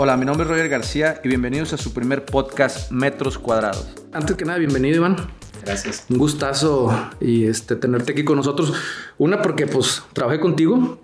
Hola, 0.00 0.16
mi 0.16 0.24
nombre 0.24 0.44
es 0.44 0.48
Roger 0.48 0.68
García 0.68 1.20
y 1.24 1.28
bienvenidos 1.28 1.72
a 1.72 1.76
su 1.76 1.92
primer 1.92 2.24
podcast 2.24 2.92
Metros 2.92 3.36
Cuadrados. 3.36 3.84
Antes 4.12 4.36
que 4.36 4.44
nada, 4.44 4.56
bienvenido 4.56 4.98
Iván. 4.98 5.16
Gracias. 5.64 6.06
Un 6.08 6.18
gustazo 6.18 7.10
y 7.20 7.46
este 7.46 7.74
tenerte 7.74 8.12
aquí 8.12 8.22
con 8.22 8.36
nosotros. 8.36 8.72
Una 9.18 9.42
porque 9.42 9.66
pues 9.66 10.04
trabajé 10.12 10.38
contigo 10.38 11.00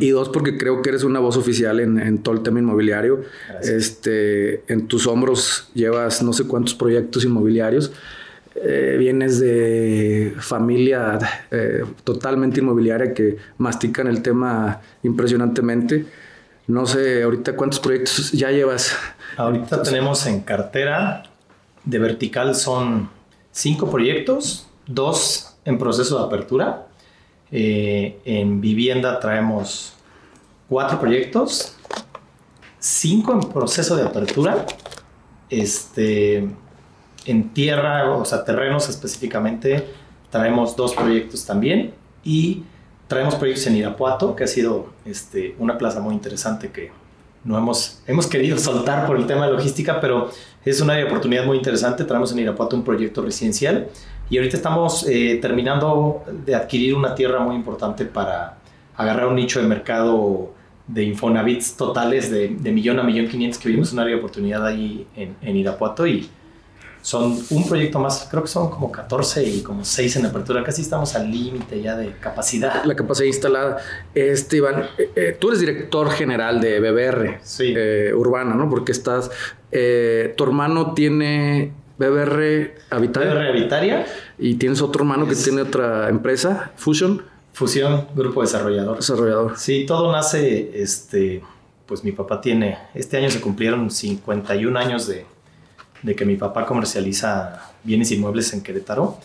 y 0.00 0.08
dos 0.08 0.30
porque 0.30 0.56
creo 0.56 0.80
que 0.80 0.88
eres 0.88 1.04
una 1.04 1.20
voz 1.20 1.36
oficial 1.36 1.78
en, 1.78 2.22
todo 2.22 2.34
el 2.34 2.42
tema 2.42 2.58
inmobiliario. 2.58 3.20
Este, 3.62 4.62
en 4.72 4.88
tus 4.88 5.06
hombros 5.06 5.68
llevas 5.74 6.22
no 6.22 6.32
sé 6.32 6.44
cuántos 6.44 6.74
proyectos 6.74 7.26
inmobiliarios. 7.26 7.92
Eh, 8.54 8.96
vienes 8.98 9.40
de 9.40 10.34
familia 10.38 11.18
eh, 11.50 11.84
totalmente 12.02 12.60
inmobiliaria 12.60 13.12
que 13.12 13.36
mastican 13.58 14.06
el 14.06 14.22
tema 14.22 14.80
impresionantemente. 15.02 16.06
No 16.66 16.86
sé, 16.86 17.22
ahorita 17.22 17.56
cuántos 17.56 17.80
proyectos 17.80 18.32
ya 18.32 18.50
llevas. 18.50 18.96
Ahorita 19.36 19.82
tenemos 19.82 20.26
en 20.26 20.40
cartera 20.40 21.24
de 21.84 21.98
vertical 21.98 22.54
son 22.54 23.10
cinco 23.50 23.90
proyectos, 23.90 24.66
dos 24.86 25.56
en 25.64 25.78
proceso 25.78 26.18
de 26.18 26.24
apertura. 26.24 26.86
Eh, 27.50 28.20
en 28.24 28.60
vivienda 28.60 29.18
traemos 29.20 29.94
cuatro 30.68 31.00
proyectos, 31.00 31.76
cinco 32.78 33.32
en 33.32 33.40
proceso 33.40 33.96
de 33.96 34.02
apertura. 34.04 34.66
Este, 35.50 36.48
en 37.26 37.48
tierra, 37.52 38.10
o 38.14 38.24
sea, 38.24 38.44
terrenos 38.44 38.88
específicamente, 38.88 39.86
traemos 40.30 40.74
dos 40.76 40.94
proyectos 40.94 41.44
también 41.44 41.92
y 42.24 42.62
traemos 43.12 43.34
proyectos 43.34 43.66
en 43.66 43.76
Irapuato, 43.76 44.34
que 44.34 44.44
ha 44.44 44.46
sido 44.46 44.86
este, 45.04 45.54
una 45.58 45.76
plaza 45.76 46.00
muy 46.00 46.14
interesante 46.14 46.70
que 46.70 46.90
no 47.44 47.58
hemos, 47.58 48.00
hemos 48.06 48.26
querido 48.26 48.56
soltar 48.68 49.06
por 49.06 49.18
el 49.18 49.26
tema 49.26 49.46
de 49.46 49.52
logística, 49.52 50.00
pero 50.00 50.30
es 50.64 50.80
una 50.80 50.94
oportunidad 51.04 51.44
muy 51.44 51.58
interesante. 51.58 52.04
Traemos 52.04 52.32
en 52.32 52.38
Irapuato 52.38 52.74
un 52.74 52.82
proyecto 52.82 53.20
residencial 53.20 53.88
y 54.30 54.38
ahorita 54.38 54.56
estamos 54.56 55.06
eh, 55.06 55.38
terminando 55.42 56.24
de 56.46 56.54
adquirir 56.54 56.94
una 56.94 57.14
tierra 57.14 57.40
muy 57.40 57.54
importante 57.54 58.06
para 58.06 58.56
agarrar 58.96 59.26
un 59.26 59.34
nicho 59.34 59.60
de 59.60 59.66
mercado 59.66 60.54
de 60.86 61.04
Infonavits 61.04 61.76
totales 61.76 62.30
de, 62.30 62.48
de 62.48 62.72
millón 62.72 62.98
a 62.98 63.02
millón 63.02 63.28
quinientos 63.28 63.60
que 63.60 63.68
vimos 63.68 63.92
una 63.92 64.02
área 64.02 64.14
de 64.14 64.20
oportunidad 64.20 64.66
ahí 64.66 65.06
en, 65.16 65.36
en 65.42 65.56
Irapuato 65.56 66.06
y 66.06 66.30
son 67.02 67.36
un 67.50 67.68
proyecto 67.68 67.98
más, 67.98 68.28
creo 68.30 68.42
que 68.42 68.48
son 68.48 68.70
como 68.70 68.90
14 68.90 69.42
y 69.44 69.60
como 69.60 69.84
6 69.84 70.16
en 70.16 70.26
apertura, 70.26 70.62
casi 70.62 70.82
estamos 70.82 71.14
al 71.16 71.30
límite 71.30 71.82
ya 71.82 71.96
de 71.96 72.12
capacidad. 72.12 72.84
La 72.84 72.94
capacidad 72.94 73.26
instalada. 73.26 73.78
Este, 74.14 74.58
Iván, 74.58 74.86
eh, 74.96 75.10
eh, 75.16 75.36
tú 75.38 75.48
eres 75.48 75.60
director 75.60 76.10
general 76.10 76.60
de 76.60 76.78
BBR 76.80 77.40
sí. 77.42 77.74
Eh, 77.76 78.12
Urbana, 78.14 78.54
¿no? 78.54 78.70
Porque 78.70 78.92
estás, 78.92 79.30
tu 79.70 80.44
hermano 80.44 80.94
tiene 80.94 81.72
BBR 81.98 82.74
Habitaria. 82.90 83.34
BBR 83.34 83.48
Habitaria. 83.48 84.06
Y 84.38 84.54
tienes 84.54 84.80
otro 84.80 85.02
hermano 85.02 85.26
que 85.26 85.34
tiene 85.34 85.62
otra 85.62 86.08
empresa, 86.08 86.70
Fusion. 86.76 87.22
Fusión, 87.52 88.08
grupo 88.14 88.40
desarrollador. 88.40 88.96
Desarrollador. 88.96 89.58
Sí, 89.58 89.84
todo 89.86 90.10
nace, 90.10 90.70
este, 90.74 91.42
pues 91.84 92.02
mi 92.02 92.12
papá 92.12 92.40
tiene, 92.40 92.78
este 92.94 93.18
año 93.18 93.28
se 93.30 93.42
cumplieron 93.42 93.90
51 93.90 94.78
años 94.78 95.06
de, 95.06 95.26
de 96.02 96.16
que 96.16 96.24
mi 96.24 96.36
papá 96.36 96.66
comercializa 96.66 97.72
bienes 97.84 98.10
inmuebles 98.10 98.52
en 98.52 98.62
Querétaro. 98.62 99.18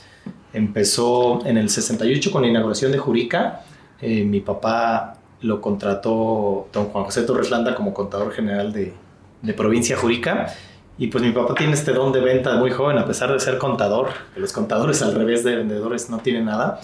Empezó 0.53 1.45
en 1.45 1.57
el 1.57 1.69
68 1.69 2.31
con 2.31 2.43
la 2.43 2.47
inauguración 2.47 2.91
de 2.91 2.97
Jurica. 2.97 3.61
Eh, 4.01 4.23
mi 4.23 4.39
papá 4.39 5.17
lo 5.41 5.61
contrató 5.61 6.67
don 6.71 6.85
Juan 6.85 7.05
José 7.05 7.23
Torres 7.23 7.49
Landa 7.49 7.75
como 7.75 7.93
contador 7.93 8.31
general 8.31 8.71
de, 8.73 8.93
de 9.41 9.53
provincia 9.53 9.97
Jurica. 9.97 10.53
Y 10.99 11.07
pues 11.07 11.23
mi 11.23 11.31
papá 11.31 11.53
tiene 11.53 11.73
este 11.73 11.93
don 11.93 12.11
de 12.11 12.21
venta 12.21 12.55
muy 12.55 12.71
joven, 12.71 12.97
a 12.97 13.05
pesar 13.05 13.31
de 13.31 13.39
ser 13.39 13.57
contador. 13.57 14.09
Los 14.35 14.51
contadores 14.51 15.01
al 15.03 15.13
revés 15.13 15.43
de 15.43 15.55
vendedores 15.55 16.09
no 16.09 16.19
tienen 16.19 16.45
nada. 16.45 16.79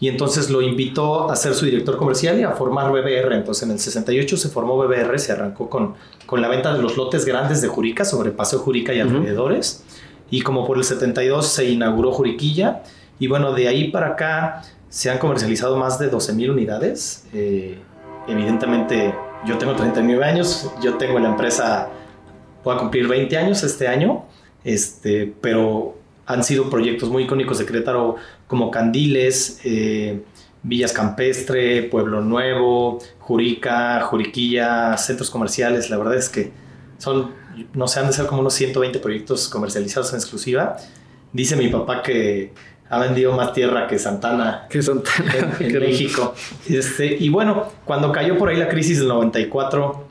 Y 0.00 0.08
entonces 0.08 0.50
lo 0.50 0.60
invitó 0.60 1.30
a 1.30 1.36
ser 1.36 1.54
su 1.54 1.64
director 1.64 1.96
comercial 1.96 2.38
y 2.38 2.42
a 2.42 2.50
formar 2.50 2.90
BBR. 2.90 3.32
Entonces 3.34 3.62
en 3.62 3.70
el 3.70 3.78
68 3.78 4.36
se 4.36 4.48
formó 4.48 4.76
BBR, 4.76 5.18
se 5.18 5.32
arrancó 5.32 5.70
con, 5.70 5.94
con 6.26 6.42
la 6.42 6.48
venta 6.48 6.74
de 6.74 6.82
los 6.82 6.96
lotes 6.96 7.24
grandes 7.24 7.62
de 7.62 7.68
Jurica, 7.68 8.04
sobre 8.04 8.30
Paseo 8.30 8.58
Jurica 8.58 8.92
y 8.92 9.00
alrededores. 9.00 9.84
Y 10.30 10.42
como 10.42 10.66
por 10.66 10.78
el 10.78 10.84
72 10.84 11.46
se 11.46 11.70
inauguró 11.70 12.12
Juriquilla. 12.12 12.82
Y 13.18 13.28
bueno, 13.28 13.52
de 13.52 13.68
ahí 13.68 13.90
para 13.90 14.08
acá 14.08 14.62
se 14.88 15.10
han 15.10 15.18
comercializado 15.18 15.76
más 15.76 15.98
de 15.98 16.08
12 16.08 16.32
mil 16.34 16.50
unidades. 16.50 17.26
Eh, 17.32 17.78
evidentemente 18.26 19.14
yo 19.46 19.58
tengo 19.58 19.74
39 19.74 20.24
años, 20.24 20.70
yo 20.82 20.94
tengo 20.94 21.18
la 21.18 21.28
empresa, 21.28 21.88
voy 22.62 22.76
a 22.76 22.78
cumplir 22.78 23.06
20 23.06 23.36
años 23.36 23.62
este 23.62 23.88
año, 23.88 24.24
este, 24.64 25.32
pero 25.40 25.96
han 26.26 26.44
sido 26.44 26.70
proyectos 26.70 27.10
muy 27.10 27.24
icónicos 27.24 27.58
de 27.58 27.66
Querétaro 27.66 28.16
como 28.46 28.70
Candiles, 28.70 29.60
eh, 29.64 30.22
Villas 30.62 30.92
Campestre, 30.92 31.82
Pueblo 31.84 32.22
Nuevo, 32.22 32.98
Jurica, 33.18 34.00
Juriquilla, 34.02 34.96
centros 34.96 35.30
comerciales. 35.30 35.90
La 35.90 35.98
verdad 35.98 36.16
es 36.16 36.28
que 36.28 36.52
son, 36.98 37.32
no 37.74 37.86
sé, 37.86 38.00
han 38.00 38.06
de 38.06 38.14
ser 38.14 38.26
como 38.26 38.40
unos 38.40 38.54
120 38.54 38.98
proyectos 38.98 39.48
comercializados 39.48 40.10
en 40.12 40.16
exclusiva. 40.16 40.76
Dice 41.32 41.56
mi 41.56 41.68
papá 41.68 42.02
que 42.02 42.52
ha 42.88 42.98
vendido 42.98 43.32
más 43.32 43.52
tierra 43.52 43.86
que 43.86 43.98
Santana, 43.98 44.66
que 44.70 44.82
Santana. 44.82 45.56
en, 45.60 45.72
México. 45.80 46.34
Este, 46.68 47.14
y 47.14 47.28
bueno, 47.28 47.66
cuando 47.84 48.10
cayó 48.10 48.38
por 48.38 48.48
ahí 48.48 48.56
la 48.56 48.68
crisis 48.68 48.98
del 49.00 49.08
94, 49.08 50.04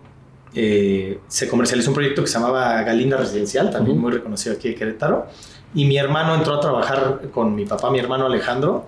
eh, 0.56 1.20
se 1.28 1.48
comercializó 1.48 1.90
un 1.90 1.96
proyecto 1.96 2.22
que 2.22 2.28
se 2.28 2.38
llamaba 2.38 2.80
Galinda 2.84 3.18
Residencial, 3.18 3.72
también 3.72 3.98
muy 3.98 4.12
reconocido 4.12 4.54
aquí 4.54 4.70
de 4.70 4.76
Querétaro 4.76 5.28
y 5.74 5.86
mi 5.86 5.98
hermano 5.98 6.36
entró 6.36 6.56
a 6.56 6.60
trabajar 6.60 7.22
con 7.34 7.56
mi 7.56 7.66
papá, 7.66 7.90
mi 7.90 8.00
hermano 8.00 8.26
Alejandro. 8.26 8.86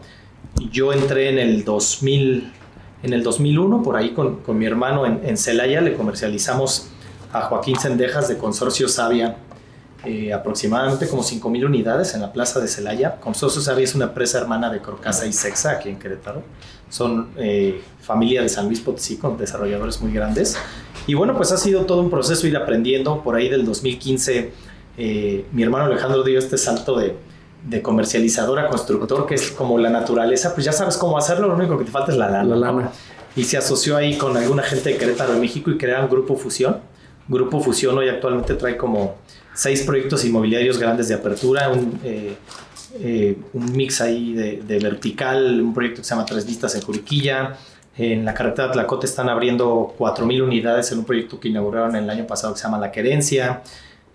Yo 0.71 0.93
entré 0.93 1.29
en 1.29 1.39
el 1.39 1.63
2000, 1.63 2.51
en 3.03 3.13
el 3.13 3.23
2001, 3.23 3.83
por 3.83 3.97
ahí 3.97 4.11
con, 4.11 4.37
con 4.37 4.57
mi 4.57 4.65
hermano 4.65 5.05
en, 5.05 5.21
en, 5.23 5.37
Celaya, 5.37 5.81
le 5.81 5.95
comercializamos 5.95 6.89
a 7.33 7.41
Joaquín 7.41 7.77
Sendejas 7.77 8.27
de 8.27 8.37
Consorcio 8.37 8.87
Sabia 8.87 9.37
eh, 10.05 10.31
aproximadamente 10.31 11.07
como 11.07 11.23
5.000 11.23 11.65
unidades 11.65 12.13
en 12.13 12.21
la 12.21 12.31
plaza 12.31 12.59
de 12.59 12.67
Celaya. 12.67 13.15
Consorcio 13.19 13.59
Sabia 13.59 13.85
es 13.85 13.95
una 13.95 14.05
empresa 14.05 14.37
hermana 14.37 14.69
de 14.69 14.79
Crocasa 14.79 15.25
y 15.25 15.33
Sexa 15.33 15.71
aquí 15.71 15.89
en 15.89 15.97
Querétaro. 15.97 16.43
Son 16.89 17.29
eh, 17.37 17.81
familia 18.01 18.43
de 18.43 18.49
San 18.49 18.67
Luis 18.67 18.81
Potosí 18.81 19.17
con 19.17 19.35
desarrolladores 19.35 19.99
muy 20.01 20.13
grandes. 20.13 20.57
Y 21.07 21.15
bueno, 21.15 21.35
pues 21.35 21.51
ha 21.51 21.57
sido 21.57 21.85
todo 21.85 22.01
un 22.01 22.11
proceso 22.11 22.45
ir 22.45 22.55
aprendiendo. 22.55 23.23
Por 23.23 23.35
ahí 23.35 23.49
del 23.49 23.65
2015 23.65 24.51
eh, 24.97 25.45
mi 25.51 25.63
hermano 25.63 25.85
Alejandro 25.85 26.23
dio 26.23 26.39
este 26.39 26.57
salto 26.57 26.97
de, 26.97 27.15
de, 27.63 27.81
comercializador 27.81 28.59
a 28.59 28.67
constructor, 28.67 29.25
que 29.25 29.35
es 29.35 29.51
como 29.51 29.77
la 29.77 29.89
naturaleza, 29.89 30.53
pues 30.53 30.65
ya 30.65 30.71
sabes 30.71 30.97
cómo 30.97 31.17
hacerlo, 31.17 31.47
lo 31.47 31.55
único 31.55 31.77
que 31.77 31.85
te 31.85 31.91
falta 31.91 32.11
es 32.11 32.17
la 32.17 32.29
lana. 32.29 32.55
La 32.55 32.55
lana. 32.55 32.91
Y 33.35 33.43
se 33.43 33.57
asoció 33.57 33.97
ahí 33.97 34.17
con 34.17 34.37
alguna 34.37 34.63
gente 34.63 34.91
de 34.91 34.97
Querétaro, 34.97 35.37
México, 35.37 35.69
y 35.69 35.77
crearon 35.77 36.09
Grupo 36.09 36.37
Fusión. 36.37 36.77
Grupo 37.27 37.59
Fusión 37.59 37.97
hoy 37.97 38.07
actualmente 38.07 38.53
trae 38.53 38.77
como 38.77 39.15
seis 39.53 39.81
proyectos 39.83 40.23
inmobiliarios 40.23 40.77
grandes 40.77 41.07
de 41.09 41.15
apertura, 41.15 41.69
un, 41.69 41.99
eh, 42.03 42.35
eh, 42.99 43.37
un 43.53 43.71
mix 43.75 43.99
ahí 43.99 44.33
de, 44.33 44.61
de, 44.65 44.79
vertical, 44.79 45.59
un 45.61 45.73
proyecto 45.73 46.01
que 46.01 46.05
se 46.05 46.11
llama 46.11 46.25
Tres 46.25 46.45
Vistas 46.45 46.75
en 46.75 46.81
Juriquilla. 46.81 47.57
En 47.97 48.25
la 48.25 48.33
carretera 48.33 48.71
Tlacote 48.71 49.05
están 49.05 49.29
abriendo 49.29 49.95
4.000 49.97 50.43
unidades 50.43 50.91
en 50.91 50.99
un 50.99 51.05
proyecto 51.05 51.39
que 51.39 51.47
inauguraron 51.47 51.95
el 51.95 52.09
año 52.09 52.27
pasado 52.27 52.53
que 52.53 52.59
se 52.59 52.65
llama 52.65 52.77
La 52.77 52.91
Querencia. 52.91 53.63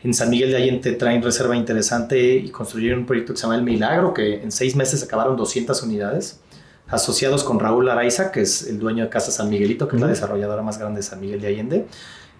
En 0.02 0.14
San 0.14 0.30
Miguel 0.30 0.50
de 0.50 0.56
Allende 0.56 0.92
traen 0.92 1.22
reserva 1.22 1.56
interesante 1.56 2.36
y 2.36 2.48
construyeron 2.48 3.00
un 3.00 3.06
proyecto 3.06 3.34
que 3.34 3.36
se 3.36 3.42
llama 3.42 3.56
El 3.56 3.62
Milagro, 3.62 4.14
que 4.14 4.42
en 4.42 4.50
seis 4.50 4.74
meses 4.74 5.02
acabaron 5.02 5.36
200 5.36 5.82
unidades, 5.82 6.40
asociados 6.88 7.44
con 7.44 7.60
Raúl 7.60 7.88
Araiza, 7.88 8.32
que 8.32 8.40
es 8.40 8.66
el 8.66 8.78
dueño 8.78 9.04
de 9.04 9.10
Casa 9.10 9.30
San 9.30 9.50
Miguelito, 9.50 9.88
que 9.88 9.96
es 9.96 10.02
la 10.02 10.08
desarrolladora 10.08 10.62
más 10.62 10.78
grande 10.78 11.00
de 11.00 11.02
San 11.02 11.20
Miguel 11.20 11.42
de 11.42 11.48
Allende. 11.48 11.86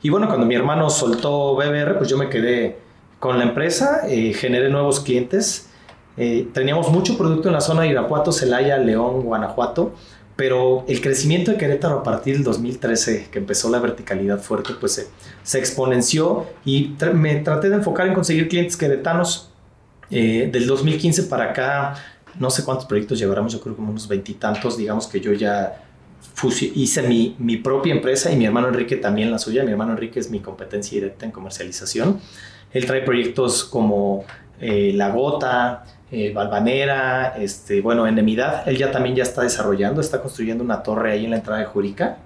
Y 0.03 0.09
bueno, 0.09 0.27
cuando 0.29 0.47
mi 0.47 0.55
hermano 0.55 0.89
soltó 0.89 1.55
BBR, 1.55 1.99
pues 1.99 2.09
yo 2.09 2.17
me 2.17 2.31
quedé 2.31 2.79
con 3.19 3.39
la 3.39 3.45
empresa, 3.45 4.09
eh, 4.09 4.33
generé 4.33 4.71
nuevos 4.71 5.01
clientes. 5.01 5.69
Eh, 6.17 6.49
teníamos 6.55 6.91
mucho 6.91 7.19
producto 7.19 7.49
en 7.49 7.55
la 7.55 7.61
zona 7.61 7.83
de 7.83 7.89
Irapuato, 7.89 8.33
Celaya, 8.33 8.79
León, 8.79 9.23
Guanajuato 9.23 9.93
pero 10.41 10.87
el 10.89 11.03
crecimiento 11.03 11.51
de 11.51 11.59
Querétaro 11.59 11.99
a 11.99 12.03
partir 12.03 12.37
del 12.37 12.45
2013, 12.45 13.29
que 13.31 13.41
empezó 13.41 13.69
la 13.69 13.79
verticalidad 13.79 14.41
fuerte, 14.41 14.73
pues 14.81 14.93
se, 14.93 15.09
se 15.43 15.59
exponenció 15.59 16.47
y 16.65 16.97
me 17.13 17.37
traté 17.41 17.69
de 17.69 17.75
enfocar 17.75 18.07
en 18.07 18.15
conseguir 18.15 18.49
clientes 18.49 18.75
queretanos. 18.75 19.51
Eh, 20.11 20.49
del 20.51 20.67
2015 20.67 21.25
para 21.25 21.51
acá, 21.51 21.95
no 22.39 22.49
sé 22.49 22.65
cuántos 22.65 22.87
proyectos 22.87 23.19
llevaremos, 23.19 23.53
yo 23.53 23.61
creo 23.61 23.77
como 23.77 23.91
unos 23.91 24.09
veintitantos, 24.09 24.79
digamos 24.79 25.07
que 25.09 25.21
yo 25.21 25.35
ya 25.35 25.85
hice 26.75 27.03
mi, 27.03 27.37
mi, 27.39 27.59
propia 27.59 27.93
empresa 27.93 28.33
y 28.33 28.37
mi 28.37 28.47
hermano 28.47 28.69
Enrique 28.69 28.97
también 28.97 29.31
la 29.31 29.39
suya. 29.39 29.63
Mi 29.63 29.73
hermano 29.73 29.93
Enrique 29.93 30.21
es 30.21 30.31
mi 30.31 30.41
competencia 30.41 30.99
directa 30.99 31.27
en 31.27 31.33
comercialización. 31.33 32.19
Él 32.73 32.87
trae 32.87 33.03
proyectos 33.03 33.63
como 33.63 34.25
eh, 34.59 34.93
La 34.95 35.11
Gota, 35.11 35.85
eh, 36.13 36.33
Balvanera, 36.35 37.37
este, 37.39 37.81
bueno, 37.81 38.07
Enemidad, 38.07 38.69
él 38.69 38.77
ya 38.77 38.91
también 38.91 39.15
ya 39.15 39.23
está 39.23 39.43
desarrollando, 39.43 40.01
está 40.01 40.21
construyendo 40.21 40.65
una 40.65 40.83
torre 40.83 41.13
ahí 41.13 41.25
en 41.25 41.31
la 41.31 41.37
entrada 41.37 41.61
de 41.61 41.67
Jurica, 41.67 42.19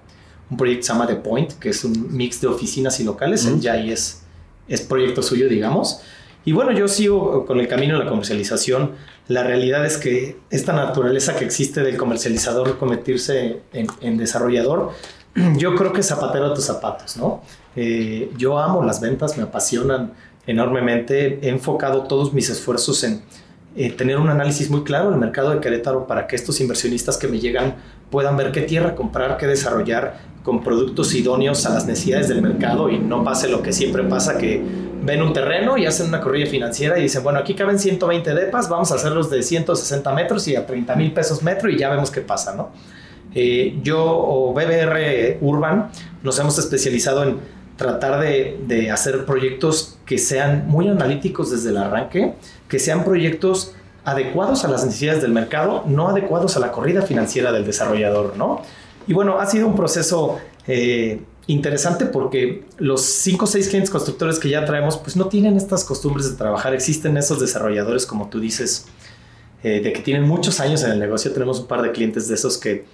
un 0.49 0.57
proyecto 0.57 0.81
que 0.81 0.87
se 0.87 0.93
llama 0.93 1.07
The 1.07 1.15
Point, 1.15 1.53
que 1.53 1.69
es 1.69 1.83
un 1.83 2.15
mix 2.15 2.41
de 2.41 2.47
oficinas 2.47 2.99
y 2.99 3.03
locales. 3.03 3.47
ya 3.59 3.73
ahí 3.73 3.91
es, 3.91 4.23
es 4.67 4.81
proyecto 4.81 5.21
suyo, 5.21 5.47
digamos. 5.47 6.01
Y 6.45 6.51
bueno, 6.51 6.71
yo 6.71 6.87
sigo 6.87 7.45
con 7.45 7.59
el 7.59 7.67
camino 7.67 7.97
de 7.97 8.03
la 8.03 8.09
comercialización. 8.09 8.91
La 9.27 9.43
realidad 9.43 9.83
es 9.85 9.97
que 9.97 10.37
esta 10.51 10.73
naturaleza 10.73 11.35
que 11.35 11.43
existe 11.43 11.81
del 11.81 11.97
comercializador 11.97 12.77
convertirse 12.77 13.61
en, 13.73 14.17
desarrollador, 14.17 14.91
yo 15.57 15.75
creo 15.75 15.91
que 15.91 16.03
zapatero 16.03 16.45
a 16.45 16.53
tus 16.53 16.65
zapatos, 16.65 17.17
¿no? 17.17 17.41
Eh, 17.75 18.31
yo 18.37 18.59
amo 18.59 18.83
las 18.83 19.01
ventas, 19.01 19.37
me 19.37 19.43
apasionan 19.43 20.13
enormemente. 20.45 21.39
He 21.41 21.49
enfocado 21.49 22.03
todos 22.03 22.33
mis 22.33 22.49
esfuerzos 22.49 23.03
en 23.03 23.23
eh, 23.75 23.91
tener 23.91 24.17
un 24.17 24.29
análisis 24.29 24.69
muy 24.69 24.83
claro 24.83 25.11
del 25.11 25.19
mercado 25.19 25.51
de 25.51 25.59
Querétaro 25.59 26.07
para 26.07 26.27
que 26.27 26.35
estos 26.35 26.61
inversionistas 26.61 27.17
que 27.17 27.27
me 27.27 27.39
llegan 27.39 27.75
puedan 28.09 28.37
ver 28.37 28.51
qué 28.51 28.61
tierra 28.61 28.95
comprar, 28.95 29.37
qué 29.37 29.47
desarrollar 29.47 30.17
con 30.43 30.63
productos 30.63 31.13
idóneos 31.15 31.65
a 31.65 31.73
las 31.73 31.85
necesidades 31.85 32.29
del 32.29 32.41
mercado 32.41 32.89
y 32.89 32.99
no 32.99 33.23
pase 33.23 33.49
lo 33.49 33.61
que 33.61 33.73
siempre 33.73 34.03
pasa 34.03 34.37
que 34.37 34.63
ven 35.03 35.21
un 35.21 35.33
terreno 35.33 35.77
y 35.77 35.85
hacen 35.85 36.07
una 36.07 36.21
corrida 36.21 36.45
financiera 36.45 36.97
y 36.97 37.03
dicen, 37.03 37.23
bueno, 37.23 37.39
aquí 37.39 37.53
caben 37.53 37.79
120 37.79 38.33
depas, 38.33 38.69
vamos 38.69 38.91
a 38.91 38.95
hacerlos 38.95 39.29
de 39.29 39.43
160 39.43 40.13
metros 40.13 40.47
y 40.47 40.55
a 40.55 40.65
30 40.65 40.95
mil 40.95 41.11
pesos 41.11 41.43
metro 41.43 41.69
y 41.69 41.77
ya 41.77 41.89
vemos 41.89 42.11
qué 42.11 42.21
pasa, 42.21 42.55
¿no? 42.55 42.69
Eh, 43.33 43.79
yo 43.83 44.01
o 44.01 44.53
BBR 44.53 45.39
Urban 45.41 45.89
nos 46.23 46.39
hemos 46.39 46.57
especializado 46.57 47.23
en 47.23 47.39
tratar 47.75 48.21
de, 48.21 48.57
de, 48.65 48.89
hacer 48.89 49.25
proyectos 49.25 49.94
que 50.05 50.17
sean 50.17 50.67
muy 50.67 50.87
analíticos 50.87 51.51
desde 51.51 51.69
el 51.69 51.77
arranque, 51.77 52.33
que 52.67 52.79
sean 52.79 53.03
proyectos 53.03 53.73
adecuados 54.03 54.63
a 54.63 54.67
las 54.67 54.85
necesidades 54.85 55.21
del 55.21 55.31
mercado, 55.31 55.83
no 55.87 56.09
adecuados 56.09 56.55
a 56.55 56.59
la 56.59 56.71
corrida 56.71 57.01
financiera 57.01 57.51
del 57.51 57.65
desarrollador, 57.65 58.37
¿no? 58.37 58.61
Y 59.07 59.13
bueno, 59.13 59.39
ha 59.39 59.45
sido 59.47 59.67
un 59.67 59.75
proceso 59.75 60.37
eh, 60.67 61.21
interesante 61.47 62.05
porque 62.05 62.65
los 62.77 63.01
5 63.01 63.45
o 63.45 63.47
6 63.47 63.67
clientes 63.67 63.89
constructores 63.89 64.39
que 64.39 64.49
ya 64.49 64.65
traemos, 64.65 64.97
pues 64.97 65.15
no 65.15 65.27
tienen 65.27 65.57
estas 65.57 65.83
costumbres 65.83 66.29
de 66.29 66.37
trabajar. 66.37 66.73
Existen 66.73 67.17
esos 67.17 67.39
desarrolladores, 67.39 68.05
como 68.05 68.29
tú 68.29 68.39
dices, 68.39 68.85
eh, 69.63 69.81
de 69.81 69.93
que 69.93 70.01
tienen 70.01 70.23
muchos 70.23 70.59
años 70.59 70.83
en 70.83 70.91
el 70.91 70.99
negocio. 70.99 71.31
Tenemos 71.33 71.59
un 71.59 71.67
par 71.67 71.81
de 71.81 71.91
clientes 71.91 72.27
de 72.27 72.35
esos 72.35 72.57
que, 72.57 72.85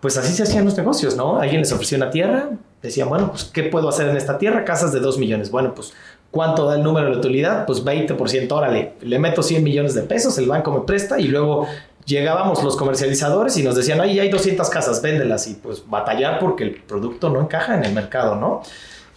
pues 0.00 0.16
así 0.16 0.32
se 0.34 0.44
hacían 0.44 0.64
los 0.64 0.76
negocios, 0.76 1.16
¿no? 1.16 1.40
Alguien 1.40 1.60
les 1.60 1.72
ofreció 1.72 1.96
una 1.96 2.10
tierra, 2.10 2.50
decían, 2.82 3.08
bueno, 3.08 3.30
pues 3.30 3.44
¿qué 3.44 3.64
puedo 3.64 3.88
hacer 3.88 4.08
en 4.08 4.16
esta 4.16 4.38
tierra? 4.38 4.64
Casas 4.64 4.92
de 4.92 5.00
2 5.00 5.18
millones. 5.18 5.50
Bueno, 5.50 5.74
pues 5.74 5.92
¿cuánto 6.36 6.66
da 6.66 6.76
el 6.76 6.82
número 6.82 7.10
de 7.10 7.16
utilidad? 7.16 7.64
Pues 7.64 7.82
20%, 7.82 8.52
órale, 8.52 8.92
le 9.00 9.18
meto 9.18 9.42
100 9.42 9.64
millones 9.64 9.94
de 9.94 10.02
pesos, 10.02 10.36
el 10.36 10.46
banco 10.46 10.70
me 10.70 10.80
presta 10.80 11.18
y 11.18 11.28
luego 11.28 11.66
llegábamos 12.04 12.62
los 12.62 12.76
comercializadores 12.76 13.56
y 13.56 13.62
nos 13.62 13.74
decían, 13.74 14.02
ay, 14.02 14.20
hay 14.20 14.28
200 14.28 14.68
casas, 14.68 15.00
véndelas 15.00 15.48
y 15.48 15.54
pues 15.54 15.82
batallar 15.88 16.38
porque 16.38 16.64
el 16.64 16.74
producto 16.74 17.30
no 17.30 17.40
encaja 17.40 17.74
en 17.74 17.84
el 17.84 17.94
mercado, 17.94 18.36
¿no? 18.36 18.60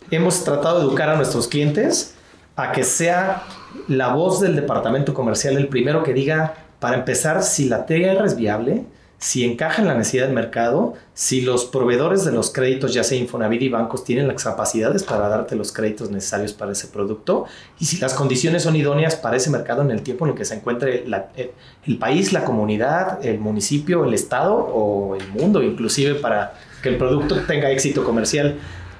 Hemos 0.09 0.45
tratado 0.45 0.79
de 0.79 0.85
educar 0.85 1.09
a 1.09 1.17
nuestros 1.17 1.49
clientes 1.49 2.15
a 2.55 2.71
que 2.71 2.85
sea 2.85 3.43
la 3.89 4.13
voz 4.13 4.39
del 4.39 4.55
departamento 4.55 5.13
comercial 5.13 5.57
el 5.57 5.67
primero 5.67 6.03
que 6.03 6.13
diga, 6.13 6.53
para 6.79 6.95
empezar, 6.95 7.43
si 7.43 7.67
la 7.67 7.85
tierra 7.85 8.25
es 8.25 8.37
viable, 8.37 8.85
si 9.19 9.43
encaja 9.43 9.81
en 9.81 9.89
la 9.89 9.95
necesidad 9.95 10.25
del 10.27 10.33
mercado, 10.33 10.93
si 11.13 11.41
los 11.41 11.65
proveedores 11.65 12.23
de 12.23 12.31
los 12.31 12.51
créditos, 12.51 12.93
ya 12.93 13.03
sea 13.03 13.17
Infonavit 13.17 13.61
y 13.63 13.69
bancos, 13.69 14.05
tienen 14.05 14.29
las 14.29 14.41
capacidades 14.41 15.03
para 15.03 15.27
darte 15.27 15.57
los 15.57 15.73
créditos 15.73 16.09
necesarios 16.09 16.53
para 16.53 16.71
ese 16.71 16.87
producto 16.87 17.43
y 17.79 17.85
si 17.85 17.97
las 17.97 18.13
condiciones 18.13 18.63
son 18.63 18.77
idóneas 18.77 19.17
para 19.17 19.35
ese 19.35 19.49
mercado 19.49 19.81
en 19.81 19.91
el 19.91 20.03
tiempo 20.03 20.25
en 20.25 20.31
el 20.31 20.37
que 20.37 20.45
se 20.45 20.55
encuentre 20.55 21.03
el, 21.03 21.97
país, 21.97 22.31
la 22.31 22.45
comunidad, 22.45 23.23
el 23.25 23.39
municipio, 23.39 24.05
el 24.05 24.13
estado 24.13 24.55
o 24.55 25.15
el 25.15 25.27
mundo, 25.27 25.61
inclusive 25.61 26.15
para 26.15 26.53
que 26.81 26.87
el 26.87 26.97
producto 26.97 27.41
tenga 27.41 27.69
éxito 27.71 28.05
comercial. 28.05 28.55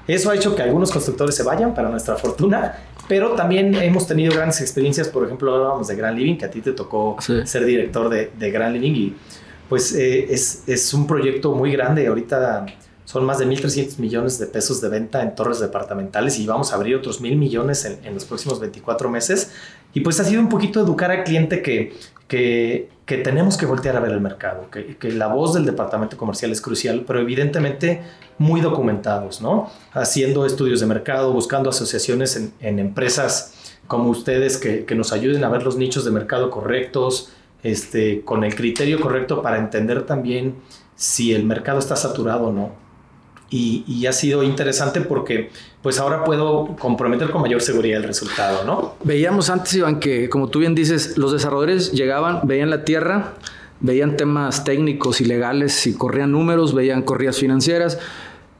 Eso 0.06 0.30
ha 0.30 0.34
hecho 0.34 0.54
que 0.54 0.60
algunos 0.60 0.92
constructores 0.92 1.34
se 1.34 1.44
vayan, 1.44 1.72
para 1.72 1.88
nuestra 1.88 2.16
fortuna, 2.16 2.76
pero 3.08 3.30
también 3.30 3.74
hemos 3.76 4.06
tenido 4.06 4.34
grandes 4.34 4.60
experiencias. 4.60 5.08
Por 5.08 5.24
ejemplo, 5.24 5.54
hablábamos 5.54 5.88
de 5.88 5.96
Grand 5.96 6.18
Living, 6.18 6.36
que 6.36 6.44
a 6.44 6.50
ti 6.50 6.60
te 6.60 6.72
tocó 6.72 7.16
ser 7.20 7.64
director 7.64 8.10
de, 8.10 8.30
de 8.38 8.50
Grand 8.50 8.74
Living 8.74 8.92
y 8.92 9.16
pues 9.70 9.94
eh, 9.94 10.26
es, 10.30 10.64
es, 10.66 10.92
un 10.92 11.06
proyecto 11.06 11.54
muy 11.54 11.70
grande. 11.70 12.08
Ahorita 12.08 12.66
son 13.04 13.24
más 13.24 13.38
de 13.38 13.46
1.300 13.46 14.00
millones 14.00 14.36
de 14.40 14.46
pesos 14.46 14.80
de 14.80 14.88
venta 14.88 15.22
en 15.22 15.36
torres 15.36 15.60
departamentales 15.60 16.40
y 16.40 16.46
vamos 16.46 16.72
a 16.72 16.74
abrir 16.74 16.96
otros 16.96 17.22
1.000 17.22 17.36
millones 17.36 17.84
en, 17.84 18.04
en, 18.04 18.14
los 18.14 18.24
próximos 18.24 18.58
24 18.58 19.08
meses. 19.08 19.52
Y 19.94 20.00
pues 20.00 20.18
ha 20.18 20.24
sido 20.24 20.40
un 20.40 20.48
poquito 20.48 20.80
educar 20.80 21.12
al 21.12 21.22
cliente 21.22 21.62
que, 21.62 21.94
que, 22.26 22.88
que 23.06 23.18
tenemos 23.18 23.56
que 23.56 23.64
voltear 23.64 23.96
a 23.96 24.00
ver 24.00 24.10
el 24.10 24.20
mercado, 24.20 24.68
que, 24.72 24.96
que, 24.96 25.12
la 25.12 25.28
voz 25.28 25.54
del 25.54 25.64
departamento 25.64 26.16
comercial 26.16 26.50
es 26.50 26.60
crucial, 26.60 27.04
pero 27.06 27.20
evidentemente 27.20 28.02
muy 28.38 28.60
documentados, 28.60 29.40
¿no? 29.40 29.70
Haciendo 29.92 30.46
estudios 30.46 30.80
de 30.80 30.86
mercado, 30.86 31.32
buscando 31.32 31.70
asociaciones 31.70 32.34
en, 32.34 32.52
en 32.58 32.80
empresas 32.80 33.54
como 33.86 34.10
ustedes 34.10 34.58
que, 34.58 34.84
que 34.84 34.96
nos 34.96 35.12
ayuden 35.12 35.44
a 35.44 35.48
ver 35.48 35.62
los 35.62 35.76
nichos 35.76 36.04
de 36.04 36.10
mercado 36.10 36.50
correctos, 36.50 37.32
este, 37.62 38.22
con 38.22 38.44
el 38.44 38.54
criterio 38.54 39.00
correcto 39.00 39.42
para 39.42 39.58
entender 39.58 40.06
también 40.06 40.56
si 40.94 41.32
el 41.32 41.44
mercado 41.44 41.78
está 41.78 41.96
saturado 41.96 42.48
o 42.48 42.52
no. 42.52 42.72
Y, 43.52 44.06
ha 44.06 44.12
sido 44.12 44.44
interesante 44.44 45.00
porque 45.00 45.50
pues 45.82 45.98
ahora 45.98 46.22
puedo 46.22 46.76
comprometer 46.78 47.30
con 47.30 47.42
mayor 47.42 47.60
seguridad 47.60 47.98
el 47.98 48.04
resultado, 48.04 48.64
¿no? 48.64 48.94
Veíamos 49.02 49.50
antes, 49.50 49.74
Iván, 49.74 49.98
que 49.98 50.28
como 50.28 50.48
tú 50.48 50.60
bien 50.60 50.76
dices, 50.76 51.18
los 51.18 51.32
desarrolladores 51.32 51.90
llegaban, 51.90 52.42
veían 52.44 52.70
la 52.70 52.84
tierra, 52.84 53.34
veían 53.80 54.16
temas 54.16 54.62
técnicos 54.62 55.20
y 55.20 55.24
legales, 55.24 55.84
y 55.88 55.94
corrían 55.94 56.30
números, 56.30 56.74
veían 56.74 57.02
corridas 57.02 57.38
financieras, 57.38 57.98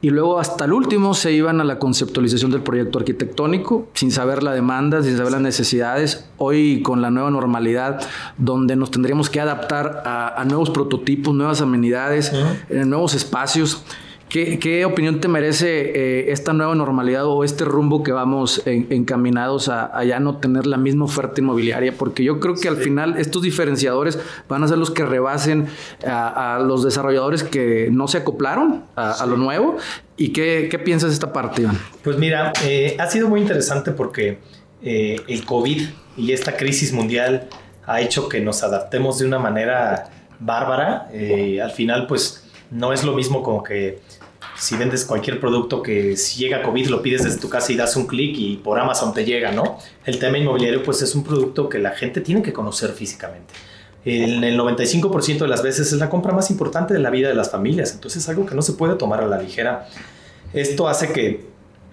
y 0.01 0.09
luego 0.09 0.39
hasta 0.39 0.65
el 0.65 0.73
último 0.73 1.13
se 1.13 1.31
iban 1.31 1.61
a 1.61 1.63
la 1.63 1.77
conceptualización 1.77 2.49
del 2.49 2.61
proyecto 2.61 2.97
arquitectónico, 2.97 3.87
sin 3.93 4.11
saber 4.11 4.41
la 4.41 4.51
demanda, 4.51 5.03
sin 5.03 5.15
saber 5.15 5.33
las 5.33 5.41
necesidades. 5.41 6.27
Hoy 6.37 6.81
con 6.81 7.03
la 7.03 7.11
nueva 7.11 7.29
normalidad, 7.29 8.01
donde 8.37 8.75
nos 8.75 8.89
tendríamos 8.89 9.29
que 9.29 9.39
adaptar 9.39 10.01
a, 10.05 10.43
nuevos 10.45 10.71
prototipos, 10.71 11.35
nuevas 11.35 11.61
amenidades, 11.61 12.31
eh, 12.69 12.83
nuevos 12.83 13.13
espacios. 13.13 13.83
¿Qué, 14.31 14.85
opinión 14.85 15.19
te 15.19 15.27
merece 15.27 15.91
eh, 15.93 16.31
esta 16.31 16.53
nueva 16.53 16.73
normalidad 16.73 17.25
o 17.25 17.43
este 17.43 17.65
rumbo 17.65 18.01
que 18.01 18.13
vamos 18.13 18.61
encaminados 18.65 19.67
a, 19.67 20.01
ya 20.05 20.21
no 20.21 20.37
tener 20.37 20.65
la 20.67 20.77
misma 20.77 21.03
oferta 21.03 21.41
inmobiliaria? 21.41 21.91
Porque 21.97 22.23
yo 22.23 22.39
creo 22.39 22.55
que 22.55 22.69
al 22.69 22.77
final 22.77 23.17
estos 23.17 23.41
diferenciadores 23.41 24.17
van 24.47 24.63
a 24.63 24.69
ser 24.69 24.77
los 24.77 24.89
que 24.89 25.03
rebasen 25.03 25.67
a, 26.07 26.63
los 26.65 26.81
desarrolladores 26.81 27.43
que 27.43 27.89
no 27.91 28.07
se 28.07 28.19
acoplaron 28.19 28.85
a, 28.95 29.25
lo 29.25 29.35
nuevo. 29.35 29.75
¿Y 30.15 30.29
qué, 30.29 30.69
qué, 30.71 30.79
piensas 30.79 31.09
de 31.09 31.15
esta 31.15 31.33
parte, 31.33 31.63
Iván? 31.63 31.77
Pues 32.01 32.17
mira, 32.17 32.53
eh, 32.63 32.95
ha 32.99 33.07
sido 33.07 33.27
muy 33.27 33.41
interesante 33.41 33.91
porque 33.91 34.37
eh, 34.81 35.17
el 35.27 35.43
COVID 35.43 35.89
y 36.15 36.31
esta 36.31 36.55
crisis 36.55 36.93
mundial 36.93 37.49
ha 37.85 37.99
hecho 37.99 38.29
que 38.29 38.39
nos 38.39 38.63
adaptemos 38.63 39.19
de 39.19 39.25
una 39.25 39.39
manera 39.39 40.09
bárbara. 40.39 41.09
al 41.11 41.71
final, 41.71 42.07
pues 42.07 42.41
no 42.71 42.93
es 42.93 43.03
lo 43.03 43.13
mismo 43.13 43.43
como 43.43 43.63
que 43.63 43.99
si 44.57 44.75
vendes 44.75 45.05
cualquier 45.05 45.39
producto 45.39 45.81
que 45.81 46.17
si 46.17 46.39
llega 46.39 46.63
COVID 46.63 46.87
lo 46.87 47.01
pides 47.01 47.23
desde 47.23 47.39
tu 47.39 47.49
casa 47.49 47.71
y 47.71 47.75
das 47.75 47.95
un 47.95 48.07
clic 48.07 48.35
y 48.37 48.57
por 48.57 48.79
Amazon 48.79 49.13
te 49.13 49.25
llega, 49.25 49.51
¿no? 49.51 49.77
El 50.05 50.19
tema 50.19 50.37
inmobiliario 50.37 50.83
pues 50.83 51.01
es 51.01 51.13
un 51.13 51.23
producto 51.23 51.69
que 51.69 51.79
la 51.79 51.91
gente 51.91 52.21
tiene 52.21 52.41
que 52.41 52.53
conocer 52.53 52.91
físicamente. 52.91 53.53
En 54.03 54.43
el 54.43 54.59
95% 54.59 55.39
de 55.39 55.47
las 55.47 55.61
veces 55.61 55.91
es 55.91 55.99
la 55.99 56.09
compra 56.09 56.33
más 56.33 56.49
importante 56.49 56.93
de 56.93 56.99
la 56.99 57.11
vida 57.11 57.27
de 57.27 57.35
las 57.35 57.51
familias, 57.51 57.93
entonces 57.93 58.23
es 58.23 58.29
algo 58.29 58.47
que 58.47 58.55
no 58.55 58.63
se 58.63 58.73
puede 58.73 58.95
tomar 58.95 59.21
a 59.21 59.27
la 59.27 59.39
ligera. 59.39 59.87
Esto 60.53 60.87
hace 60.87 61.13
que 61.13 61.50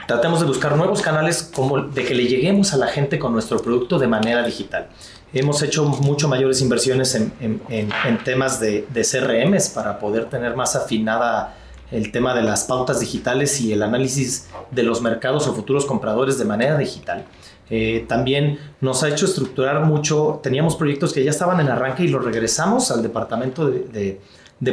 tratemos 0.09 0.41
de 0.41 0.47
buscar 0.47 0.75
nuevos 0.75 1.03
canales 1.03 1.53
de 1.93 2.05
que 2.07 2.15
le 2.15 2.27
lleguemos 2.27 2.73
a 2.73 2.79
la 2.79 2.87
gente 2.87 3.19
con 3.19 3.35
nuestro 3.35 3.61
producto 3.61 3.99
de 3.99 4.07
manera 4.07 4.43
digital. 4.43 4.89
Hemos 5.35 5.63
hecho 5.63 5.85
mucho 5.85 6.29
mayores 6.29 6.63
inversiones 6.63 7.15
en, 7.15 7.31
en, 7.69 8.25
temas 8.25 8.59
de, 8.59 8.87
de 8.89 9.03
CRMs 9.03 9.69
para 9.69 9.99
poder 9.99 10.25
tener 10.25 10.57
más 10.57 10.75
afinada 10.77 11.55
el 11.91 12.11
tema 12.11 12.35
de 12.35 12.43
las 12.43 12.65
pautas 12.65 13.01
digitales 13.01 13.61
y 13.61 13.75
el 13.75 13.83
análisis 13.83 14.49
de 14.71 14.83
los 14.83 15.03
mercados 15.03 15.47
o 15.47 15.55
futuros 15.55 15.85
compradores 15.85 16.39
de 16.39 16.47
manera 16.47 16.79
digital. 16.79 17.27
Eh, 17.69 18.07
también 18.09 18.59
nos 18.81 19.03
ha 19.03 19.11
hecho 19.11 19.27
estructurar 19.27 19.85
mucho, 19.85 20.41
teníamos 20.43 20.75
proyectos 20.77 21.13
que 21.13 21.23
ya 21.23 21.31
estaban 21.31 21.61
en 21.61 21.69
arranque 21.69 22.05
y 22.05 22.09
los 22.09 22.25
regresamos 22.25 22.91
al 22.91 23.03
departamento 23.03 23.69
de, 23.69 24.21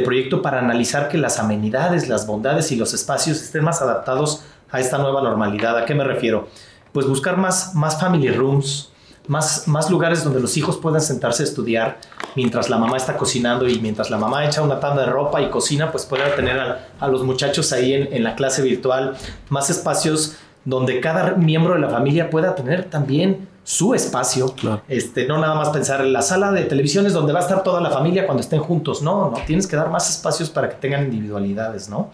proyecto 0.02 0.40
para 0.40 0.60
analizar 0.60 1.10
que 1.10 1.18
las 1.18 1.38
amenidades, 1.38 2.08
las 2.08 2.26
bondades 2.26 2.72
y 2.72 2.76
los 2.76 2.94
espacios 2.94 3.42
estén 3.42 3.64
más 3.64 3.82
adaptados 3.82 4.42
a 4.70 4.80
esta 4.80 4.98
nueva 4.98 5.22
normalidad. 5.22 5.76
¿A 5.76 5.84
qué 5.84 5.94
me 5.94 6.04
refiero? 6.04 6.48
Pues 6.92 7.06
buscar 7.06 7.36
más, 7.36 7.74
más 7.74 8.00
family 8.00 8.30
rooms, 8.30 8.90
más, 9.26 9.66
más 9.68 9.90
lugares 9.90 10.24
donde 10.24 10.40
los 10.40 10.56
hijos 10.56 10.76
puedan 10.76 11.00
sentarse 11.00 11.42
a 11.42 11.46
estudiar 11.46 11.98
mientras 12.36 12.70
la 12.70 12.78
mamá 12.78 12.96
está 12.96 13.16
cocinando 13.16 13.68
y 13.68 13.80
mientras 13.80 14.10
la 14.10 14.18
mamá 14.18 14.44
echa 14.44 14.62
una 14.62 14.78
tanda 14.80 15.02
de 15.02 15.10
ropa 15.10 15.40
y 15.42 15.50
cocina, 15.50 15.90
pues 15.90 16.04
pueda 16.04 16.34
tener 16.36 16.58
a, 17.00 17.08
los 17.08 17.24
muchachos 17.24 17.72
ahí 17.72 17.92
en, 17.92 18.12
en, 18.12 18.24
la 18.24 18.34
clase 18.34 18.62
virtual, 18.62 19.16
más 19.48 19.70
espacios 19.70 20.36
donde 20.64 21.00
cada 21.00 21.32
miembro 21.32 21.74
de 21.74 21.80
la 21.80 21.88
familia 21.88 22.30
pueda 22.30 22.54
tener 22.54 22.84
también 22.84 23.48
su 23.66 23.94
espacio. 23.94 24.54
Este, 24.86 25.26
no 25.26 25.38
nada 25.38 25.56
más 25.56 25.70
pensar 25.70 26.00
en 26.00 26.12
la 26.12 26.22
sala 26.22 26.52
de 26.52 26.62
televisiones 26.62 27.12
donde 27.12 27.32
va 27.32 27.40
a 27.40 27.42
estar 27.42 27.64
toda 27.64 27.80
la 27.80 27.90
familia 27.90 28.24
cuando 28.24 28.40
estén 28.40 28.60
juntos. 28.60 29.02
No, 29.02 29.28
no, 29.28 29.38
tienes 29.44 29.66
que 29.66 29.74
dar 29.74 29.90
más 29.90 30.08
espacios 30.08 30.50
para 30.50 30.68
que 30.68 30.76
tengan 30.76 31.02
individualidades, 31.02 31.88
¿no? 31.88 32.10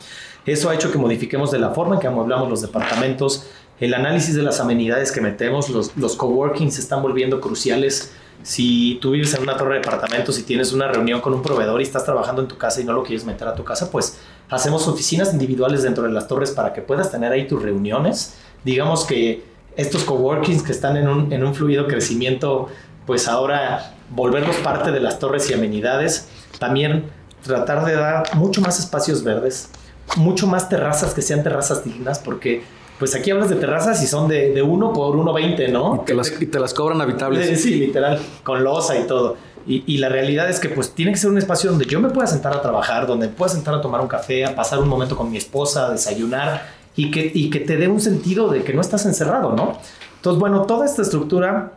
Eso 0.46 0.70
ha 0.70 0.74
hecho 0.74 0.90
que 0.90 0.96
modifiquemos 0.96 1.50
de 1.50 1.58
la 1.58 1.68
forma 1.68 1.96
en 1.96 2.00
que 2.00 2.06
amueblamos 2.06 2.48
los 2.48 2.62
departamentos, 2.62 3.48
el 3.80 3.92
análisis 3.92 4.34
de 4.34 4.42
las 4.42 4.60
amenidades 4.60 5.12
que 5.12 5.20
metemos, 5.20 5.68
los, 5.68 5.94
los 5.94 6.16
coworking 6.16 6.72
se 6.72 6.80
están 6.80 7.02
volviendo 7.02 7.38
cruciales. 7.38 8.12
Si 8.42 8.98
tú 9.02 9.10
vives 9.10 9.34
en 9.34 9.42
una 9.42 9.54
torre 9.58 9.74
de 9.74 9.80
departamentos 9.80 10.38
y 10.38 10.44
tienes 10.44 10.72
una 10.72 10.88
reunión 10.88 11.20
con 11.20 11.34
un 11.34 11.42
proveedor 11.42 11.82
y 11.82 11.84
estás 11.84 12.06
trabajando 12.06 12.40
en 12.40 12.48
tu 12.48 12.56
casa 12.56 12.80
y 12.80 12.84
no 12.84 12.94
lo 12.94 13.02
quieres 13.02 13.26
meter 13.26 13.46
a 13.46 13.54
tu 13.54 13.62
casa, 13.62 13.90
pues 13.90 14.18
hacemos 14.48 14.88
oficinas 14.88 15.34
individuales 15.34 15.82
dentro 15.82 16.04
de 16.04 16.12
las 16.12 16.26
torres 16.28 16.50
para 16.50 16.72
que 16.72 16.80
puedas 16.80 17.10
tener 17.10 17.30
ahí 17.30 17.46
tus 17.46 17.62
reuniones. 17.62 18.36
Digamos 18.64 19.04
que 19.04 19.51
estos 19.76 20.04
coworkings 20.04 20.62
que 20.62 20.72
están 20.72 20.96
en 20.96 21.08
un, 21.08 21.32
en 21.32 21.44
un 21.44 21.54
fluido 21.54 21.86
crecimiento, 21.86 22.68
pues 23.06 23.28
ahora 23.28 23.94
volverlos 24.10 24.56
parte 24.56 24.92
de 24.92 25.00
las 25.00 25.18
torres 25.18 25.48
y 25.50 25.54
amenidades. 25.54 26.28
También 26.58 27.04
tratar 27.42 27.84
de 27.84 27.94
dar 27.94 28.34
mucho 28.34 28.60
más 28.60 28.78
espacios 28.78 29.24
verdes, 29.24 29.70
mucho 30.16 30.46
más 30.46 30.68
terrazas 30.68 31.14
que 31.14 31.22
sean 31.22 31.42
terrazas 31.42 31.84
dignas, 31.84 32.18
porque 32.18 32.62
pues 32.98 33.14
aquí 33.14 33.30
hablas 33.30 33.48
de 33.48 33.56
terrazas 33.56 34.02
y 34.02 34.06
son 34.06 34.28
de, 34.28 34.52
de 34.52 34.62
1 34.62 34.92
por 34.92 35.16
1.20, 35.16 35.72
¿no? 35.72 35.96
Y 36.02 36.06
te, 36.06 36.14
las, 36.14 36.40
y 36.40 36.46
te 36.46 36.60
las 36.60 36.72
cobran 36.72 37.00
habitables. 37.00 37.60
Sí, 37.60 37.74
literal, 37.74 38.20
con 38.44 38.62
losa 38.62 38.96
y 38.98 39.06
todo. 39.06 39.36
Y, 39.66 39.84
y, 39.86 39.98
la 39.98 40.08
realidad 40.08 40.50
es 40.50 40.58
que 40.58 40.68
pues 40.68 40.90
tiene 40.90 41.12
que 41.12 41.18
ser 41.18 41.30
un 41.30 41.38
espacio 41.38 41.70
donde 41.70 41.84
yo 41.84 42.00
me 42.00 42.10
pueda 42.10 42.26
sentar 42.26 42.52
a 42.52 42.60
trabajar, 42.60 43.06
donde 43.06 43.28
pueda 43.28 43.48
sentar 43.48 43.74
a 43.74 43.80
tomar 43.80 44.00
un 44.00 44.08
café, 44.08 44.44
a 44.44 44.56
pasar 44.56 44.80
un 44.80 44.88
momento 44.88 45.16
con 45.16 45.30
mi 45.30 45.36
esposa, 45.36 45.86
a 45.86 45.90
desayunar 45.90 46.62
y 46.96 47.10
que, 47.10 47.30
y 47.34 47.50
que 47.50 47.60
te 47.60 47.76
dé 47.76 47.88
un 47.88 48.00
sentido 48.00 48.50
de 48.50 48.62
que 48.64 48.74
no 48.74 48.80
estás 48.80 49.06
encerrado, 49.06 49.54
¿no? 49.54 49.78
Entonces, 50.16 50.38
bueno, 50.38 50.62
toda 50.62 50.86
esta 50.86 51.02
estructura 51.02 51.72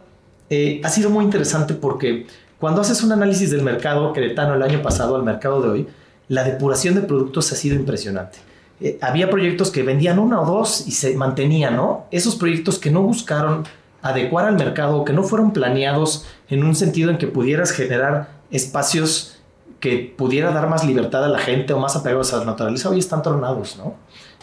eh, 0.50 0.82
ha 0.84 0.90
sido 0.90 1.10
muy 1.10 1.26
interesante 1.26 1.74
porque 1.74 2.28
cuando 2.60 2.82
haces 2.82 3.04
un 3.04 3.12
análisis 3.12 3.52
del 3.52 3.64
mercado 3.64 4.14
queretano 4.14 4.54
el 4.56 4.62
año 4.62 4.82
pasado 4.82 5.16
al 5.16 5.24
mercado 5.24 5.62
de 5.62 5.70
hoy, 5.70 5.88
la 6.28 6.44
depuración 6.44 6.96
de 6.96 7.02
productos 7.02 7.52
ha 7.52 7.56
sido 7.56 7.76
impresionante. 7.76 8.38
Eh, 8.82 8.98
había 9.02 9.30
proyectos 9.30 9.72
que 9.72 9.84
vendían 9.84 10.20
una 10.20 10.42
o 10.42 10.46
dos 10.46 10.86
y 10.88 10.92
se 10.92 11.16
mantenían, 11.16 11.76
¿no? 11.76 12.06
Esos 12.12 12.36
proyectos 12.36 12.78
que 12.78 12.92
no 12.92 13.02
buscaron 13.02 13.64
adecuar 14.02 14.46
al 14.46 14.56
mercado, 14.56 15.06
que 15.06 15.14
no 15.14 15.24
fueron 15.24 15.52
planeados 15.52 16.26
en 16.50 16.64
un 16.64 16.76
sentido 16.76 17.10
en 17.10 17.18
que 17.18 17.28
pudieras 17.28 17.72
generar 17.72 18.30
espacios 18.52 19.40
que 19.80 20.14
pudiera 20.16 20.52
dar 20.52 20.70
más 20.70 20.86
libertad 20.86 21.24
a 21.24 21.28
la 21.28 21.40
gente 21.40 21.74
o 21.74 21.80
más 21.80 21.96
apegados 21.96 22.34
a 22.34 22.38
la 22.38 22.46
naturaleza, 22.46 22.90
hoy 22.90 23.00
están 23.00 23.22
tronados, 23.22 23.78
¿no? 23.78 23.96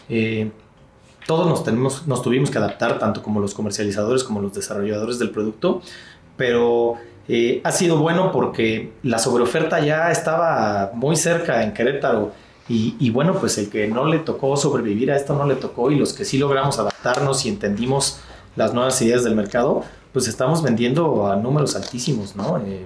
Eh, 0.09 0.51
todos 1.25 1.65
nos, 2.05 2.21
tuvimos 2.21 2.49
que 2.49 2.57
adaptar, 2.57 2.99
tanto 2.99 3.21
como 3.23 3.39
los 3.39 3.53
comercializadores 3.53 4.23
como 4.23 4.41
los 4.41 4.53
desarrolladores 4.53 5.19
del 5.19 5.31
producto, 5.31 5.81
pero 6.37 6.95
eh, 7.27 7.61
ha 7.63 7.71
sido 7.71 7.97
bueno 7.97 8.31
porque 8.31 8.93
la 9.03 9.19
sobreoferta 9.19 9.79
ya 9.79 10.11
estaba 10.11 10.91
muy 10.93 11.15
cerca 11.15 11.63
en 11.63 11.73
Querétaro 11.73 12.31
y, 12.69 13.09
bueno, 13.09 13.35
pues 13.35 13.57
el 13.57 13.69
que 13.69 13.87
no 13.87 14.05
le 14.05 14.19
tocó 14.19 14.55
sobrevivir 14.55 15.11
a 15.11 15.17
esto 15.17 15.35
no 15.35 15.45
le 15.45 15.55
tocó 15.55 15.91
y 15.91 15.95
los 15.95 16.13
que 16.13 16.23
sí 16.23 16.37
logramos 16.37 16.79
adaptarnos 16.79 17.45
y 17.45 17.49
entendimos 17.49 18.21
las 18.55 18.73
nuevas 18.73 18.99
ideas 19.01 19.23
del 19.25 19.35
mercado, 19.35 19.83
pues 20.13 20.27
estamos 20.27 20.63
vendiendo 20.63 21.27
a 21.27 21.35
números 21.35 21.75
altísimos, 21.75 22.35
¿no? 22.37 22.57
Eh, 22.59 22.85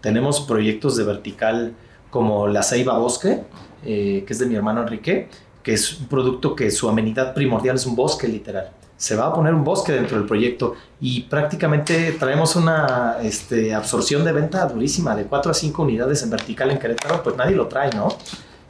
tenemos 0.00 0.40
proyectos 0.40 0.96
de 0.96 1.04
vertical 1.04 1.74
como 2.10 2.48
la 2.48 2.62
Ceiba 2.62 2.98
Bosque, 2.98 3.44
eh, 3.84 4.24
que 4.26 4.32
es 4.32 4.38
de 4.38 4.46
mi 4.46 4.56
hermano 4.56 4.82
Enrique, 4.82 5.28
que 5.64 5.72
es 5.72 5.98
un 5.98 6.06
producto 6.06 6.54
que 6.54 6.70
su 6.70 6.88
amenidad 6.88 7.34
primordial 7.34 7.76
es 7.76 7.86
un 7.86 7.96
bosque 7.96 8.28
literal. 8.28 8.70
Se 8.96 9.16
va 9.16 9.26
a 9.26 9.34
poner 9.34 9.54
un 9.54 9.64
bosque 9.64 9.92
dentro 9.92 10.18
del 10.18 10.26
proyecto 10.26 10.74
y 11.00 11.22
prácticamente 11.22 12.12
traemos 12.12 12.54
una 12.54 13.16
este, 13.22 13.74
absorción 13.74 14.24
de 14.24 14.32
venta 14.32 14.64
durísima 14.66 15.16
de 15.16 15.24
4 15.24 15.50
a 15.50 15.54
5 15.54 15.82
unidades 15.82 16.22
en 16.22 16.30
vertical 16.30 16.70
en 16.70 16.78
Querétaro, 16.78 17.22
pues 17.22 17.34
nadie 17.36 17.56
lo 17.56 17.66
trae, 17.66 17.90
¿no? 17.92 18.08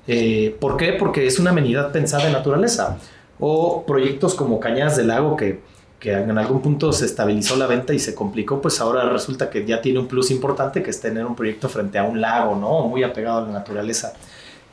Eh, 0.07 0.57
¿Por 0.61 0.77
qué? 0.77 0.93
Porque 0.93 1.27
es 1.27 1.39
una 1.39 1.51
amenidad 1.51 1.93
pensada 1.93 2.27
en 2.27 2.33
naturaleza. 2.33 2.97
O 3.41 3.85
proyectos 3.85 4.35
como 4.35 4.61
Cañadas 4.61 4.97
del 4.97 5.09
Lago, 5.09 5.37
que, 5.37 5.63
que, 5.99 6.13
en 6.13 6.39
algún 6.39 6.63
punto 6.63 6.93
se 6.93 7.07
estabilizó 7.07 7.57
la 7.57 7.67
venta 7.67 7.93
y 7.93 7.99
se 7.99 8.15
complicó, 8.15 8.63
pues 8.63 8.81
ahora 8.81 9.09
resulta 9.09 9.51
que 9.51 9.67
ya 9.67 9.83
tiene 9.83 9.99
un 9.99 10.07
plus 10.07 10.31
importante 10.31 10.83
que 10.83 10.91
es 10.91 11.01
tener 11.01 11.27
un 11.27 11.35
proyecto 11.35 11.69
frente 11.69 11.99
a 11.99 12.05
un 12.05 12.21
lago, 12.21 12.55
¿no? 12.55 12.87
Muy 12.87 13.03
apegado 13.03 13.39
a 13.39 13.43
la 13.43 13.53
naturaleza. 13.53 14.13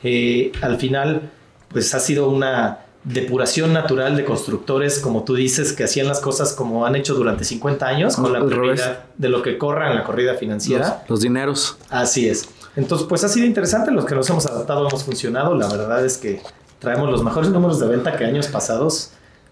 Eh, 0.04 0.52
al 0.62 0.78
final, 0.78 1.30
pues 1.72 1.94
ha 1.94 2.00
sido 2.00 2.28
una 2.28 2.80
depuración 3.04 3.72
natural 3.72 4.16
de 4.16 4.24
constructores, 4.24 5.00
como 5.00 5.24
tú 5.24 5.34
dices, 5.34 5.72
que 5.72 5.84
hacían 5.84 6.06
las 6.06 6.20
cosas 6.20 6.52
como 6.52 6.86
han 6.86 6.94
hecho 6.94 7.14
durante 7.14 7.44
50 7.44 7.86
años, 7.86 8.16
con 8.16 8.32
la 8.32 8.44
prioridad 8.44 9.04
de 9.16 9.28
lo 9.28 9.42
que 9.42 9.58
corra 9.58 9.90
en 9.90 9.96
la 9.96 10.04
corrida 10.04 10.34
financiera. 10.34 11.00
Los, 11.00 11.10
los 11.10 11.20
dineros. 11.20 11.76
Así 11.90 12.28
es. 12.28 12.48
Entonces, 12.76 13.06
pues 13.08 13.24
ha 13.24 13.28
sido 13.28 13.46
interesante, 13.46 13.90
los 13.90 14.04
que 14.04 14.14
nos 14.14 14.28
hemos 14.30 14.46
adaptado 14.46 14.88
hemos 14.88 15.04
funcionado, 15.04 15.54
la 15.54 15.68
verdad 15.68 16.04
es 16.04 16.16
que 16.16 16.40
traemos 16.78 17.10
los 17.10 17.22
mejores 17.22 17.50
números 17.50 17.80
de 17.80 17.86
venta 17.88 18.16
que 18.16 18.24
años 18.24 18.46
pasados 18.48 19.10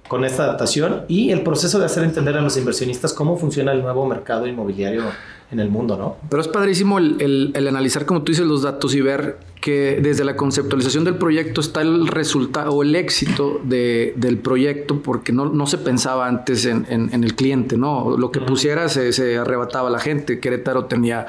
con 0.09 0.25
esta 0.25 0.45
adaptación 0.45 1.05
y 1.07 1.31
el 1.31 1.43
proceso 1.43 1.79
de 1.79 1.87
hacer 1.87 2.03
entender 2.03 2.37
a 2.37 2.41
los 2.41 2.57
inversionistas 2.57 3.13
cómo 3.13 3.37
funciona 3.37 3.73
el 3.73 3.83
nuevo 3.83 4.07
mercado 4.07 4.47
inmobiliario 4.47 5.05
en 5.53 5.61
el 5.61 5.71
mundo, 5.71 5.97
¿no? 5.97 6.17
Pero 6.29 6.41
es 6.41 6.49
padrísimo 6.49 6.99
el, 6.99 7.53
el 7.55 7.69
analizar, 7.69 8.07
como 8.07 8.23
tú 8.23 8.33
dices, 8.33 8.47
los 8.47 8.63
datos 8.63 8.95
y 8.95 9.01
ver 9.01 9.39
que 9.61 10.01
desde 10.03 10.25
la 10.25 10.37
conceptualización 10.37 11.05
del 11.05 11.17
proyecto 11.17 11.61
está 11.61 11.83
el 11.83 12.07
resultado 12.07 12.73
o 12.73 12.83
el 12.83 12.97
éxito 12.97 13.61
de, 13.63 14.15
del 14.17 14.39
proyecto, 14.39 15.03
porque 15.03 15.33
no, 15.33 15.51
no 15.51 15.67
se 15.67 15.77
pensaba 15.77 16.27
antes 16.27 16.65
en, 16.65 16.87
en, 16.89 17.23
el 17.23 17.35
cliente, 17.35 17.77
¿no? 17.77 18.17
Lo 18.17 18.31
que 18.31 18.41
pusiera 18.41 18.89
se, 18.89 19.13
se, 19.13 19.37
arrebataba 19.37 19.91
la 19.91 19.99
gente. 19.99 20.41
Querétaro 20.41 20.87
tenía 20.87 21.27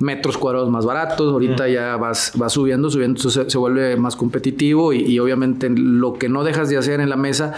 metros 0.00 0.36
cuadrados 0.38 0.70
más 0.70 0.84
baratos, 0.84 1.32
ahorita 1.32 1.68
ya 1.68 1.96
vas, 1.96 2.32
vas 2.34 2.52
subiendo, 2.52 2.90
subiendo, 2.90 3.20
se, 3.20 3.48
se 3.48 3.58
vuelve 3.58 3.96
más 3.96 4.16
competitivo 4.16 4.92
y, 4.92 5.04
y, 5.04 5.20
obviamente 5.20 5.70
lo 5.70 6.14
que 6.14 6.28
no 6.28 6.42
dejas 6.42 6.68
de 6.68 6.78
hacer 6.78 7.00
en 7.00 7.08
la 7.08 7.16
mesa 7.16 7.54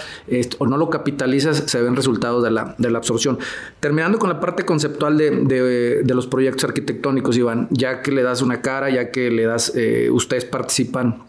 o 0.59 0.67
no 0.67 0.77
lo 0.77 0.91
capitalizas, 0.91 1.65
se 1.67 1.81
ven 1.81 1.97
resultados 1.97 2.45
de 2.45 2.51
la, 2.51 2.75
de 2.77 2.91
la 2.91 2.99
absorción. 2.99 3.39
Terminando 3.81 4.19
con 4.19 4.29
la 4.29 4.39
parte 4.39 4.67
conceptual 4.67 5.17
de, 5.17 5.31
de, 5.31 6.03
de 6.03 6.15
los 6.15 6.27
proyectos 6.27 6.65
arquitectónicos, 6.65 7.39
Iván, 7.39 7.69
ya 7.71 8.03
que 8.03 8.13
le 8.13 8.23
das 8.23 8.43
una 8.43 8.61
cara, 8.61 8.91
ya 8.91 9.11
que 9.11 9.31
le 9.31 9.47
das... 9.47 9.73
Eh, 9.75 10.10
ustedes 10.11 10.45
participan 10.45 11.25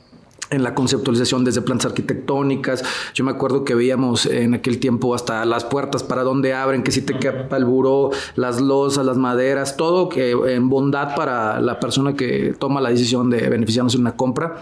en 0.51 0.63
la 0.63 0.75
conceptualización 0.75 1.43
desde 1.43 1.61
plantas 1.61 1.87
arquitectónicas. 1.87 2.83
Yo 3.13 3.23
me 3.23 3.31
acuerdo 3.31 3.63
que 3.63 3.73
veíamos 3.73 4.25
en 4.25 4.53
aquel 4.53 4.79
tiempo 4.79 5.15
hasta 5.15 5.43
las 5.45 5.63
puertas 5.63 6.03
para 6.03 6.23
dónde 6.23 6.53
abren, 6.53 6.83
que 6.83 6.91
si 6.91 7.01
te 7.01 7.17
queda 7.17 7.47
el 7.57 7.65
buró, 7.65 8.11
las 8.35 8.59
losas, 8.59 9.05
las 9.05 9.17
maderas, 9.17 9.77
todo 9.77 10.09
que 10.09 10.31
en 10.31 10.69
bondad 10.69 11.15
para 11.15 11.59
la 11.61 11.79
persona 11.79 12.15
que 12.15 12.53
toma 12.59 12.81
la 12.81 12.89
decisión 12.89 13.29
de 13.29 13.49
beneficiarnos 13.49 13.95
en 13.95 14.01
una 14.01 14.15
compra. 14.15 14.57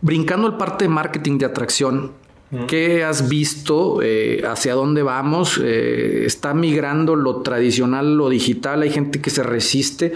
Brincando 0.00 0.46
al 0.46 0.56
parte 0.56 0.86
de 0.86 0.88
marketing 0.88 1.38
de 1.38 1.46
atracción, 1.46 2.12
¿Qué 2.68 3.02
has 3.02 3.28
visto? 3.28 4.00
Eh, 4.02 4.44
¿Hacia 4.46 4.74
dónde 4.74 5.02
vamos? 5.02 5.60
Eh, 5.60 6.22
¿Está 6.26 6.54
migrando 6.54 7.16
lo 7.16 7.42
tradicional, 7.42 8.16
lo 8.16 8.28
digital? 8.28 8.82
Hay 8.82 8.90
gente 8.90 9.20
que 9.20 9.30
se 9.30 9.42
resiste. 9.42 10.12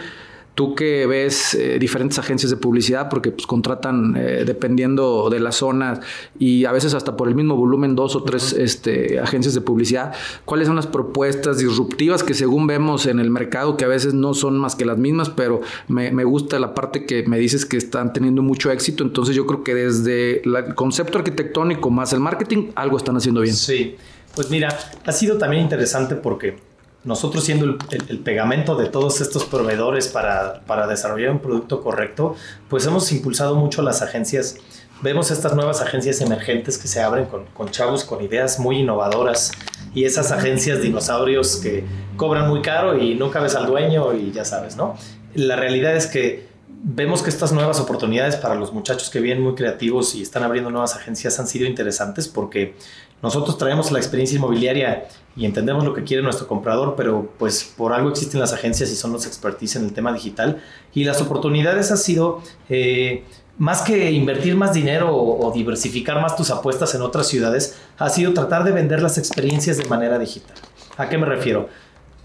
Tú 0.55 0.75
que 0.75 1.07
ves 1.07 1.55
eh, 1.55 1.79
diferentes 1.79 2.19
agencias 2.19 2.51
de 2.51 2.57
publicidad, 2.57 3.09
porque 3.09 3.31
pues, 3.31 3.47
contratan 3.47 4.15
eh, 4.17 4.45
dependiendo 4.45 5.31
de 5.31 5.41
la 5.41 5.53
zona 5.53 6.01
y 6.39 6.65
a 6.65 6.73
veces 6.73 6.93
hasta 6.95 7.17
por 7.17 7.29
el 7.29 7.35
mismo 7.35 7.57
volumen 7.57 7.95
dos 7.95 8.17
o 8.17 8.25
tres 8.25 8.53
este, 8.53 9.21
agencias 9.21 9.55
de 9.55 9.61
publicidad, 9.61 10.13
¿cuáles 10.45 10.67
son 10.67 10.77
las 10.77 10.87
propuestas 10.87 11.59
disruptivas 11.59 12.23
que 12.23 12.35
según 12.35 12.67
vemos 12.67 13.07
en 13.07 13.21
el 13.21 13.31
mercado, 13.31 13.77
que 13.77 13.85
a 13.85 13.89
veces 13.89 14.13
no 14.13 14.35
son 14.35 14.59
más 14.59 14.75
que 14.75 14.85
las 14.85 14.99
mismas, 14.99 15.31
pero 15.31 15.61
me, 15.89 16.11
me 16.11 16.25
gusta 16.25 16.59
la 16.59 16.75
parte 16.75 17.07
que 17.07 17.23
me 17.27 17.39
dices 17.39 17.65
que 17.65 17.77
están 17.77 18.13
teniendo 18.13 18.43
mucho 18.43 18.71
éxito, 18.71 19.05
entonces 19.05 19.35
yo 19.35 19.47
creo 19.47 19.65
que 19.65 19.75
desde 19.75 20.43
el 20.43 20.75
concepto 20.75 21.19
arquitectónico 21.19 21.91
más 21.91 22.13
el 22.13 22.21
marketing, 22.21 22.71
algo 22.75 22.97
están 22.97 23.17
haciendo 23.17 23.41
bien. 23.41 23.55
Sí, 23.55 23.97
pues 24.35 24.51
mira, 24.51 24.77
ha 25.05 25.13
sido 25.13 25.39
también 25.39 25.63
interesante 25.63 26.17
porque 26.17 26.70
nosotros 27.05 27.45
siendo 27.45 27.65
el, 27.65 27.79
el, 28.09 28.19
pegamento 28.19 28.77
de 28.77 28.87
todos 28.87 29.21
estos 29.21 29.45
proveedores 29.45 30.09
para, 30.09 30.61
para, 30.67 30.87
desarrollar 30.87 31.31
un 31.31 31.39
producto 31.39 31.81
correcto, 31.83 32.37
pues 32.69 32.87
hemos 32.87 33.11
impulsado 33.13 33.57
mucho 33.57 33.81
las 33.83 34.03
agencias. 34.03 34.57
Vemos 35.01 35.31
estas 35.31 35.55
nuevas 35.55 35.81
agencias 35.81 36.21
emergentes 36.21 36.77
que 36.77 36.89
se 36.89 37.01
abren 37.01 37.25
con, 37.25 37.47
con 37.47 37.71
chavos 37.71 38.05
con 38.05 38.23
ideas 38.23 38.59
muy 38.59 38.81
innovadoras 38.81 39.53
y 39.95 40.05
esas 40.05 40.31
agencias 40.31 40.83
dinosaurios 40.83 41.57
que 41.57 41.85
cobran 42.19 42.49
muy 42.49 42.61
caro 42.61 42.99
y 42.99 43.15
nunca 43.15 43.41
ves 43.41 43.55
al 43.55 43.67
dueño 43.67 44.13
y 44.13 44.31
ya 44.31 44.45
sabes, 44.45 44.77
¿no? 44.77 44.97
La 45.35 45.57
realidad 45.57 45.97
es 45.97 46.07
que 46.07 46.50
vemos 46.83 47.23
que 47.23 47.31
estas 47.31 47.53
nuevas 47.53 47.79
oportunidades 47.81 48.37
para 48.37 48.55
los 48.55 48.73
muchachos 48.73 49.11
que 49.11 49.21
vienen 49.21 49.43
muy 49.43 49.55
creativos 49.55 50.15
y 50.15 50.23
están 50.23 50.43
abriendo 50.43 50.71
nuevas 50.71 50.97
agencias 50.97 51.39
han 51.39 51.47
sido 51.47 51.67
interesantes 51.67 52.29
porque 52.29 52.75
nosotros 53.23 53.59
traemos 53.59 53.93
la 53.93 53.99
experiencia 53.99 54.37
inmobiliaria 54.37 55.09
y 55.37 55.45
entendemos 55.45 55.85
lo 55.85 55.93
que 55.93 56.05
quiere 56.05 56.23
nuestro 56.23 56.47
comprador, 56.47 56.95
pero 56.97 57.33
pues 57.39 57.65
por 57.77 57.93
algo 57.93 58.09
existen 58.09 58.41
las 58.41 58.53
agencias 58.53 58.91
y 58.91 58.97
son 58.97 59.13
los 59.13 59.27
expertise 59.27 59.77
en 59.77 59.85
el 59.85 59.93
tema 59.93 60.13
digital. 60.13 60.63
Y 60.95 61.05
las 61.05 61.21
oportunidades 61.21 61.91
han 61.91 61.99
sido, 61.99 62.43
eh, 62.71 63.25
más 63.59 63.83
que 63.83 64.11
invertir 64.11 64.57
más 64.57 64.73
dinero 64.73 65.15
o, 65.15 65.47
o, 65.47 65.53
diversificar 65.53 66.21
más 66.23 66.35
tus 66.35 66.51
apuestas 66.51 66.95
en 66.95 67.03
otras 67.03 67.29
ciudades, 67.29 67.79
ha 67.99 68.09
sido 68.09 68.33
tratar 68.33 68.65
de 68.65 68.73
vender 68.73 69.03
las 69.03 69.19
experiencias 69.19 69.77
de 69.77 69.85
manera 69.85 70.19
digital. 70.19 70.57
¿A 70.97 71.09
qué 71.09 71.19
me 71.19 71.27
refiero? 71.27 71.69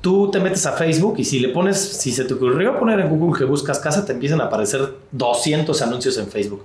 Tú 0.05 0.29
te 0.29 0.39
metes 0.39 0.63
a 0.67 0.73
Facebook 0.73 1.15
y 1.17 1.23
si 1.23 1.39
le 1.39 1.49
pones, 1.49 1.79
si 1.79 2.11
se 2.11 2.25
te 2.25 2.35
ocurrió 2.35 2.77
poner 2.77 2.99
en 2.99 3.09
Google 3.09 3.35
que 3.35 3.43
buscas 3.43 3.79
casa, 3.79 4.05
te 4.05 4.13
empiezan 4.13 4.39
a 4.39 4.43
aparecer 4.43 4.87
200 5.11 5.81
anuncios 5.81 6.19
en 6.19 6.27
Facebook. 6.27 6.63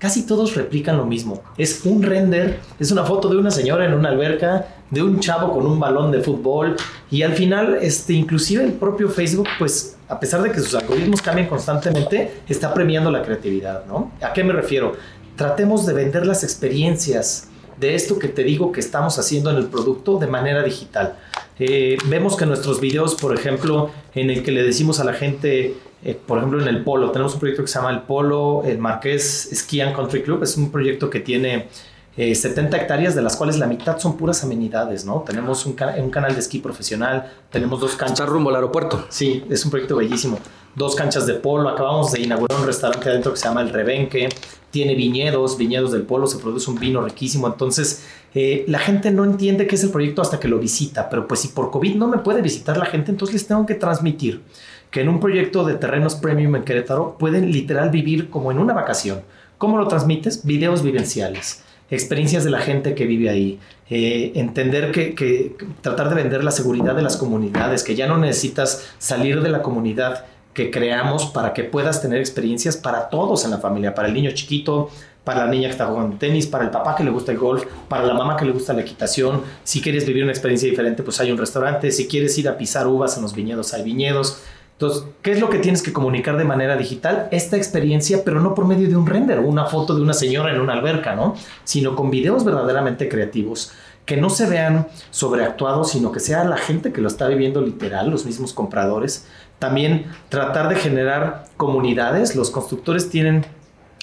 Casi 0.00 0.26
todos 0.26 0.56
replican 0.56 0.96
lo 0.96 1.06
mismo. 1.06 1.40
Es 1.56 1.82
un 1.84 2.02
render, 2.02 2.58
es 2.80 2.90
una 2.90 3.04
foto 3.04 3.28
de 3.28 3.36
una 3.36 3.52
señora 3.52 3.84
en 3.84 3.94
una 3.94 4.08
alberca, 4.08 4.66
de 4.90 5.04
un 5.04 5.20
chavo 5.20 5.52
con 5.52 5.66
un 5.66 5.78
balón 5.78 6.10
de 6.10 6.20
fútbol 6.20 6.74
y 7.12 7.22
al 7.22 7.34
final, 7.34 7.78
este, 7.80 8.12
inclusive 8.12 8.64
el 8.64 8.72
propio 8.72 9.08
Facebook, 9.08 9.46
pues 9.56 9.96
a 10.08 10.18
pesar 10.18 10.42
de 10.42 10.50
que 10.50 10.58
sus 10.58 10.74
algoritmos 10.74 11.22
cambian 11.22 11.46
constantemente, 11.46 12.40
está 12.48 12.74
premiando 12.74 13.12
la 13.12 13.22
creatividad, 13.22 13.86
¿no? 13.86 14.10
¿A 14.20 14.32
qué 14.32 14.42
me 14.42 14.52
refiero? 14.52 14.94
Tratemos 15.36 15.86
de 15.86 15.92
vender 15.92 16.26
las 16.26 16.42
experiencias 16.42 17.46
de 17.78 17.94
esto 17.94 18.18
que 18.18 18.26
te 18.26 18.42
digo 18.42 18.72
que 18.72 18.80
estamos 18.80 19.16
haciendo 19.16 19.50
en 19.50 19.58
el 19.58 19.66
producto 19.66 20.18
de 20.18 20.26
manera 20.26 20.64
digital. 20.64 21.16
Eh, 21.60 21.98
vemos 22.06 22.36
que 22.36 22.46
nuestros 22.46 22.80
videos, 22.80 23.14
por 23.14 23.34
ejemplo, 23.34 23.90
en 24.14 24.30
el 24.30 24.42
que 24.42 24.50
le 24.50 24.62
decimos 24.62 24.98
a 24.98 25.04
la 25.04 25.12
gente, 25.12 25.76
eh, 26.02 26.18
por 26.26 26.38
ejemplo, 26.38 26.60
en 26.60 26.66
el 26.68 26.82
Polo, 26.82 27.10
tenemos 27.10 27.34
un 27.34 27.40
proyecto 27.40 27.62
que 27.62 27.68
se 27.68 27.78
llama 27.78 27.90
El 27.90 28.00
Polo, 28.00 28.62
el 28.64 28.78
Marqués 28.78 29.50
Ski 29.52 29.82
and 29.82 29.94
Country 29.94 30.22
Club, 30.22 30.42
es 30.42 30.56
un 30.56 30.72
proyecto 30.72 31.10
que 31.10 31.20
tiene 31.20 31.68
70 32.16 32.76
eh, 32.76 32.80
hectáreas, 32.80 33.14
de 33.14 33.20
las 33.20 33.36
cuales 33.36 33.58
la 33.58 33.66
mitad 33.66 33.98
son 33.98 34.16
puras 34.16 34.42
amenidades, 34.42 35.04
¿no? 35.04 35.22
Tenemos 35.26 35.66
un, 35.66 35.76
un 35.98 36.10
canal 36.10 36.32
de 36.32 36.40
esquí 36.40 36.60
profesional, 36.60 37.30
tenemos 37.50 37.78
dos 37.78 37.94
canchas. 37.94 38.20
Está 38.20 38.26
rumbo 38.26 38.48
al 38.48 38.56
aeropuerto. 38.56 39.04
Sí, 39.10 39.44
es 39.50 39.62
un 39.64 39.70
proyecto 39.70 39.96
bellísimo. 39.96 40.38
Dos 40.74 40.94
canchas 40.94 41.26
de 41.26 41.34
polo, 41.34 41.68
acabamos 41.68 42.12
de 42.12 42.20
inaugurar 42.22 42.58
un 42.58 42.66
restaurante 42.66 43.10
adentro 43.10 43.32
que 43.32 43.38
se 43.38 43.46
llama 43.46 43.60
El 43.60 43.70
Rebenque, 43.70 44.30
tiene 44.70 44.94
viñedos, 44.94 45.58
viñedos 45.58 45.92
del 45.92 46.02
polo, 46.02 46.26
se 46.26 46.38
produce 46.38 46.70
un 46.70 46.78
vino 46.78 47.02
riquísimo, 47.02 47.46
entonces 47.46 48.04
eh, 48.34 48.64
la 48.68 48.78
gente 48.78 49.10
no 49.10 49.24
entiende 49.24 49.66
qué 49.66 49.74
es 49.74 49.84
el 49.84 49.90
proyecto 49.90 50.22
hasta 50.22 50.38
que 50.38 50.48
lo 50.48 50.58
visita, 50.58 51.08
pero 51.10 51.26
pues 51.26 51.40
si 51.40 51.48
por 51.48 51.70
COVID 51.70 51.96
no 51.96 52.08
me 52.08 52.18
puede 52.18 52.42
visitar 52.42 52.76
la 52.76 52.86
gente, 52.86 53.10
entonces 53.10 53.34
les 53.34 53.46
tengo 53.46 53.66
que 53.66 53.74
transmitir 53.74 54.42
que 54.90 55.00
en 55.00 55.08
un 55.08 55.20
proyecto 55.20 55.64
de 55.64 55.74
terrenos 55.74 56.16
premium 56.16 56.56
en 56.56 56.64
Querétaro 56.64 57.16
pueden 57.18 57.52
literal 57.52 57.90
vivir 57.90 58.28
como 58.28 58.50
en 58.50 58.58
una 58.58 58.72
vacación. 58.72 59.22
¿Cómo 59.58 59.78
lo 59.78 59.88
transmites? 59.88 60.44
Videos 60.44 60.82
vivenciales, 60.82 61.62
experiencias 61.90 62.44
de 62.44 62.50
la 62.50 62.60
gente 62.60 62.94
que 62.94 63.06
vive 63.06 63.28
ahí, 63.28 63.58
eh, 63.88 64.32
entender 64.36 64.90
que, 64.90 65.14
que 65.14 65.54
tratar 65.80 66.08
de 66.08 66.14
vender 66.14 66.42
la 66.42 66.50
seguridad 66.50 66.94
de 66.94 67.02
las 67.02 67.16
comunidades, 67.16 67.84
que 67.84 67.94
ya 67.94 68.06
no 68.06 68.18
necesitas 68.18 68.88
salir 68.98 69.42
de 69.42 69.50
la 69.50 69.62
comunidad 69.62 70.24
que 70.54 70.70
creamos 70.70 71.26
para 71.26 71.52
que 71.52 71.64
puedas 71.64 72.02
tener 72.02 72.18
experiencias 72.18 72.76
para 72.76 73.08
todos 73.08 73.44
en 73.44 73.52
la 73.52 73.58
familia, 73.58 73.94
para 73.94 74.08
el 74.08 74.14
niño 74.14 74.30
chiquito, 74.32 74.90
para 75.24 75.44
la 75.44 75.50
niña 75.50 75.68
que 75.68 75.72
está 75.72 75.86
jugando 75.86 76.16
tenis, 76.16 76.46
para 76.46 76.64
el 76.64 76.70
papá 76.70 76.96
que 76.96 77.04
le 77.04 77.10
gusta 77.10 77.32
el 77.32 77.38
golf, 77.38 77.64
para 77.88 78.04
la 78.04 78.14
mamá 78.14 78.36
que 78.36 78.44
le 78.44 78.52
gusta 78.52 78.72
la 78.72 78.80
equitación. 78.80 79.42
Si 79.64 79.80
quieres 79.80 80.06
vivir 80.06 80.22
una 80.22 80.32
experiencia 80.32 80.68
diferente, 80.68 81.02
pues 81.02 81.20
hay 81.20 81.30
un 81.30 81.38
restaurante. 81.38 81.90
Si 81.92 82.08
quieres 82.08 82.36
ir 82.38 82.48
a 82.48 82.56
pisar 82.56 82.86
uvas 82.86 83.16
en 83.16 83.22
los 83.22 83.34
viñedos, 83.34 83.74
hay 83.74 83.82
viñedos. 83.82 84.42
Entonces, 84.72 85.04
¿qué 85.20 85.32
es 85.32 85.40
lo 85.40 85.50
que 85.50 85.58
tienes 85.58 85.82
que 85.82 85.92
comunicar 85.92 86.38
de 86.38 86.44
manera 86.44 86.74
digital? 86.74 87.28
Esta 87.32 87.58
experiencia, 87.58 88.22
pero 88.24 88.40
no 88.40 88.54
por 88.54 88.66
medio 88.66 88.88
de 88.88 88.96
un 88.96 89.06
render, 89.06 89.38
una 89.38 89.66
foto 89.66 89.94
de 89.94 90.00
una 90.00 90.14
señora 90.14 90.54
en 90.54 90.60
una 90.60 90.72
alberca, 90.72 91.14
¿no? 91.14 91.34
Sino 91.64 91.94
con 91.94 92.10
videos 92.10 92.44
verdaderamente 92.44 93.06
creativos 93.08 93.72
que 94.06 94.16
no 94.16 94.30
se 94.30 94.48
vean 94.48 94.88
sobreactuados, 95.10 95.90
sino 95.90 96.10
que 96.10 96.18
sea 96.18 96.42
la 96.44 96.56
gente 96.56 96.92
que 96.92 97.00
lo 97.00 97.06
está 97.06 97.28
viviendo 97.28 97.60
literal, 97.60 98.10
los 98.10 98.26
mismos 98.26 98.52
compradores. 98.52 99.26
También 99.60 100.06
tratar 100.28 100.68
de 100.68 100.74
generar 100.74 101.44
comunidades. 101.56 102.34
Los 102.34 102.50
constructores 102.50 103.08
tienen 103.10 103.46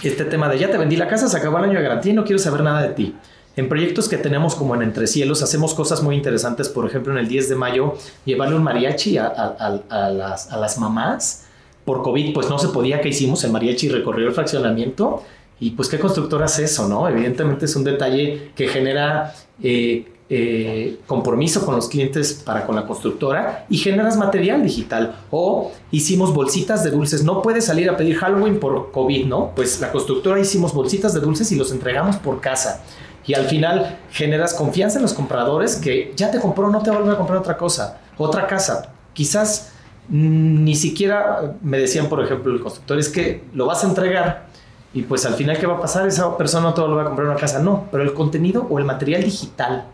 este 0.04 0.24
tema 0.24 0.48
de 0.48 0.60
ya 0.60 0.72
te 0.72 0.78
vendí 0.78 0.96
la 0.96 1.08
casa, 1.08 1.28
se 1.28 1.36
acabó 1.36 1.58
el 1.58 1.66
año 1.66 1.80
de 1.80 1.82
garantía 1.82 2.14
y 2.14 2.16
no 2.16 2.24
quiero 2.24 2.40
saber 2.40 2.62
nada 2.62 2.82
de 2.82 2.90
ti. 2.90 3.16
En 3.56 3.68
proyectos 3.68 4.08
que 4.08 4.18
tenemos 4.18 4.54
como 4.54 4.76
en 4.76 4.84
Entre 4.84 5.08
Cielos, 5.08 5.42
hacemos 5.42 5.74
cosas 5.74 6.04
muy 6.04 6.16
interesantes. 6.16 6.70
Por 6.70 6.86
ejemplo, 6.86 7.12
en 7.12 7.18
el 7.18 7.28
10 7.28 7.50
de 7.50 7.56
mayo, 7.56 7.96
llevarle 8.24 8.56
un 8.56 8.62
mariachi 8.62 9.18
a, 9.18 9.82
las, 9.90 10.54
a 10.54 10.58
las 10.58 10.78
mamás. 10.78 11.48
Por 11.84 12.04
COVID, 12.04 12.36
pues 12.36 12.50
no 12.50 12.60
se 12.60 12.68
podía. 12.68 13.02
¿Qué 13.02 13.10
hicimos? 13.10 13.44
El 13.44 13.52
mariachi 13.52 13.90
recorrió 13.90 14.28
el 14.28 14.34
fraccionamiento. 14.34 15.24
Y 15.60 15.72
pues, 15.72 15.90
¿qué 15.90 15.98
constructora 15.98 16.46
hace 16.46 16.66
eso, 16.66 16.88
no? 16.88 17.10
Evidentemente 17.10 17.66
es 17.66 17.76
un 17.76 17.84
detalle 17.84 18.52
que 18.56 18.68
genera 18.68 19.34
eh, 19.64 20.06
eh, 20.30 21.00
compromiso 21.08 21.66
con 21.66 21.76
los 21.76 21.88
clientes 21.88 22.34
para 22.34 22.66
con 22.66 22.76
la 22.76 22.86
constructora 22.86 23.66
y 23.70 23.78
generas 23.78 24.18
material 24.18 24.64
digital. 24.64 25.16
O 25.32 25.72
hicimos 25.92 26.34
bolsitas 26.34 26.84
de 26.84 26.92
dulces. 26.92 27.24
No 27.24 27.42
puedes 27.42 27.66
salir 27.66 27.90
a 27.90 27.96
pedir 27.96 28.18
Halloween 28.18 28.60
por 28.60 28.92
COVID, 28.92 29.26
¿no? 29.26 29.52
Pues 29.56 29.80
la 29.80 29.92
constructora 29.92 30.40
hicimos 30.40 30.74
bolsitas 30.74 31.14
de 31.14 31.22
dulces 31.22 31.52
y 31.52 31.56
los 31.56 31.72
entregamos 31.72 32.18
por 32.18 32.42
casa. 32.42 32.84
Y 33.26 33.34
al 33.34 33.46
final 33.46 34.00
generas 34.12 34.54
confianza 34.54 34.98
en 34.98 35.04
los 35.04 35.14
compradores 35.14 35.76
que 35.76 36.14
ya 36.16 36.32
te 36.32 36.40
compró, 36.40 36.70
no 36.70 36.82
te 36.82 36.92
va 36.92 37.12
a 37.12 37.18
comprar 37.18 37.40
otra 37.40 37.58
cosa, 37.58 38.00
otra 38.18 38.48
casa. 38.48 38.94
Quizás 39.14 39.72
ni 40.10 40.76
siquiera 40.76 41.56
me 41.62 41.78
decían, 41.78 42.08
por 42.08 42.24
ejemplo, 42.24 42.54
el 42.54 42.62
constructor, 42.62 42.98
es 42.98 43.10
que 43.10 43.44
lo 43.54 43.66
vas 43.66 43.84
a 43.84 43.88
entregar 43.88 44.48
y 44.94 45.04
pues 45.04 45.26
al 45.26 45.36
final, 45.36 45.58
¿qué 45.60 45.68
va 45.68 45.76
a 45.76 45.82
pasar? 45.82 46.08
Esa 46.08 46.38
persona 46.38 46.64
no 46.64 46.74
te 46.74 46.82
va 46.82 47.02
a 47.02 47.06
comprar 47.06 47.28
una 47.28 47.38
casa. 47.38 47.60
No, 47.60 47.86
pero 47.92 48.04
el 48.04 48.14
contenido 48.14 48.66
o 48.70 48.80
el 48.80 48.86
material 48.86 49.24
digital 49.24 49.86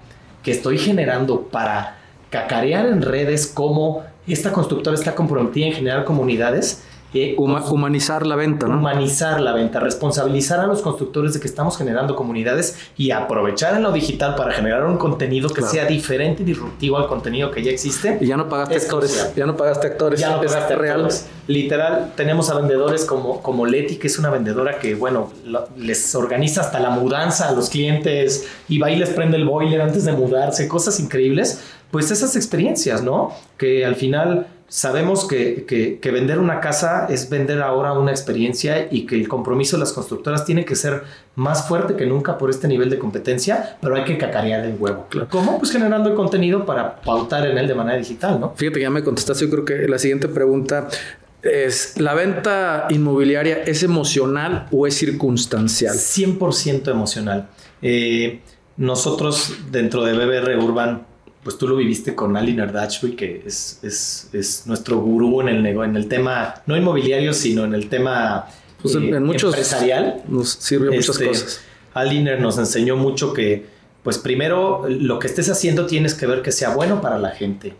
que 0.44 0.52
estoy 0.52 0.78
generando 0.78 1.44
para 1.44 1.98
cacarear 2.30 2.86
en 2.88 3.02
redes 3.02 3.48
cómo 3.48 4.04
esta 4.28 4.52
constructora 4.52 4.96
está 4.96 5.16
comprometida 5.16 5.68
en 5.68 5.74
generar 5.74 6.06
comunidades, 6.06 6.84
humanizar 7.38 8.26
la 8.26 8.36
venta, 8.36 8.68
¿no? 8.68 8.78
Humanizar 8.78 9.40
la 9.42 9.54
venta, 9.54 9.80
responsabilizar 9.80 10.60
a 10.60 10.68
los 10.68 10.82
constructores 10.82 11.34
de 11.34 11.40
que 11.40 11.48
estamos 11.48 11.78
generando 11.78 12.16
comunidades 12.16 12.78
y 12.98 13.12
aprovechar 13.12 13.76
en 13.76 13.84
lo 13.84 13.92
digital 13.92 14.36
para 14.36 14.54
generar 14.54 14.86
un 14.86 14.98
contenido 14.98 15.50
que 15.50 15.62
sea 15.62 15.86
diferente 15.86 16.44
y 16.44 16.46
disruptivo 16.46 16.98
al 16.98 17.08
contenido 17.08 17.52
que 17.52 17.64
ya 17.64 17.72
existe. 17.72 18.18
Y 18.20 18.28
ya 18.28 18.38
no 18.38 18.50
pagaste 18.50 18.76
actores, 18.78 19.34
ya 19.36 19.46
no 19.46 19.56
pagaste 19.56 19.88
actores, 19.88 20.20
ya 20.20 20.32
no 20.32 20.42
pagaste 20.42 20.76
real. 20.76 21.08
Literal, 21.48 22.14
tenemos 22.16 22.50
a 22.50 22.56
vendedores 22.56 23.06
como, 23.06 23.42
como 23.42 23.66
Leti, 23.66 23.98
que 23.98 24.08
es 24.08 24.18
una 24.18 24.30
vendedora 24.30 24.80
que, 24.80 24.96
bueno, 24.96 25.32
les 25.78 26.16
organiza 26.16 26.62
hasta 26.62 26.80
la 26.80 26.90
mudanza 26.90 27.50
a 27.50 27.52
los 27.52 27.70
clientes 27.70 28.48
y 28.70 28.80
va 28.80 28.90
y 28.90 28.96
les 28.96 29.10
prende 29.10 29.38
el 29.38 29.46
boiler 29.46 29.82
antes 29.82 30.06
de 30.06 30.14
mudarse, 30.14 30.68
cosas 30.68 31.00
increíbles. 31.00 31.62
Pues 31.92 32.10
esas 32.10 32.36
experiencias, 32.36 33.04
¿no? 33.04 33.34
Que 33.58 33.86
al 33.86 33.96
final 33.96 34.48
Sabemos 34.76 35.28
que, 35.28 36.00
vender 36.04 36.40
una 36.40 36.60
casa 36.60 37.06
es 37.08 37.30
vender 37.30 37.62
ahora 37.62 37.94
una 37.94 38.10
experiencia 38.10 38.88
y 38.90 39.06
que 39.06 39.14
el 39.14 39.28
compromiso 39.28 39.78
de 39.78 39.82
las 39.82 39.94
constructoras 39.94 40.46
tiene 40.46 40.66
que 40.66 40.76
ser 40.76 41.04
más 41.36 41.68
fuerte 41.68 41.96
que 41.96 42.08
nunca 42.08 42.40
por 42.40 42.50
este 42.50 42.68
nivel 42.68 42.90
de 42.90 42.98
competencia, 42.98 43.78
pero 43.84 43.96
hay 43.96 44.04
que 44.04 44.18
cacarear 44.18 44.66
el 44.66 44.76
huevo. 44.80 45.06
¿Cómo? 45.30 45.60
Pues 45.60 45.70
generando 45.70 46.10
el 46.10 46.16
contenido 46.16 46.66
para 46.66 47.00
pautar 47.02 47.46
en 47.46 47.60
él 47.60 47.68
de 47.68 47.76
manera 47.76 48.00
digital, 48.00 48.40
¿no? 48.40 48.54
Fíjate, 48.56 48.82
ya 48.82 48.90
me 48.90 49.04
contestaste, 49.04 49.46
yo 49.46 49.52
creo 49.52 49.64
que 49.64 49.88
la 49.88 50.00
siguiente 50.00 50.28
pregunta 50.28 50.88
es, 51.44 52.00
¿la 52.00 52.16
venta 52.16 52.88
inmobiliaria 52.90 53.58
es 53.58 53.84
emocional 53.84 54.70
o 54.72 54.88
es 54.88 54.96
circunstancial? 54.96 55.94
100% 55.94 56.90
emocional. 56.90 57.48
Eh, 57.84 58.42
nosotros 58.78 59.56
dentro 59.70 60.04
de 60.04 60.14
BBR 60.14 60.58
Urban 60.58 61.13
pues 61.44 61.58
tú 61.58 61.68
lo 61.68 61.76
viviste 61.76 62.16
con 62.16 62.38
Ali 62.38 62.54
Nardachwi, 62.54 63.16
que 63.16 63.44
es, 63.46 63.80
es, 63.84 64.30
es, 64.32 64.66
nuestro 64.66 65.00
gurú 65.00 65.42
en 65.42 65.50
el, 65.50 65.66
en 65.66 65.96
el 65.96 66.08
tema, 66.08 66.56
no 66.66 66.78
inmobiliario, 66.78 67.34
sino 67.34 67.66
en 67.66 67.74
el 67.74 67.90
tema 67.90 68.48
pues 68.82 68.96
en, 68.96 69.14
eh, 69.14 69.20
muchos, 69.20 69.54
empresarial. 69.54 70.24
Nos 70.28 70.50
sirve 70.50 70.92
muchas 70.92 71.10
este, 71.10 71.28
cosas. 71.28 71.62
Aliner 71.94 72.40
nos 72.40 72.58
enseñó 72.58 72.96
mucho 72.96 73.34
que, 73.34 73.66
pues 74.04 74.18
primero, 74.18 74.86
lo 74.88 75.20
que 75.20 75.28
estés 75.28 75.50
haciendo 75.50 75.86
tienes 75.86 76.14
que 76.14 76.26
ver 76.26 76.42
que 76.42 76.52
sea 76.52 76.74
bueno 76.74 77.02
para 77.02 77.20
la 77.20 77.32
gente, 77.32 77.74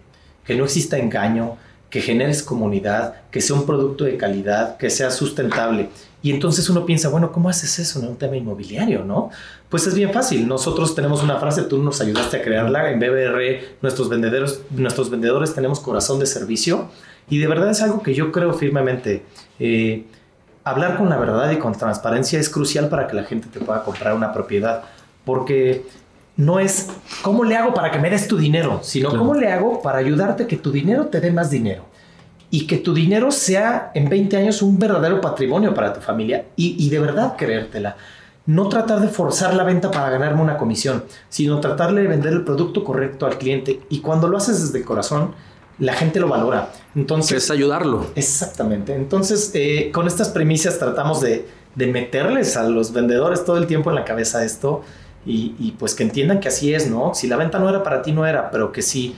que 0.46 0.56
no 0.56 0.66
exista 0.66 0.98
engaño, 0.98 1.58
que 1.90 2.02
generes 2.02 2.44
comunidad, 2.44 3.16
que 3.32 3.40
sea 3.40 3.56
un 3.56 3.66
producto 3.66 4.04
de 4.04 4.18
calidad, 4.18 4.78
que 4.78 4.90
sea 4.90 5.12
sustentable. 5.12 5.90
Y 6.24 6.32
entonces 6.32 6.70
uno 6.70 6.86
piensa, 6.86 7.10
bueno, 7.10 7.34
¿cómo 7.34 7.50
haces 7.50 7.78
eso 7.80 8.00
en 8.00 8.08
un 8.08 8.16
tema 8.16 8.38
inmobiliario, 8.38 9.04
no? 9.04 9.30
Pues 9.68 9.86
es 9.88 9.94
bien 9.94 10.14
fácil. 10.14 10.48
Nosotros 10.48 10.96
tenemos 10.96 11.22
una 11.22 11.38
frase, 11.38 11.64
tú 11.64 11.78
nos 11.84 12.00
ayudaste 12.00 12.38
a 12.38 12.42
crearla 12.42 12.90
en 12.92 13.00
BBR, 13.00 13.78
nuestros 13.82 14.08
vendedores, 14.08 14.62
nuestros 14.72 15.10
vendedores 15.10 15.54
tenemos 15.54 15.82
corazón 15.82 16.20
de 16.20 16.26
servicio 16.26 16.88
y 17.30 17.40
de 17.40 17.48
verdad 17.48 17.70
es 17.70 17.82
algo 17.82 18.02
que 18.02 18.14
yo 18.14 18.32
creo 18.32 18.54
firmemente. 18.54 19.26
Eh, 19.60 20.06
hablar 20.64 20.98
con 20.98 21.10
la 21.10 21.18
verdad 21.18 21.52
y 21.52 21.58
con 21.58 21.74
transparencia 21.74 22.40
es 22.40 22.50
crucial 22.50 22.88
para 22.88 23.06
que 23.06 23.16
la 23.16 23.26
gente 23.26 23.50
te 23.52 23.60
pueda 23.60 23.84
comprar 23.84 24.16
una 24.16 24.32
propiedad, 24.32 24.84
porque 25.26 25.86
no 26.38 26.62
es 26.62 26.88
cómo 27.22 27.44
le 27.44 27.58
hago 27.58 27.74
para 27.74 27.92
que 27.92 28.00
me 28.00 28.10
des 28.10 28.30
tu 28.30 28.38
dinero, 28.38 28.80
sino 28.82 29.10
cómo 29.10 29.34
le 29.34 29.52
hago 29.52 29.82
para 29.82 29.98
ayudarte 29.98 30.48
que 30.48 30.56
tu 30.56 30.72
dinero 30.72 31.08
te 31.08 31.20
dé 31.20 31.32
más 31.32 31.50
dinero 31.50 31.93
y 32.54 32.68
que 32.68 32.78
tu 32.78 32.94
dinero 32.94 33.32
sea 33.32 33.90
en 33.96 34.08
20 34.08 34.38
años 34.38 34.62
un 34.62 34.78
verdadero 34.78 35.20
patrimonio 35.20 35.74
para 35.74 35.92
tu 35.92 36.02
familia 36.02 36.46
y, 36.56 36.88
de 36.88 37.00
verdad 37.00 37.34
creértela. 37.36 37.98
No 38.46 38.70
tratar 38.70 39.00
de 39.00 39.08
forzar 39.08 39.56
la 39.56 39.64
venta 39.64 39.90
para 39.90 40.12
ganarme 40.12 40.40
una 40.40 40.60
comisión, 40.60 41.04
sino 41.30 41.60
tratar 41.60 41.96
de 41.96 42.06
vender 42.06 42.32
el 42.32 42.44
producto 42.44 42.84
correcto 42.84 43.26
al 43.26 43.40
cliente. 43.40 43.80
Y 43.90 44.02
cuando 44.02 44.28
lo 44.28 44.38
haces 44.38 44.62
desde 44.62 44.78
el 44.78 44.86
corazón, 44.86 45.34
la 45.80 45.94
gente 45.94 46.20
lo 46.20 46.28
valora. 46.28 46.70
Entonces, 46.94 47.44
es 47.44 47.50
ayudarlo. 47.50 48.06
Exactamente. 48.14 48.94
Entonces, 48.94 49.50
eh, 49.56 49.90
con 49.92 50.06
estas 50.06 50.30
premisas 50.30 50.78
tratamos 50.78 51.22
de, 51.22 51.48
meterles 51.76 52.56
a 52.56 52.70
los 52.70 52.94
vendedores 52.94 53.46
todo 53.46 53.58
el 53.58 53.66
tiempo 53.66 53.90
en 53.90 53.96
la 53.96 54.06
cabeza 54.06 54.46
esto 54.46 54.84
y, 55.26 55.56
y, 55.58 55.72
pues 55.72 55.96
que 55.96 56.04
entiendan 56.04 56.40
que 56.40 56.50
así 56.50 56.72
es, 56.72 56.88
¿no? 56.88 57.16
Si 57.16 57.26
la 57.26 57.36
venta 57.36 57.58
no 57.58 57.68
era 57.68 57.82
para 57.82 58.04
ti, 58.04 58.12
no 58.12 58.28
era, 58.28 58.52
pero 58.52 58.72
que 58.72 58.84
si 58.84 59.16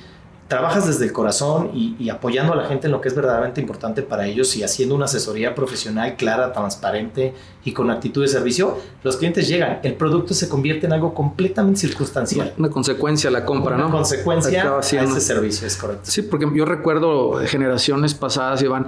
trabajas 0.47 0.85
desde 0.85 1.05
el 1.05 1.11
corazón 1.11 1.71
y, 1.73 2.09
apoyando 2.09 2.53
a 2.53 2.55
la 2.55 2.65
gente 2.65 2.85
en 2.87 2.91
lo 2.91 3.01
que 3.01 3.07
es 3.07 3.15
verdaderamente 3.15 3.61
importante 3.61 4.03
para 4.03 4.27
ellos 4.27 4.55
y 4.55 4.63
haciendo 4.63 4.93
una 4.93 5.05
asesoría 5.05 5.55
profesional 5.55 6.15
clara, 6.17 6.53
transparente 6.53 7.33
y 7.63 7.71
con 7.71 7.89
actitud 7.89 8.21
de 8.21 8.27
servicio, 8.27 8.77
los 9.03 9.17
clientes 9.17 9.47
llegan. 9.47 9.79
El 9.81 9.95
producto 9.95 10.35
se 10.35 10.47
convierte 10.47 10.85
en 10.85 10.93
algo 10.93 11.15
completamente 11.15 11.79
circunstancial. 11.79 12.53
Una 12.57 12.69
consecuencia 12.69 13.31
la 13.31 13.43
compra, 13.43 13.75
una 13.75 13.85
¿no? 13.85 13.91
consecuencia 13.91 14.77
a 14.77 14.79
ese 14.79 15.19
servicio, 15.19 15.65
es 15.65 15.77
correcto. 15.77 16.03
Sí, 16.03 16.21
porque 16.21 16.47
yo 16.53 16.65
recuerdo 16.65 17.39
generaciones 17.47 18.13
pasadas, 18.13 18.61
Iván, 18.61 18.87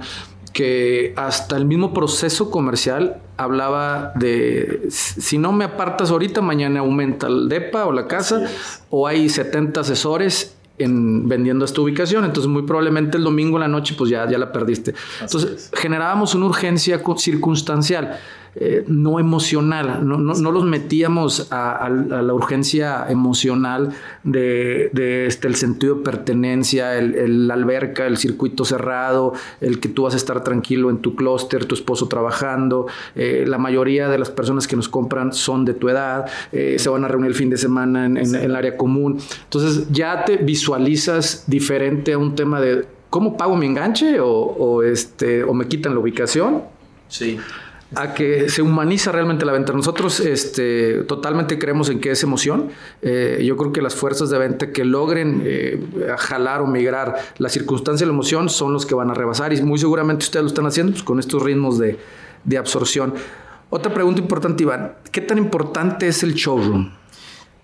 que 0.52 1.12
hasta 1.16 1.56
el 1.56 1.64
mismo 1.64 1.92
proceso 1.92 2.50
comercial 2.50 3.20
hablaba 3.36 4.12
de 4.14 4.86
si 4.90 5.38
no 5.38 5.52
me 5.52 5.64
apartas 5.64 6.10
ahorita, 6.10 6.40
mañana 6.40 6.80
aumenta 6.80 7.26
el 7.26 7.48
DEPA 7.48 7.86
o 7.86 7.92
la 7.92 8.06
casa, 8.06 8.46
o 8.90 9.06
hay 9.06 9.28
70 9.28 9.80
asesores 9.80 10.57
en 10.78 11.28
vendiendo 11.28 11.64
esta 11.64 11.80
ubicación. 11.80 12.24
Entonces, 12.24 12.48
muy 12.48 12.62
probablemente 12.62 13.16
el 13.16 13.24
domingo 13.24 13.56
en 13.56 13.62
la 13.62 13.68
noche, 13.68 13.94
pues 13.96 14.10
ya, 14.10 14.28
ya 14.28 14.38
la 14.38 14.52
perdiste. 14.52 14.94
Entonces, 15.20 15.70
generábamos 15.74 16.34
una 16.34 16.46
urgencia 16.46 17.00
circunstancial. 17.16 18.18
Eh, 18.54 18.84
no 18.88 19.20
emocional, 19.20 20.06
no, 20.06 20.16
los 20.18 20.64
metíamos 20.64 21.48
a, 21.52 21.88
la 21.88 22.32
urgencia 22.32 23.06
emocional 23.08 23.90
de, 24.24 25.26
este, 25.26 25.48
el 25.48 25.54
sentido 25.54 25.96
de 25.96 26.02
pertenencia, 26.02 26.98
el, 26.98 27.46
la 27.46 27.54
alberca, 27.54 28.06
el 28.06 28.16
circuito 28.16 28.64
cerrado, 28.64 29.34
el 29.60 29.80
que 29.80 29.88
tú 29.88 30.04
vas 30.04 30.14
a 30.14 30.16
estar 30.16 30.42
tranquilo 30.42 30.90
en 30.90 30.98
tu 30.98 31.14
clúster, 31.14 31.66
tu 31.66 31.74
esposo 31.74 32.08
trabajando, 32.08 32.86
eh, 33.14 33.44
la 33.46 33.58
mayoría 33.58 34.08
de 34.08 34.18
las 34.18 34.30
personas 34.30 34.66
que 34.66 34.76
nos 34.76 34.88
compran 34.88 35.32
son 35.32 35.64
de 35.64 35.74
tu 35.74 35.88
edad, 35.88 36.26
eh, 36.50 36.76
se 36.78 36.88
van 36.88 37.04
a 37.04 37.08
reunir 37.08 37.28
el 37.28 37.36
fin 37.36 37.50
de 37.50 37.58
semana 37.58 38.06
en, 38.06 38.16
el 38.16 38.56
área 38.56 38.76
común, 38.76 39.18
entonces 39.44 39.86
ya 39.90 40.24
te 40.24 40.38
visualizas 40.38 41.44
diferente 41.46 42.14
a 42.14 42.18
un 42.18 42.34
tema 42.34 42.60
de 42.60 42.86
cómo 43.10 43.36
pago 43.36 43.56
mi 43.56 43.66
enganche 43.66 44.18
o 44.20 44.82
este, 44.82 45.44
o 45.44 45.52
me 45.54 45.68
quitan 45.68 45.94
la 45.94 46.00
ubicación. 46.00 46.62
Sí 47.08 47.38
a 47.94 48.12
que 48.12 48.48
se 48.48 48.60
humaniza 48.62 49.12
realmente 49.12 49.44
la 49.44 49.52
venta. 49.52 49.72
Nosotros 49.72 50.20
este, 50.20 51.04
totalmente 51.04 51.58
creemos 51.58 51.88
en 51.88 52.00
que 52.00 52.10
es 52.10 52.22
emoción. 52.22 52.70
Eh, 53.02 53.42
yo 53.44 53.56
creo 53.56 53.72
que 53.72 53.80
las 53.80 53.94
fuerzas 53.94 54.30
de 54.30 54.38
venta 54.38 54.72
que 54.72 54.84
logren 54.84 55.42
eh, 55.44 55.80
jalar 56.18 56.60
o 56.60 56.66
migrar 56.66 57.16
la 57.38 57.48
circunstancia 57.48 58.04
y 58.04 58.08
la 58.08 58.12
emoción 58.12 58.48
son 58.50 58.72
los 58.72 58.84
que 58.84 58.94
van 58.94 59.10
a 59.10 59.14
rebasar 59.14 59.52
y 59.52 59.62
muy 59.62 59.78
seguramente 59.78 60.24
ustedes 60.24 60.42
lo 60.44 60.48
están 60.48 60.66
haciendo 60.66 60.92
pues, 60.92 61.02
con 61.02 61.18
estos 61.18 61.42
ritmos 61.42 61.78
de, 61.78 61.98
de 62.44 62.58
absorción. 62.58 63.14
Otra 63.70 63.92
pregunta 63.92 64.20
importante, 64.20 64.62
Iván. 64.62 64.94
¿Qué 65.10 65.20
tan 65.20 65.38
importante 65.38 66.08
es 66.08 66.22
el 66.22 66.34
showroom? 66.34 66.90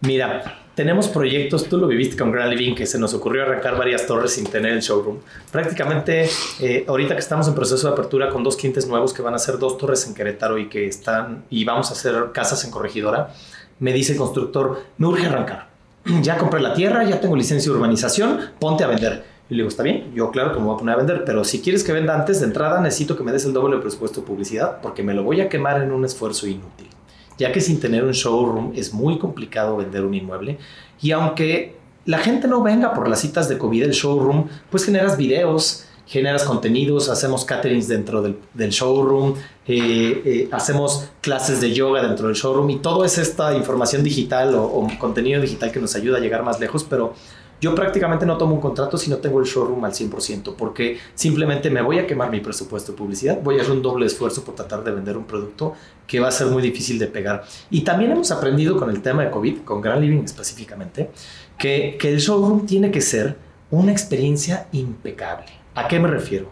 Mira, 0.01 0.63
tenemos 0.75 1.09
proyectos, 1.09 1.69
tú 1.69 1.79
lo 1.79 1.87
viviste 1.87 2.17
con 2.17 2.33
Grand 2.33 2.53
Living, 2.53 2.75
que 2.75 2.87
se 2.87 2.99
nos 2.99 3.15
ocurrió 3.15 3.43
arrancar 3.43 3.79
varias 3.79 4.07
torres 4.07 4.33
sin 4.33 4.45
tener 4.47 4.73
el 4.73 4.81
showroom. 4.81 5.19
Prácticamente, 5.53 6.29
eh, 6.61 6.85
ahorita 6.89 7.15
que 7.15 7.21
estamos 7.21 7.47
en 7.47 7.55
proceso 7.55 7.87
de 7.87 7.93
apertura 7.93 8.29
con 8.29 8.43
dos 8.43 8.57
clientes 8.57 8.89
nuevos 8.89 9.13
que 9.13 9.23
van 9.23 9.35
a 9.35 9.37
hacer 9.37 9.59
dos 9.59 9.79
torres 9.79 10.07
en 10.09 10.15
Querétaro 10.15 10.59
y 10.59 10.69
que 10.69 10.87
están, 10.87 11.45
y 11.49 11.65
vamos 11.65 11.91
a 11.91 11.93
hacer 11.93 12.33
casas 12.33 12.65
en 12.65 12.73
Corregidora, 12.73 13.33
me 13.79 13.93
dice 13.93 14.13
el 14.13 14.19
constructor, 14.19 14.83
me 14.99 15.07
urge 15.07 15.27
arrancar. 15.27 15.69
Ya 16.23 16.37
compré 16.37 16.61
la 16.61 16.75
tierra, 16.75 17.05
ya 17.05 17.21
tengo 17.21 17.37
licencia 17.37 17.71
de 17.71 17.79
urbanización, 17.79 18.41
ponte 18.59 18.85
a 18.85 18.89
vender. 18.89 19.25
Y 19.49 19.55
le 19.55 19.59
digo, 19.59 19.69
está 19.69 19.83
bien, 19.83 20.13
yo 20.15 20.31
claro 20.31 20.53
que 20.53 20.59
me 20.59 20.67
voy 20.67 20.75
a 20.75 20.79
poner 20.79 20.95
a 20.95 20.99
vender, 20.99 21.23
pero 21.25 21.45
si 21.45 21.61
quieres 21.61 21.85
que 21.85 21.93
venda 21.93 22.15
antes 22.15 22.41
de 22.41 22.47
entrada, 22.47 22.81
necesito 22.81 23.17
que 23.17 23.23
me 23.23 23.31
des 23.31 23.45
el 23.45 23.53
doble 23.53 23.77
de 23.77 23.83
presupuesto 23.83 24.23
de 24.23 24.27
publicidad 24.27 24.81
porque 24.83 25.03
me 25.03 25.15
lo 25.15 25.23
voy 25.23 25.41
a 25.41 25.49
quemar 25.49 25.83
en 25.83 25.93
un 25.93 26.05
esfuerzo 26.05 26.47
inútil 26.47 26.94
ya 27.38 27.53
que 27.53 27.61
sin 27.61 27.81
tener 27.81 28.05
un 28.05 28.12
showroom 28.12 28.73
es 28.75 28.92
muy 28.92 29.18
complicado 29.18 29.77
vender 29.77 30.05
un 30.05 30.14
inmueble. 30.14 30.59
Y 31.01 31.11
aunque 31.12 31.77
la 32.05 32.18
gente 32.18 32.49
no 32.49 32.62
venga 32.62 32.94
por 32.94 33.09
las 33.09 33.20
citas 33.20 33.49
de 33.49 33.59
COVID 33.59 33.83
del 33.83 33.92
showroom, 33.92 34.49
pues 34.70 34.85
generas 34.85 35.16
videos, 35.16 35.87
generas 36.07 36.44
contenidos, 36.44 37.09
hacemos 37.09 37.44
caterings 37.44 37.88
dentro 37.88 38.23
del, 38.23 38.70
showroom, 38.70 39.35
eh, 39.66 40.23
eh, 40.25 40.49
hacemos 40.53 41.09
clases 41.23 41.61
de 41.61 41.73
yoga 41.73 42.07
dentro 42.07 42.27
del 42.27 42.37
showroom 42.37 42.68
y 42.70 42.77
todo 42.77 43.05
es 43.05 43.16
esta 43.16 43.57
información 43.57 44.03
digital 44.03 44.55
o 44.55 44.87
contenido 44.99 45.40
digital 45.40 45.73
que 45.73 45.81
nos 45.81 45.94
ayuda 45.94 46.18
a 46.18 46.20
llegar 46.20 46.42
más 46.42 46.61
lejos, 46.61 46.85
pero 46.85 47.14
yo 47.61 47.75
prácticamente 47.75 48.27
no 48.27 48.37
tomo 48.37 48.55
un 48.55 48.61
contrato 48.61 48.99
si 48.99 49.11
no 49.11 49.19
tengo 49.19 49.40
el 49.40 49.47
showroom 49.47 49.85
al 49.85 49.93
100%, 49.93 50.55
porque 50.57 50.99
simplemente 51.14 51.71
me 51.71 51.83
voy 51.83 51.99
a 51.99 52.07
quemar 52.07 52.31
mi 52.31 52.40
presupuesto 52.40 52.93
de 52.93 52.99
publicidad, 52.99 53.40
voy 53.43 53.59
a 53.59 53.62
hacer 53.62 53.73
un 53.73 53.83
doble 53.83 54.07
esfuerzo 54.07 54.45
por 54.45 54.55
tratar 54.55 54.85
de 54.85 54.90
vender 54.90 55.17
un 55.17 55.25
producto 55.25 55.75
que 56.07 56.21
va 56.21 56.29
a 56.29 56.33
ser 56.33 56.49
muy 56.49 56.62
difícil 56.62 56.99
de 56.99 57.07
pegar. 57.07 57.45
Y 57.71 57.83
también 57.83 58.12
hemos 58.12 58.31
aprendido 58.31 58.77
con 58.77 58.90
el 58.90 59.01
tema 59.03 59.25
de 59.25 59.31
COVID, 59.31 59.59
con 59.61 59.81
Grand 59.81 60.03
Living 60.03 60.25
específicamente, 60.25 61.11
que, 61.59 61.97
que 61.99 62.09
el 62.11 62.19
showroom 62.19 62.67
tiene 62.67 62.90
que 62.90 63.01
ser 63.01 63.37
una 63.71 63.93
experiencia 63.93 64.67
impecable. 64.73 65.47
¿A 65.75 65.88
qué 65.88 65.99
me 65.99 66.09
refiero? 66.09 66.49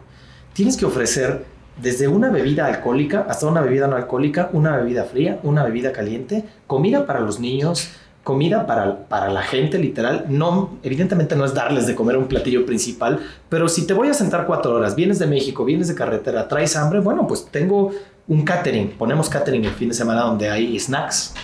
Tienes 0.53 0.77
que 0.77 0.85
ofrecer 0.85 1.45
desde 1.81 2.09
una 2.09 2.31
bebida 2.31 2.67
alcohólica 2.67 3.27
hasta 3.29 3.47
una 3.47 3.61
bebida 3.61 3.87
no 3.87 3.97
alcohólica, 3.97 4.51
una 4.53 4.77
bebida 4.77 5.05
fría, 5.05 5.41
una 5.43 5.65
bebida 5.65 5.93
caliente, 5.93 6.45
comida 6.67 7.07
para 7.07 7.21
los 7.21 7.41
niños, 7.41 7.91
comida 8.23 8.67
para, 8.67 9.09
para 9.09 9.31
la 9.31 9.43
gente, 9.43 9.79
literal. 9.79 10.27
No, 10.29 10.79
evidentemente 10.83 11.37
no 11.37 11.45
es 11.45 11.55
darles 11.55 11.87
de 11.87 11.95
comer 11.95 12.17
un 12.17 12.27
platillo 12.27 12.65
principal, 12.65 13.21
pero 13.49 13.69
si 13.69 13.87
te 13.87 13.95
voy 13.95 14.09
a 14.09 14.15
sentar 14.15 14.47
cuatro 14.47 14.75
horas, 14.75 14.95
vienes 14.95 15.19
de 15.19 15.27
México, 15.27 15.65
vienes 15.65 15.89
de 15.89 15.95
carretera, 15.95 16.49
traes 16.49 16.77
hambre, 16.77 17.01
bueno, 17.01 17.27
pues 17.27 17.47
tengo 17.51 17.91
un 18.29 18.45
catering. 18.45 18.91
Ponemos 18.91 19.29
catering 19.29 19.65
el 19.65 19.73
fin 19.73 19.89
de 19.89 19.95
semana 19.95 20.23
donde 20.23 20.49
hay 20.49 20.79
snacks, 20.79 21.35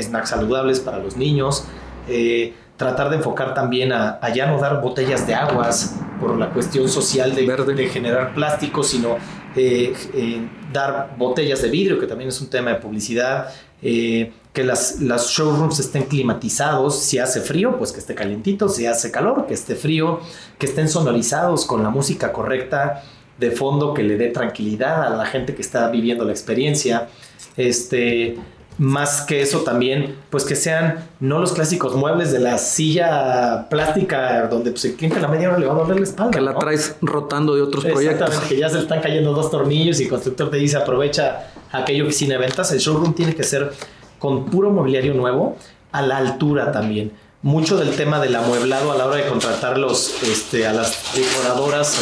snacks 0.00 0.30
saludables 0.30 0.80
para 0.80 0.98
los 0.98 1.16
niños. 1.16 1.64
Eh, 2.08 2.54
tratar 2.76 3.10
de 3.10 3.16
enfocar 3.16 3.52
también 3.52 3.92
a, 3.92 4.18
ya 4.32 4.46
no 4.46 4.58
dar 4.58 4.80
botellas 4.80 5.26
de 5.26 5.34
aguas 5.34 5.96
por 6.18 6.38
la 6.38 6.48
cuestión 6.48 6.88
social 6.88 7.34
de, 7.34 7.46
de 7.46 7.88
generar 7.88 8.32
plástico, 8.32 8.82
sino 8.82 9.16
eh, 9.54 9.92
eh, 10.14 10.48
dar 10.72 11.14
botellas 11.18 11.60
de 11.60 11.68
vidrio, 11.68 11.98
que 11.98 12.06
también 12.06 12.28
es 12.28 12.40
un 12.40 12.48
tema 12.48 12.70
de 12.70 12.76
publicidad. 12.76 13.48
Eh, 13.82 14.32
que 14.52 14.64
las, 14.64 15.00
las 15.00 15.28
showrooms 15.28 15.78
estén 15.78 16.04
climatizados, 16.04 16.98
si 16.98 17.18
hace 17.18 17.40
frío, 17.40 17.78
pues 17.78 17.92
que 17.92 18.00
esté 18.00 18.14
calientito, 18.14 18.68
si 18.68 18.86
hace 18.86 19.10
calor, 19.10 19.46
que 19.46 19.54
esté 19.54 19.76
frío, 19.76 20.20
que 20.58 20.66
estén 20.66 20.88
sonorizados 20.88 21.64
con 21.64 21.82
la 21.82 21.90
música 21.90 22.32
correcta 22.32 23.02
de 23.38 23.50
fondo 23.52 23.94
que 23.94 24.02
le 24.02 24.16
dé 24.16 24.28
tranquilidad 24.28 25.04
a 25.04 25.16
la 25.16 25.24
gente 25.24 25.54
que 25.54 25.62
está 25.62 25.88
viviendo 25.88 26.24
la 26.24 26.32
experiencia. 26.32 27.08
Este, 27.56 28.38
más 28.78 29.22
que 29.22 29.40
eso 29.40 29.60
también, 29.60 30.16
pues 30.30 30.44
que 30.44 30.56
sean 30.56 31.06
no 31.20 31.38
los 31.38 31.52
clásicos 31.52 31.94
muebles 31.94 32.32
de 32.32 32.40
la 32.40 32.58
silla 32.58 33.68
plástica 33.68 34.48
donde 34.48 34.70
pues, 34.70 34.84
el 34.86 34.94
cliente 34.94 35.18
a 35.18 35.22
la 35.22 35.28
media 35.28 35.48
hora 35.48 35.58
le 35.58 35.66
va 35.66 35.74
a 35.74 35.76
doler 35.76 35.96
la 35.98 36.04
espalda. 36.04 36.30
Que 36.32 36.40
la 36.40 36.54
traes 36.54 36.96
rotando 37.02 37.54
de 37.54 37.62
otros 37.62 37.84
proyectos. 37.84 38.36
que 38.48 38.56
ya 38.56 38.68
se 38.68 38.76
le 38.76 38.82
están 38.82 39.00
cayendo 39.00 39.32
dos 39.32 39.50
tornillos 39.50 40.00
y 40.00 40.04
el 40.04 40.08
constructor 40.08 40.50
te 40.50 40.56
dice 40.56 40.76
aprovecha 40.76 41.52
aquello 41.70 42.06
que 42.06 42.12
sin 42.12 42.30
ventas. 42.30 42.72
El 42.72 42.78
showroom 42.78 43.14
tiene 43.14 43.34
que 43.34 43.44
ser 43.44 43.72
con 44.20 44.44
puro 44.44 44.70
mobiliario 44.70 45.14
nuevo, 45.14 45.56
a 45.90 46.02
la 46.02 46.18
altura 46.18 46.70
también. 46.70 47.10
Mucho 47.42 47.76
del 47.76 47.96
tema 47.96 48.20
del 48.20 48.36
amueblado 48.36 48.92
a 48.92 48.96
la 48.96 49.06
hora 49.06 49.16
de 49.16 49.26
contratar 49.26 49.78
los, 49.78 50.22
este, 50.22 50.68
a 50.68 50.72
las 50.72 51.14
decoradoras 51.16 51.98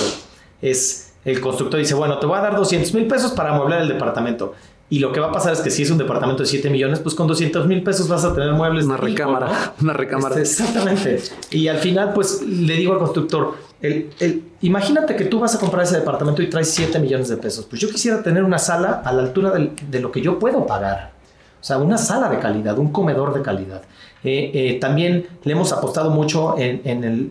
es 0.61 1.09
el 1.25 1.41
constructor 1.41 1.79
dice, 1.79 1.95
bueno, 1.95 2.19
te 2.19 2.27
voy 2.27 2.39
a 2.39 2.43
dar 2.43 2.57
200 2.57 2.93
mil 2.95 3.07
pesos 3.07 3.33
para 3.33 3.55
amueblar 3.55 3.83
el 3.83 3.89
departamento. 3.89 4.55
Y 4.91 5.01
lo 5.01 5.13
que 5.13 5.21
va 5.21 5.27
a 5.27 5.33
pasar 5.33 5.53
es 5.53 5.61
que 5.61 5.71
si 5.71 5.83
es 5.83 5.91
un 5.91 5.99
departamento 5.99 6.43
de 6.43 6.49
7 6.49 6.71
millones, 6.71 7.01
pues 7.01 7.15
con 7.15 7.27
200 7.27 7.67
mil 7.67 7.83
pesos 7.83 8.09
vas 8.09 8.25
a 8.25 8.33
tener 8.33 8.53
muebles. 8.53 8.87
Una 8.87 8.97
recámara. 8.97 9.75
Una 9.83 9.93
recámara. 9.93 10.41
Este, 10.41 10.63
exactamente. 10.63 11.23
Y 11.51 11.69
al 11.69 11.79
final, 11.79 12.15
pues 12.15 12.41
le 12.43 12.75
digo 12.75 12.95
al 12.95 12.99
constructor, 12.99 13.57
el, 13.83 14.11
el, 14.21 14.45
imagínate 14.63 15.15
que 15.15 15.27
tú 15.27 15.39
vas 15.41 15.55
a 15.55 15.59
comprar 15.59 15.85
ese 15.85 15.97
departamento 15.99 16.41
y 16.41 16.49
traes 16.49 16.71
7 16.71 16.99
millones 16.99 17.29
de 17.29 17.37
pesos. 17.37 17.67
Pues 17.67 17.83
yo 17.83 17.91
quisiera 17.91 18.23
tener 18.23 18.43
una 18.43 18.59
sala 18.59 19.03
a 19.05 19.13
la 19.13 19.23
altura 19.23 19.53
de 19.53 20.01
lo 20.01 20.11
que 20.11 20.23
yo 20.23 20.39
puedo 20.39 20.65
pagar. 20.65 21.18
O 21.61 21.65
sea, 21.65 21.79
una 21.79 21.99
sala 21.99 22.29
de 22.29 22.39
calidad, 22.39 22.79
un 22.79 22.93
comedor 22.93 23.35
de 23.35 23.43
calidad. 23.43 23.83
Eh, 24.25 24.51
eh, 24.53 24.79
también 24.81 25.27
le 25.45 25.53
hemos 25.53 25.73
apostado 25.73 26.11
mucho 26.11 26.57
en, 26.59 26.81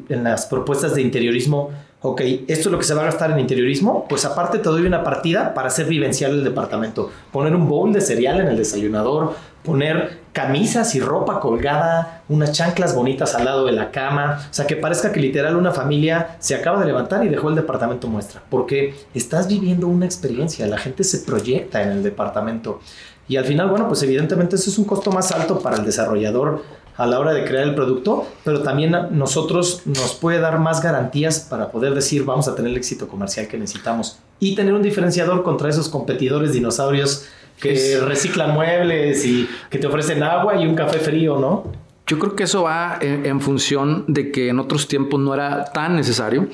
en, 0.10 0.24
las 0.24 0.46
propuestas 0.46 0.96
de 0.96 1.02
interiorismo. 1.02 1.70
Ok, 2.02 2.22
esto 2.48 2.70
es 2.70 2.72
lo 2.72 2.78
que 2.78 2.86
se 2.86 2.94
va 2.94 3.02
a 3.02 3.06
gastar 3.06 3.32
en 3.32 3.40
interiorismo. 3.40 4.06
Pues 4.08 4.24
aparte 4.26 4.60
te 4.60 4.70
doy 4.70 4.86
una 4.86 5.04
partida 5.04 5.54
para 5.54 5.68
hacer 5.68 5.88
vivencial 5.88 6.32
el 6.32 6.44
departamento. 6.44 7.12
Poner 7.32 7.56
un 7.56 7.68
bowl 7.68 7.92
de 7.92 8.02
cereal 8.02 8.40
en 8.40 8.48
el 8.48 8.58
desayunador, 8.58 9.34
poner 9.63 10.20
camisas 10.32 10.94
y 10.96 11.00
ropa 11.00 11.40
colgada, 11.40 12.22
unas 12.30 12.52
chanclas 12.52 12.96
bonitas 12.96 13.34
al 13.36 13.46
lado 13.46 13.66
de 13.66 13.72
la 13.72 13.92
cama. 13.92 14.48
O 14.50 14.54
sea, 14.54 14.68
que 14.68 14.76
parezca 14.76 15.12
que 15.12 15.20
literal 15.20 15.58
una 15.58 15.72
familia 15.72 16.38
se 16.40 16.56
acaba 16.56 16.80
de 16.80 16.86
levantar 16.86 17.26
y 17.26 17.30
dejó 17.30 17.50
el 17.50 17.56
departamento 17.56 18.08
muestra. 18.08 18.44
Porque 18.50 18.96
estás 19.13 19.48
viviendo 19.48 19.88
una 19.88 20.06
experiencia. 20.06 20.68
La 20.68 20.78
gente 20.78 21.04
se 21.04 21.20
proyecta 21.20 21.82
en 21.82 21.90
el 21.90 22.04
departamento. 22.04 22.80
Y 23.28 23.36
al 23.36 23.46
final, 23.46 23.70
bueno, 23.70 23.88
pues 23.88 24.02
evidentemente 24.04 24.56
eso 24.56 24.70
es 24.70 24.78
un 24.78 24.86
costo 24.86 25.12
más 25.12 25.32
alto 25.32 25.60
para 25.60 25.78
el 25.78 25.86
desarrollador 25.86 26.63
a 26.96 27.06
la 27.06 27.20
hora 27.20 27.34
de 27.34 27.46
crear 27.46 27.63
el 27.63 27.76
producto, 27.76 28.28
pero 28.44 28.63
también 28.63 28.96
a 28.96 29.08
nosotros 29.08 29.82
nos 29.86 30.16
puede 30.16 30.40
dar 30.40 30.60
más 30.60 30.82
garantías 30.82 31.42
para 31.42 31.70
poder 31.70 31.94
decir 31.94 32.26
vamos 32.26 32.48
a 32.48 32.56
tener 32.56 32.72
el 32.72 32.78
éxito 32.78 33.08
comercial 33.08 33.48
que 33.48 33.58
necesitamos 33.58 34.18
y 34.40 34.56
tener 34.56 34.74
un 34.74 34.82
diferenciador 34.82 35.44
contra 35.44 35.70
esos 35.70 35.90
competidores 35.90 36.54
dinosaurios 36.54 37.28
que 37.60 38.00
reciclan 38.00 38.54
muebles 38.54 39.26
y 39.26 39.48
que 39.70 39.78
te 39.78 39.88
ofrecen 39.88 40.24
agua 40.24 40.56
y 40.56 40.66
un 40.66 40.76
café 40.76 41.00
frío, 41.00 41.38
¿no? 41.38 41.66
Yo 42.08 42.17
creo 42.20 42.36
que 42.36 42.43
eso 42.43 42.63
va 42.63 42.98
en, 43.02 43.41
función 43.41 44.06
de 44.08 44.32
que 44.32 44.48
en 44.48 44.60
otros 44.60 44.88
tiempos 44.88 45.20
no 45.20 45.34
era 45.34 45.65
tan 45.65 45.98
necesario 45.98 46.48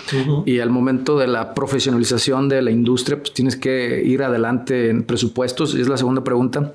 y 0.45 0.59
al 0.59 0.71
momento 0.71 1.19
de 1.19 1.27
la 1.27 1.53
profesionalización 1.53 2.49
de 2.49 2.63
la 2.63 2.71
industria, 2.71 3.19
pues 3.19 3.33
tienes 3.33 3.55
que 3.55 4.01
ir 4.03 4.23
adelante 4.23 4.89
en 4.89 5.03
presupuestos. 5.03 5.75
Es 5.75 5.87
la 5.87 5.97
segunda 5.97 6.23
pregunta. 6.23 6.73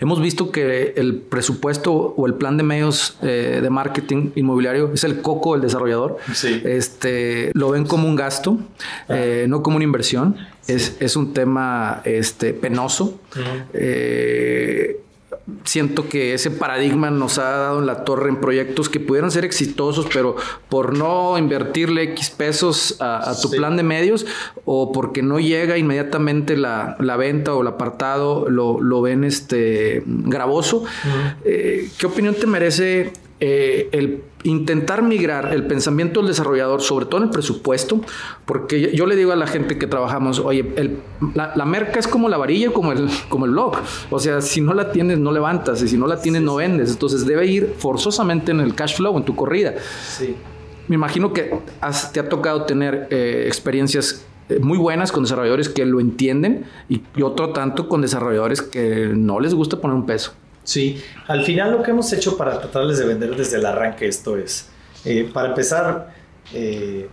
Hemos 0.00 0.20
visto 0.20 0.50
que 0.50 0.92
el 0.96 1.14
presupuesto 1.14 1.92
o 1.94 2.26
el 2.26 2.34
plan 2.34 2.56
de 2.56 2.64
medios 2.64 3.16
eh, 3.22 3.60
de 3.62 3.70
marketing 3.70 4.32
inmobiliario 4.34 4.92
es 4.92 5.04
el 5.04 5.22
coco 5.22 5.52
del 5.52 5.62
desarrollador. 5.62 6.18
Este, 6.64 7.52
lo 7.54 7.70
ven 7.70 7.86
como 7.86 8.06
un 8.06 8.16
gasto, 8.16 8.58
ah. 9.08 9.16
eh, 9.16 9.46
no 9.48 9.62
como 9.62 9.76
una 9.76 9.84
inversión. 9.84 10.36
Es, 10.66 10.96
es, 11.00 11.16
un 11.16 11.32
tema 11.32 12.02
este, 12.04 12.52
penoso 12.52 13.18
siento 15.64 16.08
que 16.08 16.34
ese 16.34 16.50
paradigma 16.50 17.10
nos 17.10 17.38
ha 17.38 17.50
dado 17.50 17.80
en 17.80 17.86
la 17.86 18.04
torre 18.04 18.28
en 18.28 18.36
proyectos 18.36 18.88
que 18.88 19.00
pudieran 19.00 19.30
ser 19.30 19.44
exitosos, 19.44 20.06
pero 20.12 20.36
por 20.68 20.96
no 20.96 21.38
invertirle 21.38 22.02
X 22.02 22.30
pesos 22.30 22.96
a, 23.00 23.34
tu 23.40 23.50
plan 23.50 23.76
de 23.76 23.82
medios 23.82 24.26
o 24.64 24.92
porque 24.92 25.22
no 25.22 25.38
llega 25.40 25.78
inmediatamente 25.78 26.56
la, 26.56 26.96
venta 27.18 27.54
o 27.54 27.62
el 27.62 27.68
apartado, 27.68 28.48
lo, 28.48 29.02
ven 29.02 29.24
este 29.24 30.02
gravoso. 30.06 30.84
Eh, 31.44 31.88
¿Qué 31.98 32.06
opinión 32.06 32.34
te 32.34 32.46
merece 32.46 33.12
eh, 33.40 33.88
el 33.92 34.22
intentar 34.44 35.02
migrar 35.02 35.52
el 35.52 35.66
pensamiento 35.66 36.20
del 36.20 36.28
desarrollador, 36.28 36.80
sobre 36.80 37.06
todo 37.06 37.18
en 37.18 37.24
el 37.24 37.30
presupuesto, 37.30 38.00
porque 38.44 38.94
yo, 38.94 39.06
le 39.06 39.16
digo 39.16 39.32
a 39.32 39.36
la 39.36 39.46
gente 39.46 39.78
que 39.78 39.86
trabajamos, 39.86 40.38
oye, 40.38 40.64
la, 41.34 41.64
merca 41.64 41.98
es 41.98 42.06
como 42.06 42.28
la 42.28 42.36
varilla, 42.36 42.70
como 42.72 42.92
el, 42.92 43.08
como 43.28 43.46
el 43.46 43.52
blog. 43.52 43.76
O 44.10 44.18
sea, 44.18 44.40
si 44.40 44.60
no 44.60 44.74
la 44.74 44.92
tienes, 44.92 45.18
no 45.18 45.32
levantas, 45.32 45.82
y 45.82 45.88
si 45.88 45.96
no 45.96 46.06
la 46.06 46.20
tienes, 46.20 46.42
no 46.42 46.56
vendes. 46.56 46.90
Entonces 46.90 47.26
debe 47.26 47.46
ir 47.46 47.74
forzosamente 47.78 48.52
en 48.52 48.60
el 48.60 48.74
cash 48.74 48.96
flow, 48.96 49.16
en 49.16 49.24
tu 49.24 49.34
corrida. 49.34 49.74
Sí. 50.08 50.36
Me 50.86 50.94
imagino 50.94 51.32
que 51.32 51.58
te 52.12 52.20
ha 52.20 52.28
tocado 52.28 52.64
tener 52.64 53.08
eh, 53.10 53.44
experiencias 53.46 54.24
eh, 54.48 54.58
muy 54.58 54.78
buenas 54.78 55.12
con 55.12 55.22
desarrolladores 55.24 55.68
que 55.68 55.84
lo 55.84 56.00
entienden 56.00 56.64
y 56.88 57.02
otro 57.22 57.52
tanto 57.52 57.88
con 57.88 58.00
desarrolladores 58.00 58.62
que 58.62 59.12
no 59.14 59.40
les 59.40 59.54
gusta 59.54 59.80
poner 59.80 59.96
un 59.96 60.06
peso. 60.06 60.32
Sí, 60.68 61.02
al 61.28 61.44
final 61.44 61.72
lo 61.72 61.82
que 61.82 61.92
hemos 61.92 62.12
hecho 62.12 62.36
para 62.36 62.60
tratarles 62.60 62.98
de 62.98 63.06
vender 63.06 63.34
desde 63.34 63.56
el 63.56 63.64
arranque 63.64 64.06
esto 64.06 64.36
es, 64.36 64.68
eh, 65.06 65.26
para 65.32 65.48
empezar, 65.48 66.12
eh, 66.52 67.08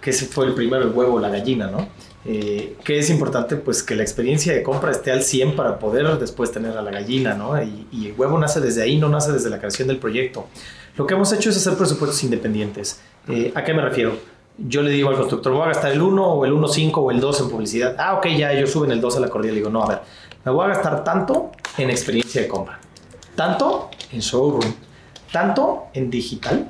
que 0.00 0.10
ese 0.10 0.26
fue 0.26 0.46
el 0.46 0.54
primero, 0.54 0.82
el 0.82 0.90
huevo, 0.90 1.20
la 1.20 1.28
gallina, 1.28 1.68
¿no? 1.68 1.88
Eh, 2.24 2.74
que 2.82 2.98
es 2.98 3.08
importante 3.08 3.54
pues 3.54 3.84
que 3.84 3.94
la 3.94 4.02
experiencia 4.02 4.52
de 4.52 4.64
compra 4.64 4.90
esté 4.90 5.12
al 5.12 5.22
100 5.22 5.54
para 5.54 5.78
poder 5.78 6.18
después 6.18 6.50
tener 6.50 6.76
a 6.76 6.82
la 6.82 6.90
gallina, 6.90 7.34
¿no? 7.34 7.52
Y, 7.62 8.08
el 8.08 8.14
huevo 8.18 8.40
nace 8.40 8.60
desde 8.60 8.82
ahí, 8.82 8.96
no 8.96 9.08
nace 9.08 9.30
desde 9.30 9.50
la 9.50 9.58
creación 9.58 9.86
del 9.86 9.98
proyecto. 9.98 10.48
Lo 10.96 11.06
que 11.06 11.14
hemos 11.14 11.32
hecho 11.32 11.50
es 11.50 11.56
hacer 11.58 11.78
presupuestos 11.78 12.24
independientes. 12.24 13.02
¿A 13.54 13.62
qué 13.62 13.72
me 13.72 13.82
refiero? 13.82 14.18
Yo 14.58 14.82
le 14.82 14.90
digo 14.90 15.10
al 15.10 15.16
constructor, 15.16 15.52
voy 15.52 15.62
a 15.62 15.66
gastar 15.66 15.92
el 15.92 16.02
1 16.02 16.26
o 16.26 16.44
el 16.44 16.52
1.5 16.52 16.92
o 16.96 17.12
el 17.12 17.20
2 17.20 17.40
en 17.42 17.50
publicidad. 17.50 17.94
Ah, 18.00 18.14
ok, 18.14 18.26
ya 18.36 18.52
ellos 18.52 18.72
suben 18.72 18.90
el 18.90 19.00
2 19.00 19.18
a 19.18 19.20
la 19.20 19.28
corrida. 19.28 19.52
Le 19.52 19.58
digo, 19.58 19.70
no, 19.70 19.84
a 19.84 19.88
ver, 19.90 20.00
me 20.44 20.50
voy 20.50 20.64
a 20.64 20.68
gastar 20.70 21.04
tanto 21.04 21.52
en 21.78 21.90
experiencia 21.90 22.42
de 22.42 22.48
compra 22.48 22.80
tanto 23.36 23.90
en 24.10 24.20
showroom, 24.20 24.72
tanto 25.30 25.84
en 25.94 26.10
digital 26.10 26.68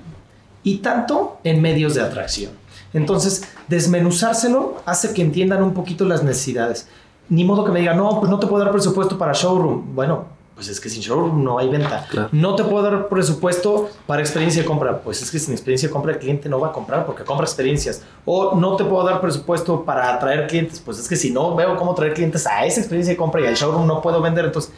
y 0.63 0.79
tanto 0.79 1.39
en 1.45 1.63
medios 1.63 1.95
de 1.95 2.03
atracción. 2.03 2.53
Entonces, 2.93 3.45
desmenuzárselo 3.69 4.83
hace 4.85 5.15
que 5.15 5.23
entiendan 5.23 5.63
un 5.63 5.75
poquito 5.75 6.05
las 6.05 6.23
necesidades. 6.23 6.89
Ni 7.29 7.45
modo 7.45 7.65
que 7.65 7.73
me 7.73 7.81
digan, 7.81 7.97
no, 7.97 8.21
pues 8.21 8.31
no 8.31 8.39
te 8.39 8.47
puedo 8.47 8.65
dar 8.65 8.73
presupuesto 8.73 9.19
para 9.19 9.33
showroom. 9.33 9.95
Bueno, 9.95 10.27
pues 10.57 10.69
es 10.69 10.81
que 10.81 10.89
sin 10.89 11.03
showroom 11.03 11.45
no 11.45 11.59
hay 11.59 11.69
venta. 11.69 12.07
No 12.33 12.55
te 12.57 12.65
puedo 12.65 12.83
dar 12.83 13.09
presupuesto 13.09 13.91
para 14.07 14.23
experiencia 14.23 14.63
de 14.63 14.67
compra. 14.67 15.01
Pues 15.03 15.21
es 15.21 15.31
que 15.31 15.39
sin 15.39 15.53
experiencia 15.53 15.89
de 15.89 15.93
compra 15.93 16.13
el 16.13 16.19
cliente 16.19 16.49
no 16.49 16.59
va 16.59 16.69
a 16.69 16.73
comprar 16.73 17.05
porque 17.05 17.25
compra 17.25 17.45
experiencias. 17.45 18.03
O 18.25 18.55
no 18.55 18.75
te 18.77 18.85
puedo 18.85 19.05
dar 19.05 19.21
presupuesto 19.21 19.85
para 19.85 20.15
atraer 20.15 20.47
clientes. 20.47 20.81
Pues 20.81 20.99
es 20.99 21.07
que 21.07 21.17
si 21.17 21.31
no 21.31 21.55
veo 21.55 21.77
cómo 21.77 21.95
traer 21.95 22.15
clientes 22.15 22.47
a 22.47 22.65
esa 22.65 22.81
experiencia 22.81 23.13
de 23.13 23.19
compra 23.19 23.43
y 23.43 23.47
al 23.47 23.55
showroom 23.55 23.87
no 23.87 24.01
puedo 24.01 24.23
vender. 24.23 24.47
Entonces, 24.47 24.73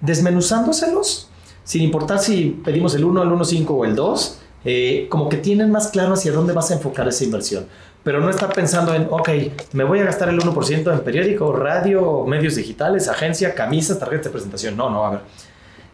desmenuzándoselos, 0.00 1.29
sin 1.70 1.82
importar 1.82 2.18
si 2.18 2.60
pedimos 2.64 2.96
el 2.96 3.04
1, 3.04 3.22
el 3.22 3.28
1.5 3.28 3.66
o 3.68 3.84
el 3.84 3.94
2, 3.94 4.38
eh, 4.64 5.06
como 5.08 5.28
que 5.28 5.36
tienen 5.36 5.70
más 5.70 5.86
claro 5.92 6.14
hacia 6.14 6.32
dónde 6.32 6.52
vas 6.52 6.72
a 6.72 6.74
enfocar 6.74 7.06
esa 7.06 7.22
inversión. 7.22 7.66
Pero 8.02 8.18
no 8.18 8.28
está 8.28 8.48
pensando 8.48 8.92
en, 8.92 9.06
ok, 9.08 9.28
me 9.74 9.84
voy 9.84 10.00
a 10.00 10.04
gastar 10.04 10.30
el 10.30 10.40
1% 10.40 10.92
en 10.92 11.00
periódico, 11.04 11.52
radio, 11.52 12.24
medios 12.26 12.56
digitales, 12.56 13.06
agencia, 13.06 13.54
camisas, 13.54 14.00
tarjetas 14.00 14.24
de 14.24 14.30
presentación. 14.30 14.76
No, 14.76 14.90
no, 14.90 15.06
a 15.06 15.10
ver. 15.10 15.20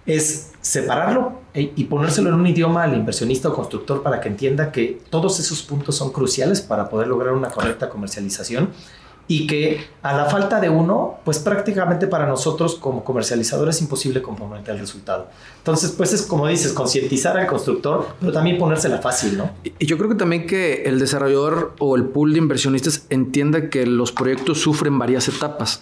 Es 0.07 0.53
separarlo 0.63 1.41
e, 1.53 1.75
y 1.77 1.85
ponérselo 1.85 2.31
en 2.31 2.37
un 2.37 2.47
idioma 2.47 2.85
al 2.85 2.95
inversionista 2.97 3.51
o 3.51 3.55
constructor 3.55 4.03
para 4.03 4.19
que 4.23 4.29
entienda 4.29 4.73
que 4.73 5.03
todos 5.11 5.39
esos 5.41 5.61
puntos 5.61 5.95
son 5.95 6.11
cruciales 6.11 6.63
para 6.63 6.89
poder 6.89 7.09
lograr 7.09 7.35
una 7.35 7.51
correcta 7.51 7.91
comercialización 7.91 8.71
y 9.29 9.47
que 9.47 9.85
a 10.03 10.17
la 10.17 10.27
falta 10.27 10.61
de 10.61 10.69
uno, 10.69 11.17
pues 11.25 11.39
prácticamente 11.39 12.07
para 12.07 12.27
nosotros 12.27 12.77
como 12.77 13.03
comercializadores 13.05 13.77
es 13.77 13.83
imposible 13.83 14.23
comprometer 14.23 14.75
el 14.75 14.81
resultado. 14.81 15.29
Entonces, 15.59 15.91
pues 15.91 16.13
es 16.13 16.23
como 16.23 16.47
dices, 16.47 16.73
concientizar 16.73 17.37
al 17.37 17.47
constructor, 17.47 18.07
pero 18.21 18.33
también 18.33 18.57
ponérsela 18.57 18.99
fácil, 18.99 19.37
¿no? 19.37 19.51
Y 19.65 19.87
yo 19.87 19.99
creo 19.99 20.09
que 20.11 20.15
también 20.15 20.47
que 20.47 20.85
el 20.85 21.01
desarrollador 21.01 21.75
o 21.79 21.97
el 21.97 22.05
pool 22.05 22.35
de 22.35 22.39
inversionistas 22.39 23.07
entienda 23.11 23.69
que 23.69 23.85
los 23.85 24.13
proyectos 24.13 24.61
sufren 24.61 24.97
varias 24.99 25.27
etapas. 25.29 25.81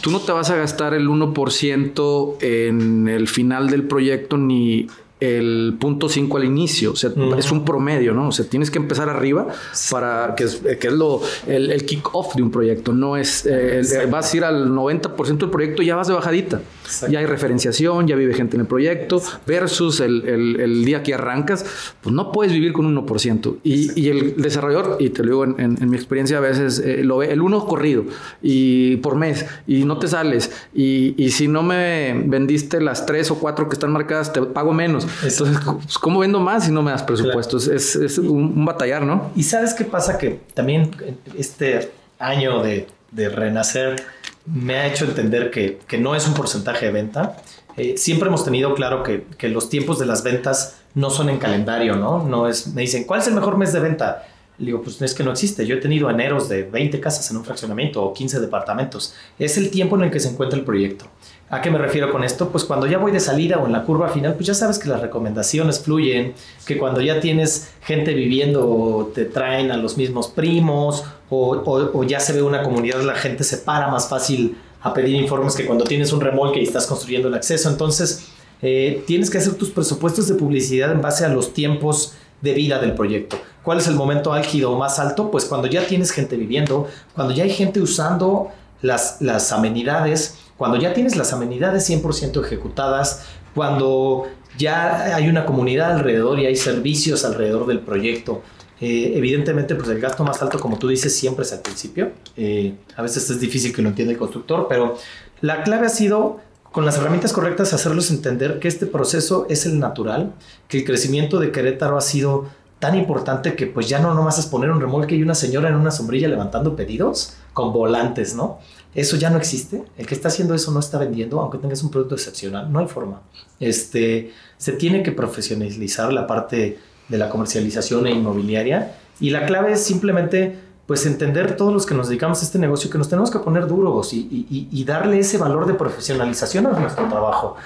Tú 0.00 0.10
no 0.12 0.20
te 0.20 0.30
vas 0.30 0.50
a 0.50 0.56
gastar 0.56 0.94
el 0.94 1.08
1% 1.08 2.36
en 2.40 3.08
el 3.08 3.26
final 3.26 3.68
del 3.68 3.84
proyecto 3.88 4.36
ni 4.36 4.86
el 5.18 5.76
punto 5.80 6.10
5 6.10 6.36
al 6.36 6.44
inicio, 6.44 6.92
o 6.92 6.96
sea, 6.96 7.10
es 7.38 7.50
un 7.50 7.64
promedio, 7.64 8.12
¿no? 8.12 8.28
O 8.28 8.32
sea, 8.32 8.44
tienes 8.44 8.70
que 8.70 8.78
empezar 8.78 9.08
arriba 9.08 9.48
para 9.90 10.34
que 10.36 10.44
es, 10.44 10.56
que 10.56 10.88
es 10.88 10.92
lo, 10.92 11.22
el, 11.46 11.70
el 11.70 11.86
kick-off 11.86 12.34
de 12.34 12.42
un 12.42 12.50
proyecto, 12.50 12.92
no 12.92 13.16
es, 13.16 13.46
eh, 13.46 13.80
vas 14.10 14.34
a 14.34 14.36
ir 14.36 14.44
al 14.44 14.68
90% 14.68 15.38
del 15.38 15.50
proyecto, 15.50 15.82
ya 15.82 15.96
vas 15.96 16.08
de 16.08 16.14
bajadita, 16.14 16.60
ya 17.08 17.20
hay 17.20 17.26
referenciación, 17.26 18.06
ya 18.06 18.14
vive 18.14 18.34
gente 18.34 18.56
en 18.56 18.62
el 18.62 18.66
proyecto, 18.66 19.22
versus 19.46 20.00
el, 20.00 20.22
el, 20.26 20.84
día 20.84 21.02
que 21.02 21.14
arrancas, 21.14 21.64
pues 22.02 22.14
no 22.14 22.30
puedes 22.30 22.52
vivir 22.52 22.74
con 22.74 22.84
un 22.84 23.06
1%. 23.06 23.56
Y, 23.64 23.98
y 23.98 24.08
el 24.08 24.36
desarrollador, 24.36 24.98
y 25.00 25.10
te 25.10 25.22
lo 25.22 25.28
digo 25.28 25.44
en, 25.44 25.78
en, 25.80 25.90
mi 25.90 25.96
experiencia 25.96 26.36
a 26.36 26.40
veces, 26.40 26.78
eh, 26.78 27.02
lo 27.02 27.18
ve 27.18 27.32
el 27.32 27.40
uno 27.40 27.64
corrido 27.64 28.04
y 28.42 28.96
por 28.96 29.16
mes, 29.16 29.46
y 29.66 29.84
no 29.84 29.98
te 29.98 30.08
sales, 30.08 30.50
y, 30.74 31.14
y 31.16 31.30
si 31.30 31.48
no 31.48 31.62
me 31.62 32.22
vendiste 32.26 32.82
las 32.82 33.06
tres 33.06 33.30
o 33.30 33.36
cuatro 33.36 33.68
que 33.68 33.74
están 33.74 33.92
marcadas, 33.92 34.34
te 34.34 34.42
pago 34.42 34.74
menos. 34.74 35.05
Entonces, 35.22 35.58
pues, 35.64 35.98
¿cómo 35.98 36.20
vendo 36.20 36.40
más 36.40 36.64
si 36.64 36.72
no 36.72 36.82
me 36.82 36.90
das 36.90 37.02
presupuestos? 37.02 37.68
Es, 37.68 38.18
un, 38.18 38.64
batallar, 38.64 39.02
¿no? 39.02 39.30
Y 39.36 39.42
sabes 39.42 39.74
qué 39.74 39.84
pasa 39.84 40.18
que 40.18 40.40
también 40.54 40.90
este 41.36 41.90
año 42.18 42.62
de, 42.62 42.88
renacer 43.14 43.96
me 44.44 44.76
ha 44.76 44.86
hecho 44.86 45.06
entender 45.06 45.50
que, 45.50 45.98
no 45.98 46.14
es 46.14 46.26
un 46.26 46.34
porcentaje 46.34 46.86
de 46.86 46.92
venta. 46.92 47.36
Eh, 47.76 47.96
siempre 47.98 48.28
hemos 48.28 48.44
tenido 48.44 48.74
claro 48.74 49.02
que, 49.02 49.26
que, 49.36 49.48
los 49.48 49.68
tiempos 49.68 49.98
de 49.98 50.06
las 50.06 50.22
ventas 50.22 50.78
no 50.94 51.10
son 51.10 51.28
en 51.28 51.38
calendario, 51.38 51.96
¿no? 51.96 52.22
No 52.22 52.48
es, 52.48 52.68
me 52.68 52.82
dicen, 52.82 53.04
¿cuál 53.04 53.20
es 53.20 53.26
el 53.26 53.34
mejor 53.34 53.58
mes 53.58 53.72
de 53.72 53.80
venta? 53.80 54.24
Le 54.58 54.66
digo, 54.66 54.82
pues 54.82 55.00
es 55.02 55.14
que 55.14 55.22
no 55.22 55.32
existe. 55.32 55.66
Yo 55.66 55.76
he 55.76 55.80
tenido 55.80 56.08
eneros 56.08 56.48
de 56.48 56.62
20 56.62 56.98
casas 57.00 57.30
en 57.30 57.36
un 57.36 57.44
fraccionamiento 57.44 58.02
o 58.02 58.14
15 58.14 58.40
departamentos. 58.40 59.14
Es 59.38 59.58
el 59.58 59.70
tiempo 59.70 59.96
en 59.96 60.04
el 60.04 60.10
que 60.10 60.20
se 60.20 60.30
encuentra 60.30 60.58
el 60.58 60.64
proyecto. 60.64 61.06
¿A 61.48 61.62
qué 61.62 61.70
me 61.70 61.78
refiero 61.78 62.10
con 62.10 62.24
esto? 62.24 62.48
Pues 62.48 62.64
cuando 62.64 62.86
ya 62.86 62.98
voy 62.98 63.12
de 63.12 63.20
salida 63.20 63.58
o 63.58 63.66
en 63.66 63.72
la 63.72 63.84
curva 63.84 64.08
final, 64.08 64.34
pues 64.34 64.48
ya 64.48 64.54
sabes 64.54 64.80
que 64.80 64.88
las 64.88 65.00
recomendaciones 65.00 65.78
fluyen, 65.78 66.34
que 66.66 66.76
cuando 66.76 67.00
ya 67.00 67.20
tienes 67.20 67.70
gente 67.82 68.14
viviendo 68.14 69.12
te 69.14 69.26
traen 69.26 69.70
a 69.70 69.76
los 69.76 69.96
mismos 69.96 70.26
primos 70.26 71.04
o, 71.30 72.02
ya 72.02 72.18
se 72.18 72.32
ve 72.32 72.42
una 72.42 72.64
comunidad, 72.64 73.00
la 73.02 73.14
gente 73.14 73.44
se 73.44 73.58
para 73.58 73.88
más 73.88 74.08
fácil 74.08 74.56
a 74.82 74.92
pedir 74.92 75.14
informes 75.14 75.54
que 75.54 75.66
cuando 75.66 75.84
tienes 75.84 76.12
un 76.12 76.20
remolque 76.20 76.58
y 76.60 76.64
estás 76.64 76.86
construyendo 76.88 77.28
el 77.28 77.34
acceso. 77.34 77.70
Entonces, 77.70 78.26
eh, 78.60 79.04
tienes 79.06 79.30
que 79.30 79.38
hacer 79.38 79.54
tus 79.54 79.70
presupuestos 79.70 80.26
de 80.26 80.34
publicidad 80.34 80.90
en 80.90 81.00
base 81.00 81.24
a 81.24 81.28
los 81.28 81.54
tiempos 81.54 82.14
de 82.40 82.54
vida 82.54 82.80
del 82.80 82.94
proyecto. 82.94 83.38
¿Cuál 83.62 83.78
es 83.78 83.86
el 83.86 83.94
momento 83.94 84.32
álgido 84.32 84.76
más 84.76 84.98
alto? 84.98 85.30
Pues 85.30 85.44
cuando 85.44 85.68
ya 85.68 85.86
tienes 85.86 86.10
gente 86.10 86.36
viviendo, 86.36 86.88
cuando 87.14 87.32
ya 87.32 87.44
hay 87.44 87.50
gente 87.50 87.80
usando 87.80 88.48
las, 88.82 89.20
las 89.20 89.52
amenidades, 89.52 90.38
cuando 90.56 90.78
ya 90.78 90.94
tienes 90.94 91.16
las 91.16 91.32
amenidades 91.32 91.88
100% 91.88 92.44
ejecutadas, 92.44 93.26
cuando 93.54 94.26
ya 94.58 95.14
hay 95.14 95.28
una 95.28 95.44
comunidad 95.44 95.92
alrededor 95.92 96.38
y 96.38 96.46
hay 96.46 96.56
servicios 96.56 97.24
alrededor 97.24 97.66
del 97.66 97.80
proyecto, 97.80 98.42
eh, 98.80 99.12
evidentemente, 99.14 99.74
pues 99.74 99.88
el 99.88 100.00
gasto 100.00 100.22
más 100.24 100.42
alto, 100.42 100.58
como 100.58 100.78
tú 100.78 100.88
dices, 100.88 101.16
siempre 101.16 101.44
es 101.44 101.52
al 101.52 101.60
principio. 101.60 102.12
Eh, 102.36 102.74
a 102.96 103.02
veces 103.02 103.28
es 103.30 103.40
difícil 103.40 103.74
que 103.74 103.82
lo 103.82 103.88
entienda 103.88 104.12
el 104.12 104.18
constructor, 104.18 104.66
pero 104.68 104.96
la 105.40 105.62
clave 105.62 105.86
ha 105.86 105.90
sido, 105.90 106.40
con 106.72 106.84
las 106.84 106.98
herramientas 106.98 107.32
correctas, 107.32 107.72
hacerlos 107.72 108.10
entender 108.10 108.58
que 108.58 108.68
este 108.68 108.86
proceso 108.86 109.46
es 109.48 109.64
el 109.64 109.78
natural, 109.78 110.32
que 110.68 110.78
el 110.78 110.84
crecimiento 110.84 111.38
de 111.38 111.52
Querétaro 111.52 111.96
ha 111.96 112.02
sido 112.02 112.46
tan 112.78 112.94
importante 112.94 113.56
que 113.56 113.66
pues 113.66 113.88
ya 113.88 114.00
no 114.00 114.12
nomás 114.12 114.38
es 114.38 114.46
poner 114.46 114.70
un 114.70 114.80
remolque 114.80 115.14
y 115.14 115.22
una 115.22 115.34
señora 115.34 115.70
en 115.70 115.76
una 115.76 115.90
sombrilla 115.90 116.28
levantando 116.28 116.76
pedidos 116.76 117.34
con 117.54 117.72
volantes, 117.72 118.34
¿no? 118.34 118.58
Eso 118.96 119.16
ya 119.16 119.28
no 119.28 119.36
existe. 119.36 119.84
El 119.98 120.06
que 120.06 120.14
está 120.14 120.28
haciendo 120.28 120.54
eso 120.54 120.72
no 120.72 120.80
está 120.80 120.96
vendiendo, 120.98 121.38
aunque 121.38 121.58
tengas 121.58 121.82
un 121.82 121.90
producto 121.90 122.14
excepcional. 122.14 122.72
No 122.72 122.78
hay 122.78 122.86
forma. 122.86 123.20
Este, 123.60 124.32
se 124.56 124.72
tiene 124.72 125.02
que 125.02 125.12
profesionalizar 125.12 126.10
la 126.14 126.26
parte 126.26 126.78
de 127.06 127.18
la 127.18 127.28
comercialización 127.28 128.06
e 128.06 128.12
inmobiliaria 128.12 128.96
y 129.20 129.30
la 129.30 129.44
clave 129.44 129.72
es 129.72 129.84
simplemente 129.84 130.58
pues 130.86 131.04
entender 131.04 131.56
todos 131.56 131.72
los 131.72 131.84
que 131.84 131.94
nos 131.94 132.08
dedicamos 132.08 132.40
a 132.40 132.44
este 132.44 132.58
negocio 132.58 132.88
que 132.88 132.96
nos 132.96 133.08
tenemos 133.08 133.30
que 133.30 133.38
poner 133.38 133.66
duros 133.66 134.12
y, 134.12 134.46
y 134.48 134.84
darle 134.84 135.18
ese 135.18 135.36
valor 135.36 135.66
de 135.66 135.74
profesionalización 135.74 136.66
a 136.66 136.78
nuestro 136.78 137.08
trabajo 137.08 137.56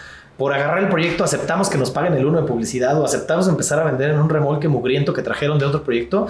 por 0.41 0.55
agarrar 0.55 0.79
el 0.79 0.89
proyecto 0.89 1.23
aceptamos 1.23 1.69
que 1.69 1.77
nos 1.77 1.91
paguen 1.91 2.15
el 2.15 2.25
uno 2.25 2.41
de 2.41 2.49
publicidad 2.49 2.99
o 2.99 3.05
aceptamos 3.05 3.47
empezar 3.47 3.79
a 3.79 3.85
vender 3.85 4.09
en 4.09 4.19
un 4.19 4.31
remolque 4.31 4.69
mugriento 4.69 5.13
que 5.13 5.21
trajeron 5.21 5.59
de 5.59 5.67
otro 5.67 5.83
proyecto. 5.83 6.29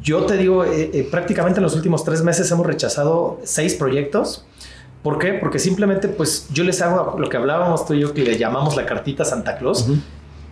Yo 0.00 0.24
te 0.24 0.38
digo, 0.38 0.64
eh, 0.64 0.90
eh, 0.94 1.06
prácticamente 1.10 1.58
en 1.58 1.64
los 1.64 1.74
últimos 1.74 2.06
tres 2.06 2.22
meses 2.22 2.50
hemos 2.50 2.66
rechazado 2.66 3.38
seis 3.44 3.74
proyectos. 3.74 4.46
¿Por 5.02 5.18
qué? 5.18 5.34
Porque 5.34 5.58
simplemente 5.58 6.08
pues 6.08 6.46
yo 6.54 6.64
les 6.64 6.80
hago 6.80 7.18
lo 7.18 7.28
que 7.28 7.36
hablábamos 7.36 7.84
tú 7.84 7.92
y 7.92 8.00
yo 8.00 8.14
que 8.14 8.22
le 8.22 8.38
llamamos 8.38 8.76
la 8.76 8.86
cartita 8.86 9.26
Santa 9.26 9.58
Claus. 9.58 9.88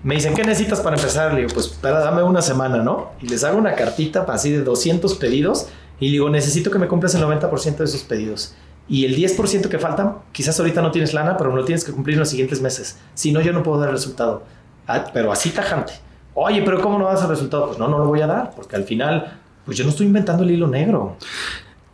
Me 0.03 0.17
dicen, 0.17 0.35
¿qué 0.35 0.45
necesitas 0.45 0.81
para 0.81 0.97
empezar? 0.97 1.33
Le 1.33 1.41
digo, 1.41 1.55
pues 1.55 1.69
para, 1.69 2.01
dame 2.01 2.23
una 2.23 2.43
semana, 2.43 2.83
¿no? 2.83 3.13
Y 3.23 3.29
les 3.29 3.43
hago 3.43 3.57
una 3.57 3.75
cartita 3.75 4.27
así 4.29 4.51
de 4.51 4.65
200 4.65 5.15
pedidos 5.15 5.69
y 5.99 6.11
digo, 6.11 6.29
necesito 6.29 6.71
que 6.71 6.79
me 6.79 6.89
cumplas 6.89 7.15
el 7.15 7.23
90% 7.23 7.77
de 7.77 7.85
esos 7.85 8.03
pedidos. 8.03 8.55
Y 8.89 9.05
el 9.05 9.17
10% 9.17 9.69
que 9.69 9.79
falta, 9.79 10.19
quizás 10.33 10.59
ahorita 10.59 10.83
no 10.83 10.91
tienes 10.91 11.15
lana, 11.15 11.37
pero 11.37 11.55
lo 11.55 11.65
tienes 11.65 11.85
que 11.85 11.93
cumplir 11.93 12.15
en 12.15 12.21
los 12.21 12.29
siguientes 12.29 12.61
meses. 12.61 12.99
Si 13.15 13.33
no, 13.33 13.41
yo 13.41 13.53
no 13.53 13.63
puedo 13.63 13.79
dar 13.79 13.89
el 13.89 13.95
resultado. 13.95 14.43
Ah, 14.87 15.05
pero 15.13 15.33
así 15.33 15.51
tajante. 15.51 15.93
Oye, 16.35 16.63
pero 16.63 16.81
¿cómo 16.81 16.99
no 16.99 17.07
das 17.07 17.23
el 17.23 17.29
resultado? 17.29 17.69
Pues 17.69 17.79
no, 17.79 17.89
no 17.89 17.99
lo 17.99 18.07
voy 18.07 18.21
a 18.21 18.27
dar, 18.27 18.53
porque 18.55 18.77
al 18.77 18.85
final, 18.85 19.39
pues 19.65 19.77
yo 19.77 19.85
no 19.85 19.91
estoy 19.91 20.07
inventando 20.07 20.43
el 20.43 20.51
hilo 20.51 20.67
negro. 20.67 21.17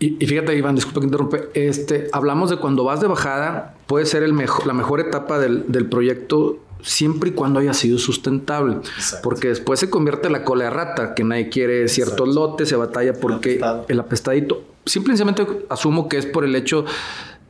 Y, 0.01 0.11
fíjate, 0.25 0.55
Iván, 0.57 0.77
disculpa 0.77 1.01
que 1.01 1.07
interrumpe. 1.07 1.49
Este, 1.55 2.09
hablamos 2.13 2.51
de 2.51 2.57
cuando 2.57 2.85
vas 2.85 3.01
de 3.01 3.09
bajada, 3.09 3.75
puede 3.87 4.07
ser 4.07 4.23
el 4.23 4.33
mejor, 4.33 4.67
la 4.67 4.73
mejor 4.73 5.01
etapa 5.01 5.39
del, 5.39 5.65
del 5.67 5.87
proyecto 5.87 6.59
siempre 6.83 7.31
y 7.31 7.33
cuando 7.33 7.61
haya 7.61 7.75
sido 7.75 7.99
sustentable. 7.99 8.79
Porque 9.23 9.49
después 9.49 9.81
se 9.81 9.91
convierte 9.91 10.27
en 10.27 10.33
la 10.33 10.45
cola 10.45 10.65
de 10.65 10.71
rata, 10.71 11.15
que 11.15 11.25
nadie 11.25 11.49
quiere 11.49 11.89
ciertos 11.89 12.29
lotes, 12.29 12.69
se 12.69 12.77
batalla 12.77 13.15
porque 13.15 13.61
el 13.89 14.01
apestadito 14.01 14.63
simplemente 14.89 15.47
asumo 15.69 16.09
que 16.09 16.19
es 16.19 16.27
por 16.27 16.45
el 16.45 16.55
hecho 16.57 16.85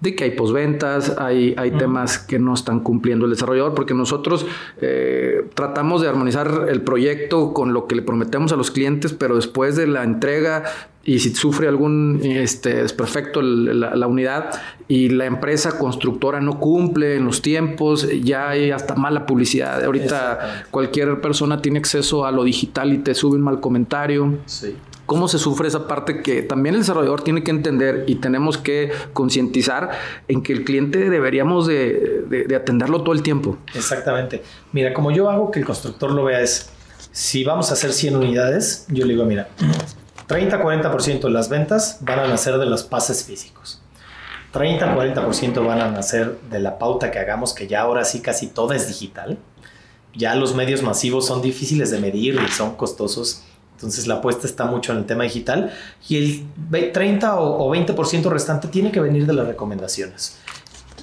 de 0.01 0.15
que 0.15 0.25
hay 0.25 0.31
posventas, 0.31 1.17
hay, 1.19 1.55
hay 1.57 1.73
temas 1.73 2.19
que 2.19 2.39
no 2.39 2.55
están 2.55 2.81
cumpliendo 2.81 3.25
el 3.25 3.33
desarrollador, 3.33 3.75
porque 3.75 3.95
nosotros 3.95 4.47
eh, 4.81 5.45
tratamos 5.55 6.03
de 6.03 6.09
armonizar 6.09 6.67
el 6.69 6.83
proyecto 6.83 7.53
con 7.53 7.73
lo 7.73 7.89
que 7.89 7.97
le 7.97 8.03
prometemos 8.03 8.53
a 8.53 8.57
los 8.57 8.71
clientes, 8.71 9.13
pero 9.13 9.35
después 9.35 9.75
de 9.75 9.89
la 9.89 10.05
entrega 10.05 10.65
y 11.09 11.21
si 11.21 11.35
sufre 11.35 11.69
algún 11.69 12.21
este, 12.23 12.83
desperfecto 12.83 13.41
la, 13.41 13.97
la, 13.97 14.07
unidad 14.07 14.51
y 14.89 15.09
la 15.09 15.25
empresa 15.25 15.79
constructora 15.79 16.39
no 16.43 16.61
cumple 16.61 17.17
en 17.17 17.25
los 17.25 17.41
tiempos, 17.41 18.07
ya 18.23 18.51
hay 18.51 18.73
hasta 18.73 18.95
mala 18.95 19.25
publicidad. 19.25 19.83
Ahorita 19.83 20.67
cualquier 20.71 21.23
persona 21.23 21.63
tiene 21.63 21.79
acceso 21.79 22.27
a 22.27 22.31
lo 22.31 22.45
digital 22.45 22.93
y 22.93 22.99
te 22.99 23.15
sube 23.15 23.37
un 23.37 23.43
mal 23.43 23.59
comentario. 23.59 24.37
Sí 24.45 24.77
cómo 25.07 25.27
se 25.27 25.39
sufre 25.39 25.69
esa 25.69 25.89
parte 25.89 26.21
que 26.21 26.43
también 26.43 26.75
el 26.75 26.83
desarrollador 26.83 27.23
tiene 27.23 27.43
que 27.43 27.51
entender 27.51 28.05
y 28.07 28.17
tenemos 28.17 28.59
que 28.59 28.93
concientizar 29.15 29.89
en 30.29 30.43
que 30.43 30.53
el 30.53 30.65
cliente 30.65 31.09
deberíamos 31.09 31.67
de, 31.67 32.47
atenderlo 32.55 33.01
todo 33.01 33.15
el 33.15 33.23
tiempo. 33.23 33.57
Exactamente. 33.75 34.43
Mira, 34.73 34.93
como 34.93 35.11
yo 35.11 35.31
hago 35.31 35.51
que 35.51 35.61
el 35.61 35.65
constructor 35.65 36.11
lo 36.11 36.25
vea 36.25 36.43
es, 36.43 36.69
si 37.11 37.43
vamos 37.43 37.71
a 37.71 37.73
hacer 37.73 37.95
100 37.95 38.17
unidades, 38.17 38.85
yo 38.91 39.07
le 39.07 39.15
digo, 39.15 39.25
mira, 39.25 39.49
30-40% 40.29 41.21
de 41.23 41.31
las 41.31 41.49
ventas 41.49 41.99
van 42.03 42.19
a 42.21 42.29
nacer 42.29 42.59
de 42.59 42.67
los 42.67 42.83
pases 42.83 43.25
físicos. 43.25 43.81
30-40% 44.53 45.67
van 45.67 45.81
a 45.81 45.91
nacer 45.91 46.39
de 46.51 46.59
la 46.59 46.79
pauta 46.79 47.11
que 47.11 47.19
hagamos, 47.19 47.55
que 47.55 47.67
ya 47.67 47.81
ahora 47.81 48.05
sí 48.05 48.21
casi 48.21 48.47
toda 48.47 48.77
es 48.77 48.89
digital. 48.89 49.39
Ya 50.15 50.35
los 50.35 50.55
medios 50.55 50.83
masivos 50.83 51.27
son 51.27 51.43
difíciles 51.43 51.91
de 51.91 51.99
medir 51.99 52.39
y 52.47 52.51
son 52.51 52.77
costosos. 52.77 53.45
Entonces 53.75 54.07
la 54.07 54.17
apuesta 54.17 54.47
está 54.47 54.65
mucho 54.65 54.93
en 54.93 54.99
el 54.99 55.07
tema 55.07 55.25
digital 55.25 55.73
y 56.09 56.17
el 56.71 56.93
30 56.93 57.41
o 57.41 57.75
20% 57.75 58.25
restante 58.25 58.69
tiene 58.69 58.91
que 58.91 59.01
venir 59.01 59.27
de 59.27 59.33
las 59.33 59.47
recomendaciones. 59.47 60.39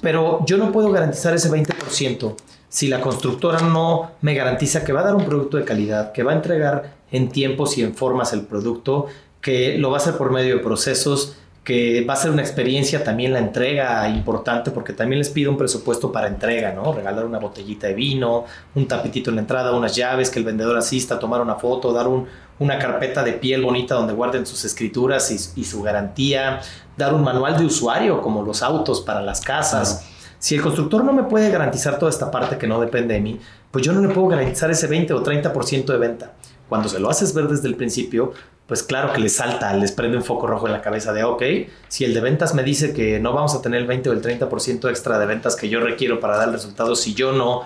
Pero 0.02 0.44
yo 0.44 0.58
no 0.58 0.72
puedo 0.72 0.90
garantizar 0.92 1.34
ese 1.34 1.50
20% 1.50 2.36
si 2.68 2.88
la 2.88 3.00
constructora 3.00 3.60
no 3.60 4.10
me 4.20 4.34
garantiza 4.34 4.84
que 4.84 4.92
va 4.92 5.00
a 5.00 5.04
dar 5.04 5.14
un 5.14 5.24
producto 5.24 5.56
de 5.56 5.64
calidad, 5.64 6.12
que 6.12 6.22
va 6.22 6.32
a 6.32 6.34
entregar 6.34 6.95
en 7.10 7.28
tiempos 7.28 7.78
y 7.78 7.82
en 7.82 7.94
formas 7.94 8.32
el 8.32 8.42
producto, 8.42 9.06
que 9.40 9.78
lo 9.78 9.90
va 9.90 9.98
a 9.98 10.00
hacer 10.00 10.16
por 10.16 10.32
medio 10.32 10.56
de 10.56 10.62
procesos, 10.62 11.36
que 11.66 12.04
va 12.08 12.14
a 12.14 12.16
ser 12.16 12.30
una 12.30 12.42
experiencia 12.42 13.02
también 13.02 13.32
la 13.32 13.40
entrega 13.40 14.08
importante 14.08 14.70
porque 14.70 14.92
también 14.92 15.18
les 15.18 15.30
pido 15.30 15.50
un 15.50 15.56
presupuesto 15.56 16.12
para 16.12 16.28
entrega, 16.28 16.72
¿no? 16.72 16.92
Regalar 16.92 17.24
una 17.24 17.40
botellita 17.40 17.88
de 17.88 17.94
vino, 17.94 18.44
un 18.76 18.86
tapetito 18.86 19.30
en 19.30 19.36
la 19.36 19.42
entrada, 19.42 19.72
unas 19.72 19.96
llaves, 19.96 20.30
que 20.30 20.38
el 20.38 20.44
vendedor 20.44 20.76
asista, 20.76 21.18
tomar 21.18 21.40
una 21.40 21.56
foto, 21.56 21.92
dar 21.92 22.06
un, 22.06 22.28
una 22.60 22.78
carpeta 22.78 23.24
de 23.24 23.32
piel 23.32 23.64
bonita 23.64 23.96
donde 23.96 24.12
guarden 24.12 24.46
sus 24.46 24.64
escrituras 24.64 25.52
y, 25.56 25.64
su 25.64 25.82
garantía, 25.82 26.60
dar 26.96 27.12
un 27.14 27.24
manual 27.24 27.58
de 27.58 27.66
usuario 27.66 28.22
como 28.22 28.42
los 28.42 28.62
autos 28.62 29.00
para 29.00 29.20
las 29.20 29.40
casas. 29.40 30.06
Si 30.38 30.54
el 30.54 30.62
constructor 30.62 31.04
no 31.04 31.12
me 31.12 31.24
puede 31.24 31.50
garantizar 31.50 31.98
toda 31.98 32.10
esta 32.10 32.30
parte 32.30 32.58
que 32.58 32.68
no 32.68 32.80
depende 32.80 33.14
de 33.14 33.20
mí, 33.20 33.40
pues 33.72 33.84
yo 33.84 33.92
no 33.92 34.00
le 34.00 34.14
puedo 34.14 34.28
garantizar 34.28 34.70
ese 34.70 34.86
20 34.86 35.12
o 35.14 35.24
30% 35.24 35.84
de 35.84 35.98
venta. 35.98 36.32
Cuando 36.68 36.88
se 36.88 36.98
lo 36.98 37.08
haces 37.10 37.34
ver 37.34 37.48
desde 37.48 37.68
el 37.68 37.76
principio, 37.76 38.32
pues 38.66 38.82
claro 38.82 39.12
que 39.12 39.20
les 39.20 39.36
salta, 39.36 39.72
les 39.74 39.92
prende 39.92 40.16
un 40.16 40.24
foco 40.24 40.46
rojo 40.46 40.66
en 40.66 40.72
la 40.72 40.82
cabeza 40.82 41.12
de, 41.12 41.22
ok, 41.22 41.42
si 41.88 42.04
el 42.04 42.14
de 42.14 42.20
ventas 42.20 42.54
me 42.54 42.64
dice 42.64 42.92
que 42.92 43.20
no 43.20 43.32
vamos 43.32 43.54
a 43.54 43.62
tener 43.62 43.80
el 43.80 43.86
20 43.86 44.10
o 44.10 44.12
el 44.12 44.22
30% 44.22 44.90
extra 44.90 45.18
de 45.18 45.26
ventas 45.26 45.54
que 45.54 45.68
yo 45.68 45.80
requiero 45.80 46.18
para 46.18 46.36
dar 46.36 46.48
el 46.48 46.54
resultado, 46.54 46.96
si 46.96 47.14
yo 47.14 47.32
no 47.32 47.62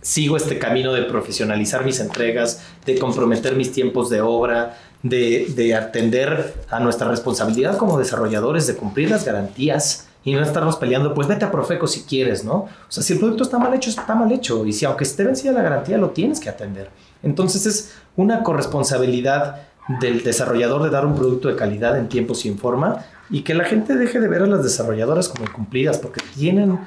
sigo 0.00 0.36
este 0.36 0.58
camino 0.58 0.92
de 0.92 1.02
profesionalizar 1.02 1.84
mis 1.84 1.98
entregas, 1.98 2.62
de 2.84 2.98
comprometer 2.98 3.56
mis 3.56 3.72
tiempos 3.72 4.10
de 4.10 4.20
obra, 4.20 4.76
de, 5.02 5.74
atender 5.74 6.54
a 6.70 6.78
nuestra 6.80 7.08
responsabilidad 7.08 7.76
como 7.76 7.98
desarrolladores, 7.98 8.66
de 8.66 8.76
cumplir 8.76 9.10
las 9.10 9.24
garantías 9.24 10.08
y 10.24 10.32
no 10.32 10.42
estarnos 10.42 10.76
peleando, 10.76 11.14
pues 11.14 11.26
vete 11.26 11.44
a 11.44 11.50
Profeco 11.50 11.86
si 11.86 12.02
quieres, 12.02 12.44
¿no? 12.44 12.54
O 12.54 12.68
sea, 12.88 13.02
si 13.02 13.14
el 13.14 13.18
producto 13.18 13.44
está 13.44 13.58
mal 13.58 13.74
hecho, 13.74 13.90
está 13.90 14.14
mal 14.14 14.30
hecho. 14.32 14.64
Y 14.64 14.72
si 14.72 14.86
aunque 14.86 15.04
esté 15.04 15.24
vencida 15.24 15.52
la 15.52 15.62
garantía, 15.62 15.98
lo 15.98 16.10
tienes 16.10 16.40
que 16.40 16.48
atender. 16.48 16.90
Entonces 17.24 17.66
es 17.66 17.94
una 18.16 18.42
corresponsabilidad 18.42 19.62
del 20.00 20.22
desarrollador 20.22 20.82
de 20.82 20.90
dar 20.90 21.04
un 21.04 21.14
producto 21.14 21.48
de 21.48 21.56
calidad 21.56 21.98
en 21.98 22.08
tiempo 22.08 22.34
sin 22.34 22.58
forma 22.58 23.04
y 23.30 23.42
que 23.42 23.54
la 23.54 23.64
gente 23.64 23.96
deje 23.96 24.20
de 24.20 24.28
ver 24.28 24.42
a 24.42 24.46
las 24.46 24.62
desarrolladoras 24.62 25.28
como 25.28 25.50
cumplidas 25.52 25.98
porque 25.98 26.20
tienen 26.34 26.78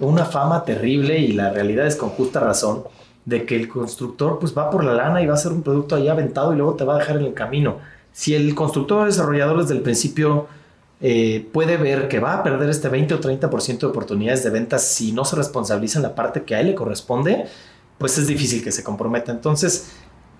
una 0.00 0.24
fama 0.24 0.64
terrible 0.64 1.18
y 1.18 1.32
la 1.32 1.50
realidad 1.50 1.86
es 1.86 1.96
con 1.96 2.10
justa 2.10 2.40
razón 2.40 2.84
de 3.24 3.46
que 3.46 3.56
el 3.56 3.68
constructor 3.68 4.38
pues 4.38 4.56
va 4.56 4.70
por 4.70 4.84
la 4.84 4.94
lana 4.94 5.22
y 5.22 5.26
va 5.26 5.32
a 5.32 5.36
hacer 5.36 5.52
un 5.52 5.62
producto 5.62 5.96
ahí 5.96 6.08
aventado 6.08 6.52
y 6.52 6.56
luego 6.56 6.74
te 6.74 6.84
va 6.84 6.96
a 6.96 6.98
dejar 6.98 7.16
en 7.16 7.24
el 7.24 7.34
camino. 7.34 7.78
Si 8.12 8.34
el 8.34 8.54
constructor 8.54 9.02
o 9.02 9.06
desarrollador 9.06 9.62
desde 9.62 9.74
el 9.74 9.80
principio 9.80 10.46
eh, 11.00 11.46
puede 11.52 11.76
ver 11.76 12.08
que 12.08 12.20
va 12.20 12.34
a 12.34 12.42
perder 12.42 12.68
este 12.70 12.88
20 12.88 13.14
o 13.14 13.20
30% 13.20 13.78
de 13.78 13.86
oportunidades 13.86 14.44
de 14.44 14.50
ventas 14.50 14.82
si 14.84 15.12
no 15.12 15.24
se 15.24 15.36
responsabiliza 15.36 15.98
en 15.98 16.04
la 16.04 16.14
parte 16.14 16.42
que 16.42 16.54
a 16.54 16.60
él 16.60 16.68
le 16.68 16.74
corresponde, 16.74 17.46
pues 17.98 18.18
es 18.18 18.26
difícil 18.26 18.62
que 18.62 18.72
se 18.72 18.82
comprometa. 18.82 19.32
Entonces, 19.32 19.92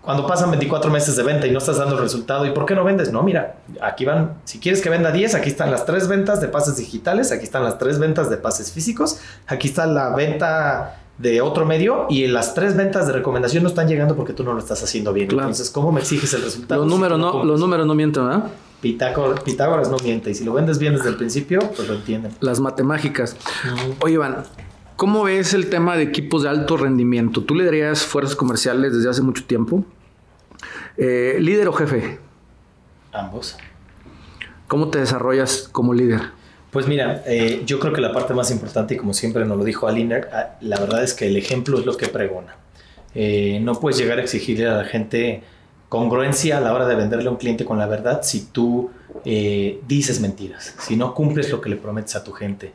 cuando 0.04 0.26
pasan 0.26 0.50
24 0.50 0.90
meses 0.90 1.16
de 1.16 1.22
venta 1.22 1.46
y 1.46 1.50
no 1.50 1.58
estás 1.58 1.78
dando 1.78 1.96
el 1.96 2.02
resultado, 2.02 2.44
¿y 2.46 2.50
por 2.50 2.66
qué 2.66 2.74
no 2.74 2.84
vendes? 2.84 3.10
No, 3.10 3.22
mira, 3.22 3.56
aquí 3.80 4.04
van, 4.04 4.34
si 4.44 4.58
quieres 4.58 4.82
que 4.82 4.90
venda 4.90 5.10
10, 5.10 5.34
aquí 5.34 5.48
están 5.48 5.70
las 5.70 5.86
tres 5.86 6.08
ventas 6.08 6.40
de 6.40 6.48
pases 6.48 6.76
digitales, 6.76 7.32
aquí 7.32 7.44
están 7.44 7.64
las 7.64 7.78
tres 7.78 7.98
ventas 7.98 8.28
de 8.28 8.36
pases 8.36 8.70
físicos, 8.70 9.18
aquí 9.46 9.68
está 9.68 9.86
la 9.86 10.14
venta 10.14 11.00
de 11.16 11.40
otro 11.40 11.64
medio 11.64 12.06
y 12.10 12.26
las 12.26 12.54
tres 12.54 12.76
ventas 12.76 13.06
de 13.06 13.12
recomendación 13.12 13.62
no 13.62 13.68
están 13.68 13.88
llegando 13.88 14.16
porque 14.16 14.32
tú 14.32 14.44
no 14.44 14.52
lo 14.52 14.58
estás 14.58 14.82
haciendo 14.82 15.12
bien. 15.12 15.30
Entonces, 15.30 15.70
¿cómo 15.70 15.90
me 15.90 16.00
exiges 16.00 16.34
el 16.34 16.42
resultado? 16.42 16.82
Los 16.82 16.90
números, 16.90 17.18
no, 17.18 17.44
los 17.44 17.60
números 17.60 17.86
no 17.86 17.94
mienten, 17.94 18.26
¿verdad? 18.26 18.50
Pitágoras, 18.82 19.88
no 19.88 19.96
miente 20.02 20.30
y 20.30 20.34
si 20.34 20.44
lo 20.44 20.52
vendes 20.52 20.78
bien 20.78 20.94
desde 20.94 21.08
el 21.08 21.16
principio, 21.16 21.60
pues 21.74 21.88
lo 21.88 21.94
entienden. 21.94 22.32
Las 22.40 22.60
matemáticas. 22.60 23.36
Oye, 24.00 24.14
Iván, 24.14 24.44
¿Cómo 24.96 25.24
ves 25.24 25.54
el 25.54 25.70
tema 25.70 25.96
de 25.96 26.04
equipos 26.04 26.44
de 26.44 26.48
alto 26.48 26.76
rendimiento? 26.76 27.42
¿Tú 27.42 27.57
le 27.57 27.64
darías 27.64 28.04
fuerzas 28.04 28.37
comerciales 28.37 28.94
desde 28.94 29.11
hace 29.11 29.22
mucho 29.22 29.44
tiempo? 29.44 29.85
Eh, 30.96 31.37
¿Líder 31.40 31.66
o 31.66 31.72
jefe? 31.72 32.20
Ambos. 33.12 33.57
¿Cómo 34.68 34.90
te 34.90 35.00
desarrollas 35.00 35.68
como 35.72 35.94
líder? 35.94 36.20
Pues 36.70 36.87
mira, 36.87 37.24
eh, 37.26 37.62
yo 37.66 37.80
creo 37.80 37.92
que 37.92 38.00
la 38.00 38.12
parte 38.12 38.35
más 38.35 38.52
importante, 38.52 38.94
y 38.94 38.96
como 38.96 39.14
siempre 39.14 39.44
nos 39.44 39.59
lo 39.59 39.64
dijo 39.64 39.88
Aliner, 39.88 40.28
ah, 40.33 40.57
la 40.61 40.78
verdad 40.78 41.02
es 41.02 41.12
que 41.12 41.27
el 41.27 41.37
ejemplo 41.37 41.81
es 41.81 41.87
lo 41.87 41.96
que 41.96 42.06
pregona. 42.06 42.56
Eh, 43.16 43.58
no 43.62 43.81
puedes 43.81 43.98
llegar 43.98 44.18
a 44.18 44.23
exigirle 44.23 44.68
a 44.68 44.77
la 44.77 44.85
gente 44.85 45.42
congruencia 45.88 46.58
a 46.58 46.60
la 46.60 46.73
hora 46.73 46.87
de 46.87 46.94
venderle 46.94 47.29
a 47.29 47.31
un 47.33 47.37
cliente 47.37 47.64
con 47.64 47.79
la 47.79 47.87
verdad 47.87 48.21
si 48.23 48.46
tú 48.46 48.90
dices 49.25 50.21
mentiras, 50.21 50.75
si 50.81 50.96
no 50.96 51.14
cumples 51.14 51.50
lo 51.50 51.60
que 51.60 51.71
le 51.71 51.77
prometes 51.77 52.14
a 52.14 52.25
tu 52.25 52.33
gente, 52.33 52.75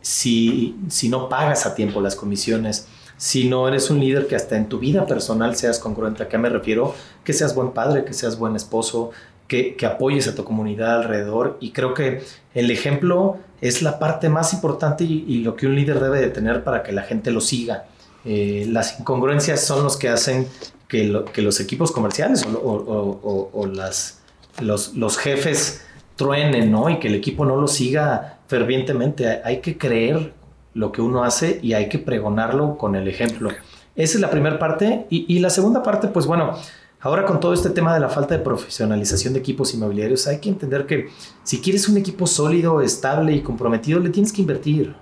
si, 0.00 0.76
si 0.88 1.08
no 1.08 1.28
pagas 1.28 1.66
a 1.66 1.74
tiempo 1.74 2.00
las 2.00 2.14
comisiones, 2.14 2.86
sino 3.16 3.66
eres 3.66 3.90
un 3.90 4.00
líder 4.00 4.26
que 4.26 4.36
hasta 4.36 4.56
en 4.56 4.68
tu 4.68 4.78
vida 4.78 5.06
personal 5.06 5.56
seas 5.56 5.78
congruente. 5.78 6.22
¿A 6.22 6.28
qué 6.28 6.38
me 6.38 6.48
refiero? 6.48 6.94
Que 7.24 7.32
seas 7.32 7.54
buen 7.54 7.70
padre, 7.70 8.04
que 8.04 8.12
seas 8.12 8.38
buen 8.38 8.56
esposo, 8.56 9.10
que, 9.48 9.76
apoyes 9.86 10.28
a 10.28 10.34
tu 10.34 10.44
comunidad 10.44 11.00
alrededor. 11.00 11.56
Y 11.60 11.70
creo 11.70 11.94
que 11.94 12.22
el 12.54 12.70
ejemplo 12.70 13.38
es 13.60 13.82
la 13.82 13.98
parte 13.98 14.28
más 14.28 14.52
importante 14.52 15.04
y, 15.04 15.38
lo 15.38 15.56
que 15.56 15.66
un 15.66 15.74
líder 15.74 16.00
debe 16.00 16.20
de 16.20 16.28
tener 16.28 16.62
para 16.62 16.82
que 16.82 16.92
la 16.92 17.02
gente 17.02 17.30
lo 17.30 17.40
siga. 17.40 17.86
Eh, 18.24 18.66
las 18.68 18.98
incongruencias 18.98 19.64
son 19.64 19.84
los 19.84 19.96
que 19.96 20.08
hacen 20.08 20.48
que, 20.88 21.24
que 21.32 21.42
los 21.42 21.60
equipos 21.60 21.92
comerciales 21.92 22.44
o, 22.44 23.66
las, 23.72 24.20
los, 24.60 24.94
los, 24.94 25.16
jefes 25.16 25.84
truenen, 26.16 26.70
¿no? 26.70 26.90
Y 26.90 26.98
que 26.98 27.08
el 27.08 27.14
equipo 27.14 27.44
no 27.44 27.56
lo 27.56 27.68
siga 27.68 28.35
fervientemente. 28.46 29.40
Hay 29.44 29.60
que 29.60 29.76
creer 29.78 30.32
lo 30.74 30.92
que 30.92 31.02
uno 31.02 31.24
hace 31.24 31.58
y 31.62 31.72
hay 31.72 31.88
que 31.88 31.98
pregonarlo 31.98 32.76
con 32.76 32.94
el 32.96 33.08
ejemplo. 33.08 33.50
Esa 33.96 34.14
es 34.14 34.20
la 34.20 34.30
primera 34.30 34.58
parte. 34.58 35.06
Y, 35.10 35.38
la 35.38 35.50
segunda 35.50 35.82
parte, 35.82 36.08
pues 36.08 36.26
bueno, 36.26 36.56
Ahora 36.98 37.24
con 37.24 37.38
todo 37.38 37.52
este 37.52 37.70
tema 37.70 37.94
de 37.94 38.00
la 38.00 38.08
falta 38.08 38.36
de 38.36 38.42
profesionalización 38.42 39.34
de 39.34 39.38
equipos 39.38 39.72
inmobiliarios, 39.74 40.26
hay 40.26 40.38
que 40.38 40.48
entender 40.48 40.86
que 40.86 41.10
si 41.44 41.60
quieres 41.60 41.88
un 41.88 41.98
equipo 41.98 42.26
sólido, 42.26 42.80
estable 42.80 43.32
y 43.32 43.42
comprometido, 43.42 44.00
le 44.00 44.10
tienes 44.10 44.32
que 44.32 44.40
invertir. 44.40 44.94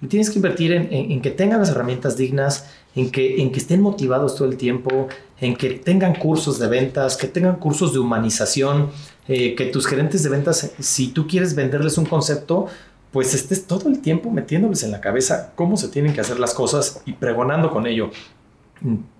Le 0.00 0.08
tienes 0.08 0.30
que 0.30 0.38
invertir 0.38 0.72
en, 0.72 1.20
que 1.20 1.30
tengan 1.30 1.60
las 1.60 1.68
herramientas 1.68 2.16
dignas, 2.16 2.70
en 2.94 3.10
que, 3.10 3.42
en 3.42 3.52
que 3.52 3.58
estén 3.58 3.82
motivados 3.82 4.36
todo 4.36 4.48
el 4.48 4.56
tiempo, 4.56 5.08
en 5.38 5.54
que 5.54 5.70
tengan 5.70 6.14
cursos 6.14 6.58
de 6.58 6.68
ventas, 6.68 7.18
que 7.18 7.26
tengan 7.26 7.56
cursos 7.56 7.92
de 7.92 7.98
humanización, 7.98 8.88
eh, 9.28 9.54
que 9.54 9.66
tus 9.66 9.86
gerentes 9.86 10.22
de 10.22 10.30
ventas, 10.30 10.72
si 10.78 11.08
tú 11.08 11.26
quieres 11.26 11.54
venderles 11.54 11.98
un 11.98 12.06
concepto, 12.06 12.68
pues 13.12 13.34
estés 13.34 13.66
todo 13.66 13.88
el 13.88 14.00
tiempo 14.00 14.30
metiéndoles 14.30 14.82
en 14.82 14.92
la 14.92 15.00
cabeza 15.00 15.52
cómo 15.54 15.76
se 15.76 15.88
tienen 15.88 16.12
que 16.14 16.20
hacer 16.20 16.38
las 16.38 16.54
cosas 16.54 17.02
y 17.06 17.12
pregonando 17.12 17.70
con 17.70 17.86
ello. 17.86 18.10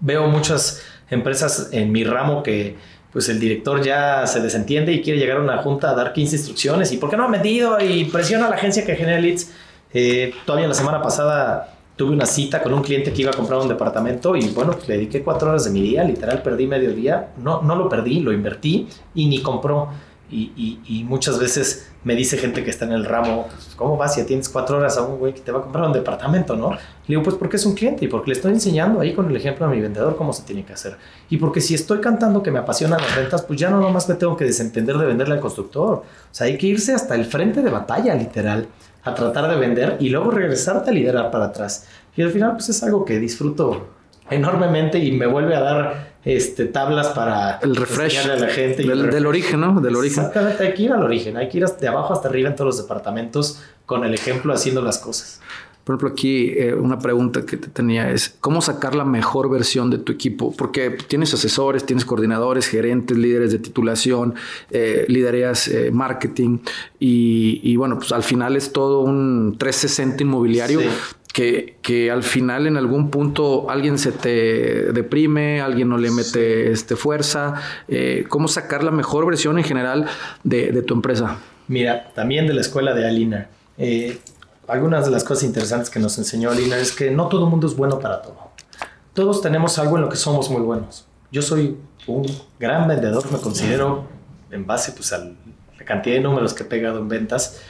Veo 0.01 0.27
muchas 0.29 0.83
empresas 1.11 1.71
en 1.73 1.91
mi 1.93 2.05
ramo 2.05 2.43
que 2.43 2.77
pues 3.13 3.29
el 3.29 3.41
director 3.41 3.83
ya 3.83 4.27
se 4.27 4.41
desentiende 4.41 4.93
y 4.93 5.03
quiere 5.03 5.19
llegar 5.19 5.39
a 5.39 5.41
una 5.41 5.59
junta 5.59 5.91
a 5.91 5.95
dar 5.95 6.13
15 6.13 6.37
instrucciones 6.37 6.93
y 6.93 6.97
¿por 6.97 7.11
qué 7.11 7.17
no 7.17 7.25
ha 7.25 7.29
metido? 7.29 7.81
Y 7.81 8.05
presiona 8.05 8.47
a 8.47 8.51
la 8.51 8.57
agencia 8.57 8.85
que 8.87 8.95
genera 8.95 9.19
leads. 9.19 9.51
Eh, 9.93 10.33
todavía 10.47 10.69
la 10.69 10.75
semana 10.75 11.03
pasada 11.03 11.77
tuve 11.97 12.13
una 12.13 12.25
cita 12.25 12.63
con 12.63 12.73
un 12.73 12.83
cliente 12.83 13.13
que 13.13 13.23
iba 13.23 13.31
a 13.31 13.35
comprar 13.35 13.61
un 13.61 13.69
departamento 13.69 14.35
y 14.37 14.49
bueno, 14.51 14.73
pues 14.73 14.89
le 14.89 14.95
dediqué 14.95 15.23
cuatro 15.23 15.51
horas 15.51 15.65
de 15.65 15.71
mi 15.71 15.83
día, 15.83 16.05
literal 16.05 16.43
perdí 16.43 16.67
medio 16.67 16.95
día, 16.95 17.33
no, 17.37 17.61
no 17.61 17.77
lo 17.77 17.91
perdí, 17.91 18.21
lo 18.21 18.33
invertí 18.33 18.89
y 19.15 19.27
ni 19.27 19.43
compró. 19.43 19.91
Y, 20.33 21.05
muchas 21.09 21.41
veces 21.41 21.90
me 22.03 22.15
dice 22.15 22.39
gente 22.39 22.65
que 22.65 22.71
está 22.71 22.87
en 22.87 22.93
el 22.93 23.05
ramo, 23.05 23.49
¿cómo 23.77 23.97
vas 23.97 24.15
si 24.15 24.25
tienes 24.25 24.49
cuatro 24.49 24.79
horas 24.79 24.97
a 24.97 25.03
un 25.03 25.19
güey 25.19 25.35
que 25.35 25.41
te 25.41 25.53
va 25.53 25.59
a 25.59 25.63
comprar 25.63 25.85
un 25.85 25.93
departamento, 25.93 26.57
no? 26.57 26.71
Le 26.71 26.79
digo, 27.07 27.23
pues 27.23 27.37
porque 27.37 27.57
es 27.57 27.67
un 27.67 27.75
cliente 27.75 28.05
y 28.07 28.09
porque 28.09 28.31
le 28.31 28.37
estoy 28.37 28.53
enseñando 28.53 29.01
ahí 29.01 29.13
con 29.15 29.29
el 29.29 29.37
ejemplo 29.37 29.67
a 29.67 29.69
mi 29.69 29.81
vendedor 29.81 30.17
cómo 30.17 30.33
se 30.33 30.43
tiene 30.45 30.65
que 30.65 30.73
hacer. 30.73 30.97
Y 31.29 31.37
porque 31.37 31.61
si 31.61 31.75
estoy 31.75 32.01
cantando 32.01 32.43
que 32.43 32.51
me 32.51 32.59
apasionan 32.59 33.01
las 33.01 33.15
ventas, 33.15 33.43
pues 33.43 33.61
ya 33.61 33.69
no 33.69 33.81
nomás 33.81 34.09
me 34.09 34.15
tengo 34.15 34.37
que 34.37 34.45
desentender 34.45 34.97
de 34.97 35.07
venderle 35.07 35.35
al 35.35 35.41
constructor. 35.41 35.95
O 35.95 36.05
sea, 36.31 36.47
hay 36.47 36.57
que 36.57 36.69
irse 36.69 36.95
hasta 36.95 37.15
el 37.15 37.27
frente 37.27 37.63
de 37.63 37.71
batalla, 37.71 38.15
literal, 38.15 38.67
a 39.03 39.15
tratar 39.15 39.51
de 39.51 39.57
vender 39.57 39.97
y 40.01 40.09
luego 40.09 40.31
regresarte 40.31 40.91
a 40.91 40.93
liderar 40.95 41.31
para 41.31 41.47
atrás. 41.47 41.87
Y 42.17 42.23
al 42.23 42.31
final, 42.31 42.53
pues 42.53 42.71
es 42.71 42.83
algo 42.83 43.05
que 43.05 43.19
disfruto 43.19 43.89
enormemente 44.31 44.99
y 44.99 45.13
me 45.13 45.27
vuelve 45.27 45.55
a 45.55 45.61
dar 45.61 46.10
este, 46.25 46.67
tablas 46.67 47.09
para 47.09 47.59
el 47.63 47.77
refresh 47.77 48.19
a 48.19 48.37
la 48.37 48.49
gente 48.49 48.83
del, 48.83 49.27
origen, 49.27 49.61
¿no? 49.61 49.81
Del 49.81 49.97
origen. 49.97 50.25
Exactamente, 50.25 50.67
hay 50.67 50.75
que 50.75 50.83
ir 50.83 50.93
al 50.93 51.03
origen, 51.03 51.37
hay 51.37 51.49
que 51.49 51.59
ir 51.59 51.67
de 51.67 51.89
abajo 51.89 52.13
hasta 52.13 52.29
arriba 52.29 52.49
en 52.51 52.57
todos 52.57 52.67
los 52.67 52.83
departamentos 52.83 53.63
con 53.87 54.05
el 54.05 54.15
ejemplo 54.15 54.53
haciendo 54.53 54.83
las 54.83 54.99
cosas. 54.99 55.41
Por 55.85 55.95
ejemplo, 55.95 56.13
aquí 56.13 56.51
eh, 56.51 56.75
una 56.75 56.99
pregunta 56.99 57.45
que 57.47 57.57
te 57.57 57.69
tenía 57.69 58.11
es, 58.11 58.37
¿cómo 58.41 58.61
sacar 58.61 58.95
la 58.95 59.05
mejor 59.05 59.51
versión 59.51 59.91
de 59.91 59.99
tu 59.99 60.13
equipo? 60.13 60.55
Porque 60.57 60.91
tienes 60.91 61.33
asesores, 61.33 61.85
tienes 61.87 62.05
coordinadores, 62.05 62.69
gerentes, 62.69 63.17
líderes 63.17 63.51
de 63.51 63.59
titulación, 63.59 64.35
eh, 64.71 65.07
lidereas 65.09 65.69
eh, 65.69 65.91
marketing 65.91 66.59
y, 67.01 67.61
y, 67.65 67.77
bueno, 67.77 67.99
pues 67.99 68.13
al 68.13 68.23
final 68.23 68.57
es 68.57 68.73
todo 68.73 69.01
un 69.01 69.57
360 69.59 70.23
inmobiliario. 70.23 70.81
Sí 70.81 70.87
que, 71.33 71.77
que, 71.83 72.11
al 72.11 72.23
final 72.23 72.67
en 72.67 72.77
algún 72.77 73.11
punto 73.11 73.71
alguien 73.71 73.99
se 73.99 74.13
te 74.13 74.93
deprime, 74.93 75.61
alguien 75.61 75.89
no 75.89 75.99
le 75.99 76.11
mete 76.11 76.71
este, 76.71 76.97
fuerza. 76.97 77.55
Eh, 77.89 78.25
¿Cómo 78.29 78.49
sacar 78.49 78.83
la 78.83 78.91
mejor 78.91 79.27
versión 79.27 79.59
en 79.59 79.65
general 79.65 80.07
de, 80.45 80.83
tu 80.83 80.95
empresa? 80.95 81.39
Mira, 81.69 82.11
también 82.15 82.47
de 82.47 82.55
la 82.55 82.61
escuela 82.61 82.95
de 82.95 83.07
Alina. 83.07 83.49
Eh, 83.79 84.19
algunas 84.67 85.05
de 85.05 85.11
las 85.11 85.25
cosas 85.25 85.45
interesantes 85.45 85.91
que 85.91 86.01
nos 86.01 86.17
enseñó 86.19 86.51
Alina 86.51 86.79
es 86.79 86.93
que 86.93 87.11
no 87.11 87.29
todo 87.29 87.45
el 87.45 87.51
mundo 87.51 87.67
es 87.67 87.77
bueno 87.77 87.99
para 87.99 88.23
todo. 88.23 88.51
Todos 89.15 89.41
tenemos 89.41 89.79
algo 89.79 89.97
en 89.97 90.03
lo 90.03 90.09
que 90.09 90.17
somos 90.17 90.51
muy 90.51 90.63
buenos. 90.63 91.07
Yo 91.33 91.43
soy 91.43 91.77
un 92.07 92.27
gran 92.59 92.89
vendedor, 92.89 93.31
me 93.31 93.39
considero 93.39 94.05
en 94.51 94.67
base 94.67 94.93
pues, 94.93 95.13
a 95.13 95.19
la 95.19 95.85
cantidad 95.85 96.17
de 96.17 96.23
números 96.23 96.55
que 96.55 96.63
he 96.63 96.67
pegado 96.67 96.99
en 96.99 97.09
ventas, 97.09 97.61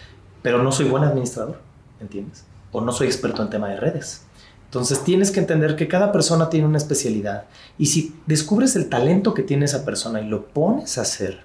pero 0.42 0.62
no 0.62 0.72
soy 0.72 0.86
buen 0.88 1.04
administrador, 1.04 1.60
¿entiendes? 2.00 2.44
O 2.72 2.80
no 2.80 2.92
soy 2.92 3.06
experto 3.06 3.42
en 3.42 3.50
tema 3.50 3.68
de 3.68 3.76
redes. 3.76 4.22
Entonces 4.66 5.02
tienes 5.02 5.32
que 5.32 5.40
entender 5.40 5.74
que 5.74 5.88
cada 5.88 6.12
persona 6.12 6.48
tiene 6.48 6.66
una 6.66 6.78
especialidad 6.78 7.44
y 7.76 7.86
si 7.86 8.14
descubres 8.26 8.76
el 8.76 8.88
talento 8.88 9.34
que 9.34 9.42
tiene 9.42 9.64
esa 9.64 9.84
persona 9.84 10.20
y 10.20 10.28
lo 10.28 10.46
pones 10.46 10.96
a 10.96 11.02
hacer, 11.02 11.40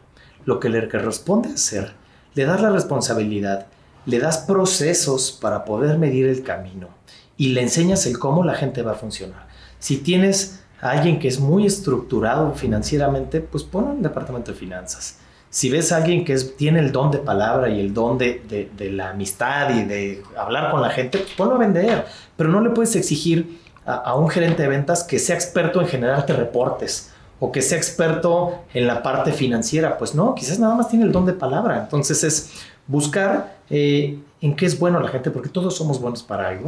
lo 0.46 0.60
que 0.60 0.70
le 0.70 0.88
corresponde 0.88 1.50
hacer, 1.50 1.94
le 2.36 2.46
das 2.46 2.62
la 2.62 2.70
responsabilidad, 2.70 3.66
le 4.06 4.20
das 4.20 4.38
procesos 4.40 5.32
para 5.32 5.66
poder 5.66 5.98
medir 5.98 6.28
el 6.28 6.44
camino 6.44 6.90
y 7.36 7.50
le 7.50 7.64
enseñas 7.64 8.06
el 8.06 8.20
cómo 8.20 8.44
la 8.44 8.54
gente 8.54 8.84
va 8.84 8.92
a 8.92 8.96
funcionar. 8.96 9.48
Si 9.80 9.98
tienes 9.98 10.60
a 10.80 10.92
alguien 10.92 11.18
que 11.18 11.28
es 11.28 11.40
muy 11.40 11.66
estructurado 11.66 12.54
financieramente, 12.54 13.42
pues 13.42 13.64
pon 13.64 13.98
el 13.98 14.04
departamento 14.04 14.52
de 14.52 14.58
finanzas 14.58 15.18
si 15.56 15.70
ves 15.70 15.94
a 15.94 15.96
alguien 15.96 16.26
que 16.26 16.36
tiene 16.36 16.80
el 16.80 16.92
don 16.92 17.12
de 17.12 17.20
palabra 17.20 17.70
y 17.70 17.80
el 17.80 17.94
don 17.94 18.18
de, 18.18 18.70
la 18.92 19.12
amistad 19.12 19.70
y 19.74 19.86
de 19.86 20.22
hablar 20.38 20.70
con 20.70 20.82
la 20.82 20.90
gente, 20.90 21.20
pues 21.20 21.32
ponlo 21.32 21.56
a 21.56 21.58
vender. 21.58 22.06
Pero 22.36 22.50
no 22.50 22.60
le 22.60 22.72
puedes 22.72 22.94
exigir 22.98 23.62
a, 23.86 24.16
un 24.16 24.28
gerente 24.28 24.64
de 24.64 24.68
ventas 24.68 25.06
que 25.06 25.18
sea 25.18 25.34
experto 25.34 25.80
en 25.80 25.88
generarte 25.88 26.34
reportes 26.34 27.14
o 27.40 27.54
que 27.54 27.62
sea 27.62 27.78
experto 27.78 28.66
en 28.74 28.86
la 28.86 29.02
parte 29.02 29.32
financiera. 29.32 29.98
Pues 29.98 30.14
no, 30.14 30.36
quizás 30.36 30.60
nada 30.60 30.76
más 30.76 30.90
tiene 30.90 31.06
el 31.06 31.14
don 31.14 31.26
de 31.26 31.32
palabra. 31.32 31.80
Entonces 31.80 32.22
es 32.26 32.52
buscar 32.86 33.56
eh, 33.70 34.20
en 34.42 34.58
qué 34.58 34.66
es 34.66 34.78
bueno 34.78 35.00
la 35.00 35.08
gente, 35.08 35.32
porque 35.32 35.48
todos 35.48 35.74
somos 35.74 36.02
buenos 36.02 36.22
para 36.22 36.50
algo. 36.50 36.68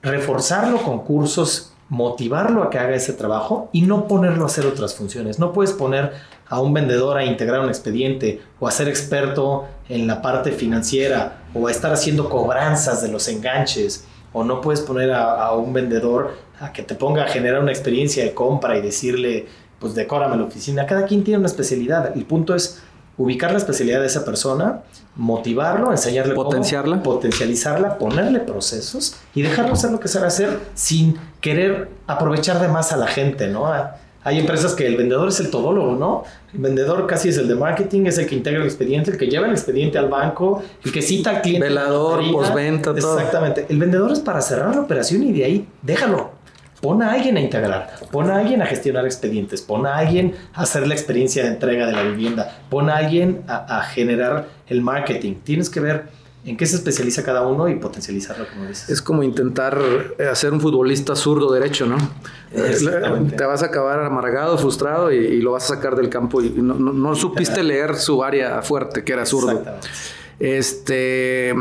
Reforzarlo 0.00 0.82
con 0.82 1.00
cursos 1.00 1.69
motivarlo 1.90 2.62
a 2.62 2.70
que 2.70 2.78
haga 2.78 2.94
ese 2.94 3.12
trabajo 3.12 3.68
y 3.72 3.82
no 3.82 4.06
ponerlo 4.06 4.44
a 4.44 4.46
hacer 4.46 4.64
otras 4.64 4.94
funciones. 4.94 5.38
No 5.38 5.52
puedes 5.52 5.72
poner 5.72 6.12
a 6.48 6.60
un 6.60 6.72
vendedor 6.72 7.18
a 7.18 7.24
integrar 7.24 7.60
un 7.60 7.68
expediente 7.68 8.40
o 8.60 8.68
a 8.68 8.70
ser 8.70 8.88
experto 8.88 9.66
en 9.88 10.06
la 10.06 10.22
parte 10.22 10.52
financiera 10.52 11.42
o 11.52 11.66
a 11.66 11.70
estar 11.70 11.92
haciendo 11.92 12.30
cobranzas 12.30 13.02
de 13.02 13.08
los 13.08 13.28
enganches 13.28 14.06
o 14.32 14.44
no 14.44 14.60
puedes 14.60 14.80
poner 14.80 15.12
a, 15.12 15.52
un 15.52 15.72
vendedor 15.72 16.36
a 16.60 16.72
que 16.72 16.84
te 16.84 16.94
ponga 16.94 17.24
a 17.24 17.28
generar 17.28 17.60
una 17.60 17.72
experiencia 17.72 18.22
de 18.22 18.34
compra 18.34 18.78
y 18.78 18.82
decirle 18.82 19.46
pues 19.80 19.94
decórame 19.94 20.36
la 20.36 20.44
oficina. 20.44 20.86
Cada 20.86 21.06
quien 21.06 21.24
tiene 21.24 21.38
una 21.38 21.48
especialidad. 21.48 22.12
El 22.14 22.24
punto 22.24 22.54
es 22.54 22.82
ubicar 23.20 23.52
la 23.52 23.58
especialidad 23.58 24.00
de 24.00 24.06
esa 24.06 24.24
persona, 24.24 24.80
motivarlo, 25.14 25.90
enseñarle 25.90 26.32
potenciarla, 26.34 27.02
potencializarla, 27.02 27.98
ponerle 27.98 28.40
procesos 28.40 29.14
y 29.34 29.42
dejarlo 29.42 29.74
hacer 29.74 29.90
lo 29.90 30.00
que 30.00 30.08
sabe 30.08 30.26
hacer 30.26 30.58
sin 30.72 31.18
querer 31.42 31.90
aprovechar 32.06 32.62
de 32.62 32.68
más 32.68 32.92
a 32.92 32.96
la 32.96 33.06
gente, 33.06 33.48
¿no? 33.48 33.70
Hay 34.22 34.38
empresas 34.38 34.72
que 34.72 34.86
el 34.86 34.96
vendedor 34.96 35.28
es 35.28 35.38
el 35.40 35.50
todólogo, 35.50 35.96
¿no? 35.96 36.24
El 36.54 36.60
vendedor 36.60 37.06
casi 37.06 37.28
es 37.28 37.36
el 37.36 37.46
de 37.46 37.56
marketing, 37.56 38.06
es 38.06 38.16
el 38.16 38.26
que 38.26 38.36
integra 38.36 38.60
el 38.60 38.66
expediente, 38.66 39.10
el 39.10 39.18
que 39.18 39.26
lleva 39.26 39.46
el 39.46 39.52
expediente 39.52 39.98
al 39.98 40.08
banco, 40.08 40.62
el 40.82 40.90
que 40.90 41.02
cita 41.02 41.28
al 41.28 41.42
cliente. 41.42 41.68
Velador, 41.68 42.22
postventa, 42.32 42.94
todo. 42.94 43.18
Exactamente. 43.18 43.66
El 43.68 43.78
vendedor 43.78 44.12
es 44.12 44.20
para 44.20 44.40
cerrar 44.40 44.74
la 44.74 44.80
operación 44.80 45.22
y 45.24 45.32
de 45.32 45.44
ahí 45.44 45.68
déjalo. 45.82 46.39
Pon 46.80 47.02
a 47.02 47.12
alguien 47.12 47.36
a 47.36 47.40
integrar, 47.40 47.94
pon 48.10 48.30
a 48.30 48.36
alguien 48.36 48.62
a 48.62 48.66
gestionar 48.66 49.04
expedientes, 49.04 49.60
pon 49.60 49.86
a 49.86 49.96
alguien 49.98 50.34
a 50.54 50.62
hacer 50.62 50.86
la 50.86 50.94
experiencia 50.94 51.42
de 51.42 51.50
entrega 51.50 51.86
de 51.86 51.92
la 51.92 52.02
vivienda, 52.02 52.58
pon 52.70 52.88
a 52.88 52.96
alguien 52.96 53.42
a, 53.48 53.82
generar 53.82 54.48
el 54.66 54.80
marketing. 54.80 55.34
Tienes 55.44 55.68
que 55.68 55.80
ver 55.80 56.04
en 56.46 56.56
qué 56.56 56.64
se 56.64 56.76
especializa 56.76 57.22
cada 57.22 57.46
uno 57.46 57.68
y 57.68 57.74
potencializarlo, 57.74 58.46
como 58.48 58.66
dices. 58.66 58.88
Es 58.88 59.02
como 59.02 59.22
intentar 59.22 59.78
hacer 60.30 60.54
un 60.54 60.60
futbolista 60.62 61.14
zurdo 61.14 61.52
derecho, 61.52 61.84
¿no? 61.84 61.98
Te 62.50 63.44
vas 63.44 63.62
a 63.62 63.66
acabar 63.66 64.00
amargado, 64.00 64.56
frustrado 64.56 65.12
y, 65.12 65.42
lo 65.42 65.52
vas 65.52 65.70
a 65.70 65.74
sacar 65.74 65.96
del 65.96 66.08
campo 66.08 66.40
y 66.40 66.48
no, 66.48 67.14
supiste 67.14 67.62
leer 67.62 67.96
su 67.96 68.24
área 68.24 68.62
fuerte, 68.62 69.04
que 69.04 69.12
era 69.12 69.26
zurdo. 69.26 69.62
Este 70.38 71.52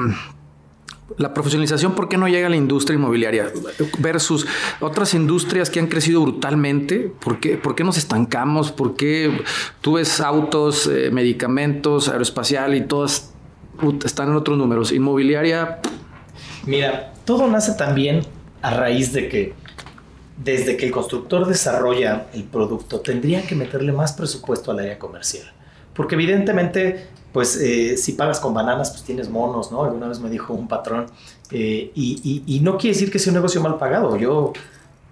la 1.18 1.34
profesionalización, 1.34 1.95
¿por 1.95 2.07
qué 2.10 2.18
no 2.18 2.28
llega 2.28 2.47
a 2.47 2.49
la 2.49 2.55
industria 2.55 2.95
inmobiliaria 2.95 3.51
versus 3.99 4.45
otras 4.80 5.14
industrias 5.14 5.70
que 5.70 5.80
han 5.80 5.88
crecido 5.88 6.22
brutalmente? 6.22 7.12
¿Por 7.20 7.39
qué, 7.39 7.57
por 7.57 7.76
qué 7.76 7.84
nos 7.84 7.97
estancamos? 7.97 8.72
¿Por 8.72 8.95
qué 8.95 9.41
tú 9.82 9.93
ves 9.93 10.22
autos, 10.22 10.88
eh, 10.88 11.10
medicamentos, 11.12 12.10
aeroespacial 12.10 12.76
y 12.76 12.82
todas 12.82 13.34
están 14.03 14.30
en 14.30 14.36
otros 14.36 14.57
números? 14.57 14.91
Inmobiliaria. 14.91 15.80
Mira, 16.66 17.14
todo 17.26 17.47
nace 17.47 17.74
también 17.74 18.22
a 18.62 18.72
raíz 18.72 19.14
de 19.14 19.30
que 19.30 19.53
desde 20.43 20.78
que 20.78 20.86
el 20.86 20.91
constructor 20.91 21.45
desarrolla 21.47 22.28
el 22.34 22.43
producto, 22.43 23.01
tendría 23.01 23.45
que 23.45 23.55
meterle 23.55 23.91
más 23.91 24.14
presupuesto 24.14 24.72
al 24.72 24.80
área 24.80 24.97
comercial. 24.97 25.51
Porque 26.00 26.16
evidentemente, 26.16 27.08
pues 27.34 27.58
eh, 27.58 27.97
si 27.97 28.14
pagas 28.14 28.39
con 28.39 28.54
bananas, 28.54 28.89
pues 28.91 29.04
tienes 29.04 29.30
monos, 29.30 29.70
¿no? 29.70 29.84
Alguna 29.84 30.08
vez 30.08 30.22
me 30.22 30.30
dijo 30.30 30.54
un 30.54 30.66
patrón. 30.66 31.08
Eh, 31.52 31.91
y, 31.93 32.41
y, 32.47 32.60
no 32.62 32.78
quiere 32.78 32.93
decir 32.93 33.12
que 33.12 33.20
sea 33.20 33.32
un 33.32 33.36
negocio 33.36 33.60
mal 33.60 33.78
pagado. 33.78 34.16
Yo, 34.16 34.54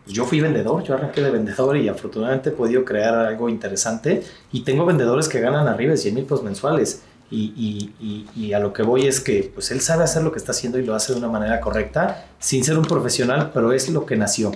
yo 0.06 0.24
fui 0.24 0.40
vendedor, 0.40 0.82
yo 0.84 0.94
arranqué 0.94 1.22
de 1.22 1.30
vendedor 1.30 1.76
y 1.76 1.90
afortunadamente 1.90 2.52
he 2.52 2.52
podido 2.54 2.86
crear 2.86 3.14
algo 3.14 3.50
interesante. 3.50 4.24
Y 4.54 4.62
tengo 4.62 4.86
vendedores 4.86 5.28
que 5.28 5.42
ganan 5.42 5.68
arriba 5.68 5.92
de 5.92 5.98
100 5.98 6.16
mil 6.16 6.24
pesos 6.24 6.44
mensuales. 6.44 7.02
Y, 7.30 7.92
y, 8.34 8.54
a 8.54 8.60
lo 8.60 8.72
que 8.72 8.84
voy 8.84 9.08
es 9.08 9.20
que 9.20 9.52
pues 9.54 9.70
él 9.72 9.82
sabe 9.82 10.06
hacer 10.06 10.24
lo 10.24 10.32
que 10.32 10.40
está 10.40 10.54
haciendo 10.54 10.80
y 10.80 10.86
lo 10.86 10.96
hace 10.96 11.12
de 11.12 11.20
una 11.20 11.28
manera 11.28 11.60
correcta, 11.60 12.28
sin 12.40 12.64
ser 12.64 12.78
un 12.78 12.86
profesional, 12.86 13.52
pero 13.54 13.74
es 13.74 13.90
lo 13.90 14.06
que 14.06 14.16
nació. 14.16 14.54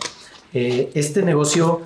Eh, 0.53 0.91
este 0.93 1.23
negocio, 1.23 1.81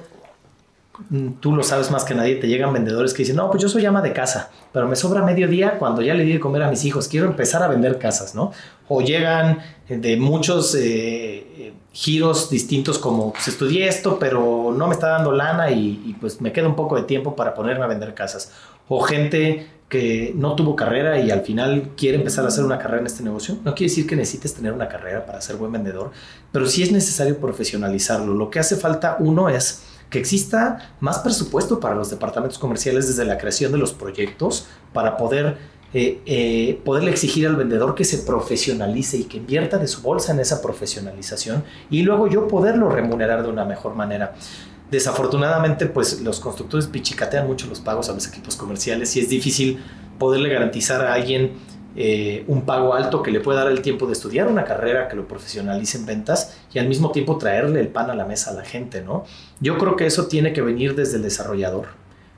tú 1.39 1.55
lo 1.55 1.63
sabes 1.63 1.91
más 1.91 2.03
que 2.03 2.15
nadie, 2.15 2.35
te 2.35 2.47
llegan 2.47 2.73
vendedores 2.73 3.13
que 3.13 3.23
dicen, 3.23 3.35
no, 3.35 3.49
pues 3.49 3.61
yo 3.61 3.69
soy 3.69 3.85
ama 3.85 4.01
de 4.01 4.13
casa, 4.13 4.51
pero 4.71 4.87
me 4.87 4.95
sobra 4.95 5.21
medio 5.23 5.47
día 5.47 5.77
cuando 5.77 6.01
ya 6.01 6.13
le 6.13 6.23
di 6.23 6.33
de 6.33 6.39
comer 6.39 6.63
a 6.63 6.69
mis 6.69 6.85
hijos, 6.85 7.07
quiero 7.07 7.27
empezar 7.27 7.63
a 7.63 7.67
vender 7.67 7.99
casas, 7.99 8.35
¿no? 8.35 8.51
O 8.87 9.01
llegan 9.01 9.59
de 9.89 10.17
muchos 10.17 10.75
eh, 10.79 11.73
giros 11.91 12.49
distintos 12.49 12.99
como, 12.99 13.33
pues 13.33 13.47
estudié 13.47 13.87
esto, 13.87 14.19
pero 14.19 14.73
no 14.75 14.87
me 14.87 14.93
está 14.93 15.09
dando 15.09 15.31
lana 15.31 15.71
y, 15.71 16.03
y 16.05 16.13
pues 16.19 16.41
me 16.41 16.51
queda 16.51 16.67
un 16.67 16.75
poco 16.75 16.95
de 16.95 17.03
tiempo 17.03 17.35
para 17.35 17.53
ponerme 17.53 17.83
a 17.83 17.87
vender 17.87 18.13
casas. 18.13 18.51
O 18.87 19.01
gente 19.01 19.67
que 19.89 20.33
no 20.35 20.55
tuvo 20.55 20.75
carrera 20.75 21.19
y 21.19 21.29
al 21.31 21.41
final 21.41 21.91
quiere 21.95 22.17
empezar 22.17 22.43
a 22.45 22.47
hacer 22.47 22.63
una 22.63 22.79
carrera 22.79 23.01
en 23.01 23.07
este 23.07 23.23
negocio. 23.23 23.57
No 23.63 23.75
quiere 23.75 23.89
decir 23.89 24.07
que 24.07 24.15
necesites 24.15 24.53
tener 24.53 24.73
una 24.73 24.87
carrera 24.87 25.25
para 25.25 25.41
ser 25.41 25.57
buen 25.57 25.71
vendedor, 25.71 26.11
pero 26.51 26.67
sí 26.67 26.81
es 26.81 26.91
necesario 26.91 27.37
profesionalizarlo. 27.37 28.33
Lo 28.33 28.49
que 28.49 28.59
hace 28.59 28.75
falta, 28.75 29.17
uno, 29.19 29.49
es 29.49 29.83
que 30.09 30.19
exista 30.19 30.93
más 30.99 31.19
presupuesto 31.19 31.79
para 31.79 31.95
los 31.95 32.09
departamentos 32.09 32.59
comerciales 32.59 33.07
desde 33.07 33.25
la 33.25 33.37
creación 33.37 33.71
de 33.71 33.77
los 33.77 33.93
proyectos 33.93 34.67
para 34.93 35.17
poder 35.17 35.57
eh, 35.93 36.21
eh, 36.25 36.81
poderle 36.83 37.11
exigir 37.11 37.47
al 37.47 37.55
vendedor 37.55 37.95
que 37.95 38.03
se 38.03 38.17
profesionalice 38.17 39.17
y 39.17 39.23
que 39.23 39.37
invierta 39.37 39.77
de 39.77 39.87
su 39.87 40.01
bolsa 40.01 40.33
en 40.33 40.41
esa 40.41 40.61
profesionalización 40.61 41.63
y 41.89 42.01
luego 42.01 42.27
yo 42.27 42.47
poderlo 42.49 42.89
remunerar 42.89 43.43
de 43.43 43.49
una 43.49 43.63
mejor 43.63 43.95
manera. 43.95 44.35
Desafortunadamente, 44.91 45.85
pues 45.85 46.21
los 46.21 46.39
constructores 46.39 46.87
pichicatean 46.87 47.47
mucho 47.47 47.67
los 47.67 47.79
pagos 47.79 48.09
a 48.09 48.13
los 48.13 48.27
equipos 48.27 48.55
comerciales 48.55 49.15
y 49.15 49.21
es 49.21 49.29
difícil 49.29 49.81
poderle 50.19 50.49
garantizar 50.49 51.05
a 51.05 51.13
alguien 51.13 51.53
eh, 51.97 52.43
un 52.47 52.63
pago 52.63 52.93
alto 52.93 53.23
que 53.23 53.31
le 53.31 53.39
pueda 53.39 53.63
dar 53.63 53.71
el 53.71 53.81
tiempo 53.81 54.05
de 54.05 54.13
estudiar 54.13 54.47
una 54.47 54.65
carrera 54.65 55.07
que 55.07 55.15
lo 55.15 55.27
profesionalice 55.27 55.97
en 55.97 56.05
ventas 56.05 56.57
y 56.73 56.79
al 56.79 56.89
mismo 56.89 57.11
tiempo 57.11 57.37
traerle 57.37 57.79
el 57.79 57.87
pan 57.87 58.09
a 58.09 58.15
la 58.15 58.25
mesa 58.25 58.51
a 58.51 58.53
la 58.53 58.65
gente, 58.65 59.01
¿no? 59.01 59.23
Yo 59.61 59.77
creo 59.77 59.95
que 59.95 60.05
eso 60.05 60.27
tiene 60.27 60.51
que 60.51 60.61
venir 60.61 60.95
desde 60.95 61.17
el 61.17 61.23
desarrollador. 61.23 61.87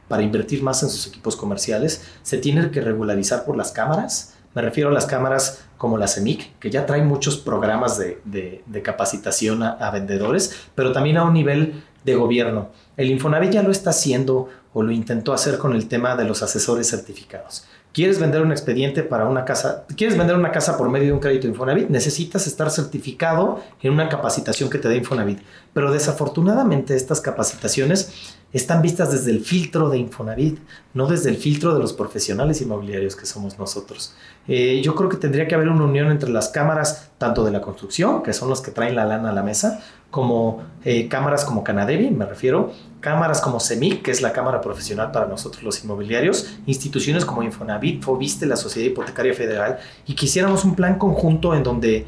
Para 0.08 0.22
invertir 0.22 0.62
más 0.62 0.84
en 0.84 0.89
sus 0.89 1.08
equipos 1.08 1.36
comerciales, 1.36 2.03
se 2.22 2.38
tiene 2.38 2.70
que 2.70 2.82
regularizar 2.82 3.45
por 3.45 3.58
las 3.58 3.72
cámaras. 3.72 4.36
Me 4.53 4.62
refiero 4.62 4.89
a 4.89 4.93
las 4.93 5.05
cámaras 5.05 5.66
como 5.78 5.97
la 5.97 6.08
CEMIC, 6.08 6.60
que 6.60 6.70
ya 6.70 6.86
trae 6.86 7.03
muchos 7.03 7.38
programas 7.38 7.97
de, 7.97 8.64
capacitación 8.84 9.64
a, 9.64 9.89
vendedores, 9.91 10.68
pero 10.76 10.91
también 10.91 11.18
a 11.18 11.24
un 11.24 11.34
nivel 11.34 11.84
de 12.05 12.16
gobierno. 12.16 12.70
El 12.95 13.10
Infonavit 13.10 13.51
ya 13.51 13.64
lo 13.64 13.72
está 13.72 13.89
haciendo 13.89 14.49
o 14.74 14.84
lo 14.84 14.91
intentó 14.91 15.34
hacer 15.34 15.58
con 15.58 15.76
el 15.76 15.88
tema 15.88 16.16
de 16.16 16.26
los 16.26 16.41
asesores 16.41 16.89
certificados. 16.89 17.66
¿Quieres 17.98 18.20
vender 18.20 18.43
un 18.43 18.52
expediente 18.52 19.02
para 19.02 19.26
una 19.26 19.43
casa? 19.43 19.86
¿Quieres 19.95 20.16
vender 20.16 20.36
una 20.36 20.52
casa 20.52 20.78
por 20.78 20.88
medio 20.88 21.08
de 21.08 21.14
un 21.14 21.20
crédito 21.20 21.48
Infonavit? 21.48 21.89
Necesitas 21.89 22.45
estar 22.45 22.70
certificado 22.70 23.60
en 23.82 23.91
una 23.91 24.08
capacitación 24.08 24.70
que 24.70 24.78
te 24.78 24.88
dé 24.88 24.98
Infonavit. 24.98 25.39
Pero 25.74 25.91
desafortunadamente 25.91 26.95
estas 26.95 27.22
capacitaciones 27.22 28.37
están 28.58 28.82
vistas 28.82 29.12
desde 29.12 29.32
el 29.32 29.41
filtro 29.41 29.89
de 29.89 29.97
Infonavit, 29.97 30.60
no 30.93 31.08
desde 31.08 31.30
el 31.30 31.38
filtro 31.38 31.74
de 31.74 31.80
los 31.80 31.93
profesionales 31.93 32.62
inmobiliarios 32.62 33.16
que 33.16 33.26
somos 33.26 33.58
nosotros. 33.58 34.14
Eh, 34.47 34.82
yo 34.84 34.95
creo 34.95 35.10
que 35.10 35.18
tendría 35.18 35.47
que 35.47 35.55
haber 35.55 35.70
una 35.70 35.86
unión 35.86 36.12
entre 36.12 36.30
las 36.30 36.49
cámaras, 36.49 37.12
tanto 37.18 37.43
de 37.43 37.51
la 37.51 37.62
construcción, 37.62 38.24
que 38.24 38.34
son 38.34 38.49
los 38.49 38.62
que 38.62 38.72
traen 38.72 38.95
la 38.95 39.05
lana 39.05 39.30
a 39.30 39.34
la 39.34 39.43
mesa, 39.43 39.82
como 40.10 40.64
eh, 40.86 41.08
cámaras 41.08 41.43
como 41.43 41.64
Canadevi, 41.64 42.10
me 42.12 42.26
refiero, 42.26 42.72
cámaras 43.01 43.41
como 43.41 43.60
CEMIC, 43.60 44.01
que 44.01 44.12
es 44.12 44.22
la 44.22 44.32
cámara 44.32 44.62
profesional 44.62 45.12
para 45.12 45.28
nosotros 45.28 45.64
los 45.64 45.84
inmobiliarios, 45.84 46.58
instituciones 46.66 47.26
como 47.26 47.43
Infonavit, 47.43 48.01
Fobiste, 48.01 48.45
la 48.45 48.55
Sociedad 48.55 48.89
Hipotecaria 48.89 49.34
Federal, 49.34 49.80
y 50.05 50.16
quisiéramos 50.16 50.64
un 50.64 50.76
plan 50.76 50.97
conjunto 50.97 51.53
en 51.53 51.64
donde 51.64 52.05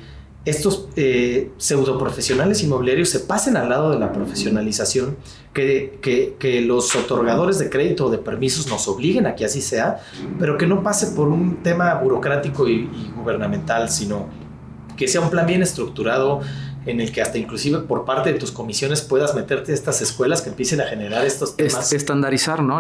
estos 0.50 0.88
eh, 0.96 1.52
pseudoprofesionales 1.58 2.64
inmobiliarios 2.64 3.10
se 3.10 3.20
pasen 3.20 3.58
al 3.58 3.70
lado 3.70 3.92
de 3.92 4.00
la 4.00 4.12
profesionalización, 4.12 5.18
que, 5.54 6.00
que, 6.40 6.62
los 6.62 6.96
otorgadores 6.96 7.60
de 7.60 7.70
crédito 7.70 8.06
o 8.06 8.10
de 8.10 8.18
permisos 8.18 8.68
nos 8.68 8.88
obliguen 8.88 9.26
a 9.28 9.36
que 9.36 9.46
así 9.46 9.62
sea, 9.62 10.00
pero 10.40 10.58
que 10.58 10.68
no 10.68 10.84
pase 10.84 11.08
por 11.08 11.28
un 11.28 11.64
tema 11.64 11.96
burocrático 11.96 12.68
y, 12.68 12.74
y 12.74 13.12
gubernamental, 13.16 13.90
sino 13.90 14.28
que 14.96 15.08
sea 15.08 15.22
un 15.22 15.30
plan 15.30 15.46
bien 15.46 15.62
estructurado, 15.62 16.42
en 16.86 17.02
el 17.02 17.12
que 17.12 17.22
hasta 17.22 17.38
inclusive 17.38 17.80
por 17.80 18.06
parte 18.06 18.34
de 18.34 18.40
tus 18.40 18.52
comisiones 18.52 19.02
puedas 19.02 19.36
meterte 19.36 19.72
a 19.72 19.76
estas 19.76 20.02
escuelas 20.02 20.42
que 20.42 20.50
empiecen 20.50 20.82
a 20.82 20.86
generar 20.86 21.26
estos 21.26 21.56
temas. 21.56 21.88
Es 21.88 21.94
estandarizar, 21.94 22.64
¿no? 22.64 22.80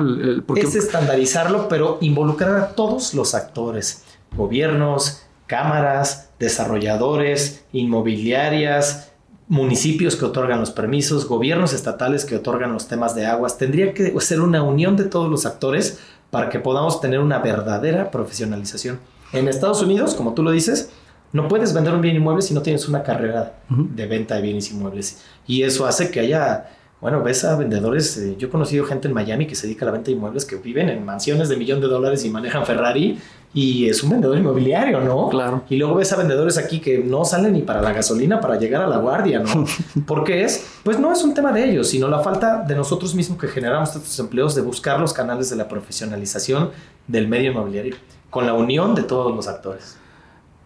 Es 0.55 0.75
estandarizarlo, 0.75 1.67
pero 1.67 1.97
involucrar 2.01 2.55
a 2.57 2.69
todos 2.69 3.13
los 3.13 3.35
actores, 3.35 4.03
gobiernos, 4.35 5.23
cámaras, 5.49 6.29
desarrolladores, 6.37 7.65
inmobiliarias, 7.73 9.11
municipios 9.47 10.15
que 10.15 10.25
otorgan 10.25 10.59
los 10.59 10.69
permisos, 10.69 11.27
gobiernos 11.27 11.73
estatales 11.73 12.23
que 12.23 12.35
otorgan 12.35 12.71
los 12.71 12.87
temas 12.87 13.15
de 13.15 13.25
aguas. 13.25 13.57
Tendría 13.57 13.95
que 13.95 14.17
ser 14.21 14.41
una 14.41 14.61
unión 14.61 14.95
de 14.95 15.05
todos 15.05 15.27
los 15.27 15.47
actores 15.47 15.99
para 16.29 16.49
que 16.49 16.59
podamos 16.59 17.01
tener 17.01 17.19
una 17.19 17.39
verdadera 17.39 18.11
profesionalización. 18.11 18.99
En 19.33 19.47
Estados 19.47 19.81
Unidos, 19.81 20.13
como 20.13 20.35
tú 20.35 20.43
lo 20.43 20.51
dices, 20.51 20.91
no 21.33 21.47
puedes 21.47 21.73
vender 21.73 21.95
un 21.95 22.01
bien 22.01 22.15
inmueble 22.15 22.43
si 22.43 22.53
no 22.53 22.61
tienes 22.61 22.87
una 22.87 23.01
carrera 23.01 23.59
de 23.69 24.05
venta 24.05 24.35
de 24.35 24.43
bienes 24.43 24.69
inmuebles. 24.69 25.23
Y 25.47 25.63
eso 25.63 25.87
hace 25.87 26.11
que 26.11 26.19
haya, 26.19 26.69
bueno, 27.01 27.23
ves 27.23 27.43
a 27.43 27.55
vendedores, 27.55 28.17
eh, 28.17 28.35
yo 28.37 28.49
he 28.49 28.51
conocido 28.51 28.85
gente 28.85 29.07
en 29.07 29.15
Miami 29.15 29.47
que 29.47 29.55
se 29.55 29.65
dedica 29.65 29.85
a 29.85 29.87
la 29.87 29.93
venta 29.93 30.07
de 30.07 30.11
inmuebles 30.11 30.45
que 30.45 30.57
viven 30.57 30.89
en 30.89 31.03
mansiones 31.03 31.49
de 31.49 31.57
millón 31.57 31.81
de 31.81 31.87
dólares 31.87 32.23
y 32.23 32.29
manejan 32.29 32.67
Ferrari 32.67 33.19
y 33.53 33.89
es 33.89 34.03
un 34.03 34.11
vendedor 34.11 34.37
inmobiliario, 34.37 35.01
¿no? 35.01 35.29
Claro. 35.29 35.63
Y 35.69 35.77
luego 35.77 35.95
ves 35.95 36.13
a 36.13 36.17
vendedores 36.17 36.57
aquí 36.57 36.79
que 36.79 36.99
no 36.99 37.25
salen 37.25 37.53
ni 37.53 37.61
para 37.61 37.81
la 37.81 37.93
gasolina 37.93 38.39
para 38.39 38.59
llegar 38.59 38.83
a 38.83 38.87
la 38.87 38.97
guardia, 38.97 39.39
¿no? 39.39 39.65
¿Por 40.05 40.23
qué 40.23 40.43
es? 40.43 40.65
Pues 40.83 40.99
no 40.99 41.11
es 41.11 41.23
un 41.23 41.33
tema 41.33 41.51
de 41.51 41.69
ellos, 41.69 41.89
sino 41.89 42.07
la 42.07 42.19
falta 42.19 42.63
de 42.67 42.75
nosotros 42.75 43.15
mismos 43.15 43.39
que 43.39 43.47
generamos 43.47 43.95
estos 43.95 44.19
empleos 44.19 44.53
de 44.53 44.61
buscar 44.61 44.99
los 44.99 45.13
canales 45.13 45.49
de 45.49 45.55
la 45.55 45.67
profesionalización 45.67 46.69
del 47.07 47.27
medio 47.27 47.51
inmobiliario, 47.51 47.95
con 48.29 48.45
la 48.45 48.53
unión 48.53 48.93
de 48.93 49.01
todos 49.01 49.35
los 49.35 49.47
actores. 49.47 49.97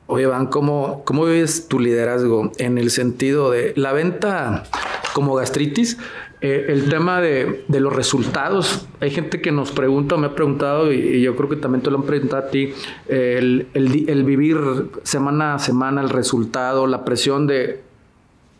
Oye, 0.07 0.25
Van, 0.25 0.47
¿cómo, 0.47 1.03
¿cómo 1.05 1.23
vives 1.23 1.69
tu 1.69 1.79
liderazgo 1.79 2.51
en 2.57 2.77
el 2.77 2.91
sentido 2.91 3.49
de 3.49 3.71
la 3.77 3.93
venta 3.93 4.63
como 5.13 5.35
gastritis? 5.35 5.97
Eh, 6.43 6.65
el 6.67 6.89
tema 6.89 7.21
de, 7.21 7.63
de, 7.69 7.79
los 7.79 7.93
resultados. 7.93 8.85
Hay 8.99 9.11
gente 9.11 9.39
que 9.39 9.53
nos 9.53 9.71
pregunta, 9.71 10.17
me 10.17 10.27
ha 10.27 10.35
preguntado, 10.35 10.91
y, 10.91 11.21
yo 11.21 11.37
creo 11.37 11.47
que 11.47 11.55
también 11.55 11.81
te 11.81 11.89
lo 11.89 11.99
han 11.99 12.03
preguntado 12.03 12.45
a 12.45 12.49
ti, 12.49 12.73
el, 13.07 13.67
el, 13.73 14.09
el 14.09 14.23
vivir 14.25 14.57
semana 15.03 15.55
a 15.55 15.59
semana 15.59 16.01
el 16.01 16.09
resultado, 16.09 16.85
la 16.85 17.05
presión 17.05 17.47
de 17.47 17.81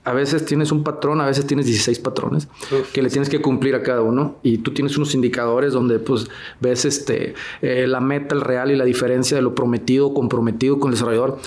a 0.06 0.14
veces 0.14 0.46
tienes 0.46 0.72
un 0.72 0.84
patrón, 0.84 1.20
a 1.20 1.26
veces 1.26 1.46
tienes 1.46 1.66
16 1.66 2.00
patrones 2.00 2.48
que 2.94 3.02
le 3.02 3.10
tienes 3.10 3.30
que 3.30 3.42
cumplir 3.42 3.76
a 3.76 3.84
cada 3.84 4.02
uno 4.02 4.38
y 4.44 4.60
tú 4.60 4.74
tienes 4.74 4.98
unos 4.98 5.14
indicadores 5.16 5.74
donde 5.74 6.00
pues 6.00 6.28
ves 6.60 6.86
este, 6.86 7.36
eh, 7.62 7.86
la 7.88 8.02
meta, 8.02 8.36
el 8.36 8.42
real 8.42 8.72
y 8.72 8.76
la 8.76 8.86
diferencia 8.86 9.36
de 9.36 9.44
lo 9.44 9.56
prometido, 9.56 10.14
comprometido 10.14 10.80
con 10.80 10.90
el 10.90 10.96
desarrollador. 10.96 11.40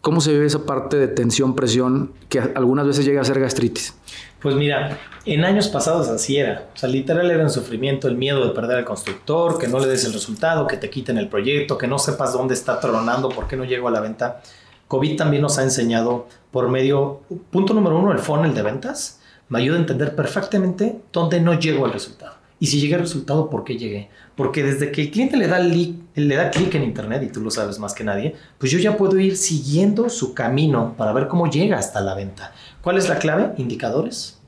¿Cómo 0.00 0.20
se 0.20 0.32
vive 0.32 0.46
esa 0.46 0.64
parte 0.64 0.96
de 0.96 1.08
tensión, 1.08 1.54
presión 1.54 2.12
que 2.28 2.40
algunas 2.40 2.86
veces 2.86 3.04
llega 3.04 3.20
a 3.20 3.24
ser 3.24 3.38
gastritis? 3.38 3.94
Pues 4.40 4.54
mira, 4.54 4.98
en 5.26 5.44
años 5.44 5.68
pasados 5.68 6.08
así 6.08 6.38
era. 6.38 6.68
O 6.74 6.76
sea, 6.78 6.88
literal 6.88 7.30
era 7.30 7.42
un 7.42 7.50
sufrimiento, 7.50 8.08
el 8.08 8.16
miedo 8.16 8.46
de 8.46 8.54
perder 8.54 8.78
al 8.78 8.84
constructor, 8.84 9.58
que 9.58 9.68
no 9.68 9.78
le 9.78 9.86
des 9.86 10.04
el 10.06 10.14
resultado, 10.14 10.66
que 10.66 10.78
te 10.78 10.88
quiten 10.88 11.18
el 11.18 11.28
proyecto, 11.28 11.76
que 11.76 11.86
no 11.86 11.98
sepas 11.98 12.32
dónde 12.32 12.54
está 12.54 12.80
tronando, 12.80 13.28
por 13.28 13.46
qué 13.46 13.56
no 13.56 13.64
llego 13.64 13.88
a 13.88 13.90
la 13.90 14.00
venta. 14.00 14.40
COVID 14.88 15.16
también 15.16 15.42
nos 15.42 15.58
ha 15.58 15.62
enseñado 15.62 16.26
por 16.50 16.68
medio, 16.68 17.20
punto 17.50 17.74
número 17.74 17.98
uno, 17.98 18.12
el 18.12 18.18
funnel 18.18 18.54
de 18.54 18.62
ventas, 18.62 19.20
me 19.50 19.58
ayuda 19.58 19.76
a 19.76 19.80
entender 19.80 20.16
perfectamente 20.16 21.00
dónde 21.12 21.40
no 21.40 21.58
llego 21.58 21.84
al 21.84 21.92
resultado. 21.92 22.34
Y 22.58 22.66
si 22.66 22.80
llegué 22.80 22.94
al 22.94 23.00
resultado, 23.00 23.48
¿por 23.48 23.64
qué 23.64 23.76
llegué? 23.76 24.10
Porque 24.36 24.62
desde 24.62 24.92
que 24.92 25.02
el 25.02 25.10
cliente 25.10 25.36
le 25.36 25.48
da, 25.48 25.58
le 25.58 26.36
da 26.36 26.50
clic 26.50 26.74
en 26.74 26.82
Internet, 26.82 27.22
y 27.22 27.32
tú 27.32 27.40
lo 27.40 27.50
sabes 27.50 27.78
más 27.78 27.94
que 27.94 28.04
nadie, 28.04 28.36
pues 28.58 28.70
yo 28.70 28.78
ya 28.78 28.96
puedo 28.96 29.18
ir 29.18 29.36
siguiendo 29.36 30.08
su 30.08 30.34
camino 30.34 30.94
para 30.96 31.12
ver 31.12 31.26
cómo 31.28 31.50
llega 31.50 31.78
hasta 31.78 32.00
la 32.00 32.14
venta. 32.14 32.52
¿Cuál 32.82 32.96
es 32.96 33.08
la 33.08 33.18
clave? 33.18 33.52
Indicadores, 33.58 34.38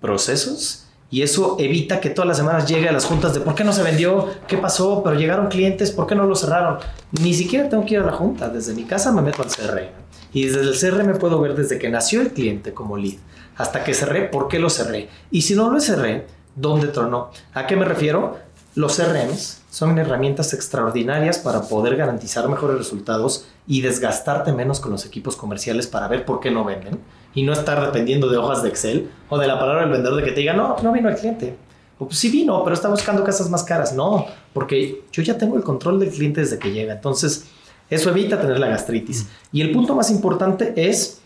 procesos 0.00 0.84
y 1.10 1.22
eso 1.22 1.56
evita 1.58 2.00
que 2.00 2.10
todas 2.10 2.26
las 2.26 2.36
semanas 2.36 2.68
llegue 2.68 2.88
a 2.88 2.92
las 2.92 3.04
juntas 3.04 3.34
de 3.34 3.40
por 3.40 3.54
qué 3.54 3.64
no 3.64 3.72
se 3.72 3.82
vendió, 3.82 4.28
qué 4.48 4.58
pasó, 4.58 5.02
pero 5.02 5.16
llegaron 5.16 5.46
clientes, 5.46 5.92
por 5.92 6.06
qué 6.06 6.14
no 6.14 6.24
lo 6.24 6.34
cerraron. 6.34 6.78
Ni 7.12 7.32
siquiera 7.34 7.68
tengo 7.68 7.86
que 7.86 7.94
ir 7.94 8.00
a 8.00 8.06
la 8.06 8.12
junta. 8.12 8.48
Desde 8.48 8.74
mi 8.74 8.84
casa 8.84 9.12
me 9.12 9.22
meto 9.22 9.42
al 9.42 9.48
CRM. 9.48 9.92
Y 10.32 10.46
desde 10.46 10.62
el 10.62 10.76
CRM 10.76 11.18
puedo 11.18 11.40
ver 11.40 11.54
desde 11.54 11.78
que 11.78 11.88
nació 11.88 12.20
el 12.20 12.32
cliente 12.32 12.74
como 12.74 12.96
lead 12.96 13.18
hasta 13.56 13.84
que 13.84 13.94
cerré, 13.94 14.22
¿por 14.22 14.48
qué 14.48 14.58
lo 14.58 14.68
cerré? 14.68 15.08
Y 15.30 15.42
si 15.42 15.54
no 15.54 15.70
lo 15.70 15.80
cerré, 15.80 16.26
¿dónde 16.56 16.88
tronó? 16.88 17.30
¿A 17.52 17.66
qué 17.66 17.76
me 17.76 17.84
refiero? 17.84 18.36
Los 18.74 18.96
CRMs 18.96 19.62
son 19.70 19.96
herramientas 19.98 20.52
extraordinarias 20.52 21.38
para 21.38 21.62
poder 21.62 21.94
garantizar 21.94 22.48
mejores 22.48 22.76
resultados 22.76 23.46
y 23.68 23.82
desgastarte 23.82 24.52
menos 24.52 24.80
con 24.80 24.90
los 24.90 25.06
equipos 25.06 25.36
comerciales 25.36 25.86
para 25.86 26.08
ver 26.08 26.24
por 26.24 26.40
qué 26.40 26.50
no 26.50 26.64
venden 26.64 26.98
y 27.34 27.42
no 27.42 27.52
estar 27.52 27.84
dependiendo 27.84 28.28
de 28.28 28.36
hojas 28.36 28.62
de 28.62 28.68
Excel 28.68 29.10
o 29.28 29.38
de 29.38 29.46
la 29.46 29.58
palabra 29.58 29.82
del 29.82 29.90
vendedor 29.90 30.16
de 30.16 30.24
que 30.24 30.32
te 30.32 30.40
diga, 30.40 30.52
no, 30.52 30.76
no 30.82 30.92
vino 30.92 31.08
el 31.08 31.16
cliente. 31.16 31.56
O 31.98 32.06
pues 32.06 32.18
sí 32.18 32.28
vino, 32.30 32.62
pero 32.64 32.74
está 32.74 32.88
buscando 32.88 33.22
casas 33.22 33.50
más 33.50 33.62
caras. 33.62 33.94
No, 33.94 34.26
porque 34.52 35.04
yo 35.12 35.22
ya 35.22 35.38
tengo 35.38 35.56
el 35.56 35.62
control 35.62 36.00
del 36.00 36.10
cliente 36.10 36.40
desde 36.40 36.58
que 36.58 36.72
llega. 36.72 36.94
Entonces, 36.94 37.46
eso 37.90 38.10
evita 38.10 38.40
tener 38.40 38.58
la 38.58 38.68
gastritis. 38.68 39.28
Y 39.52 39.60
el 39.60 39.72
punto 39.72 39.94
más 39.94 40.10
importante 40.10 40.72
es 40.76 41.20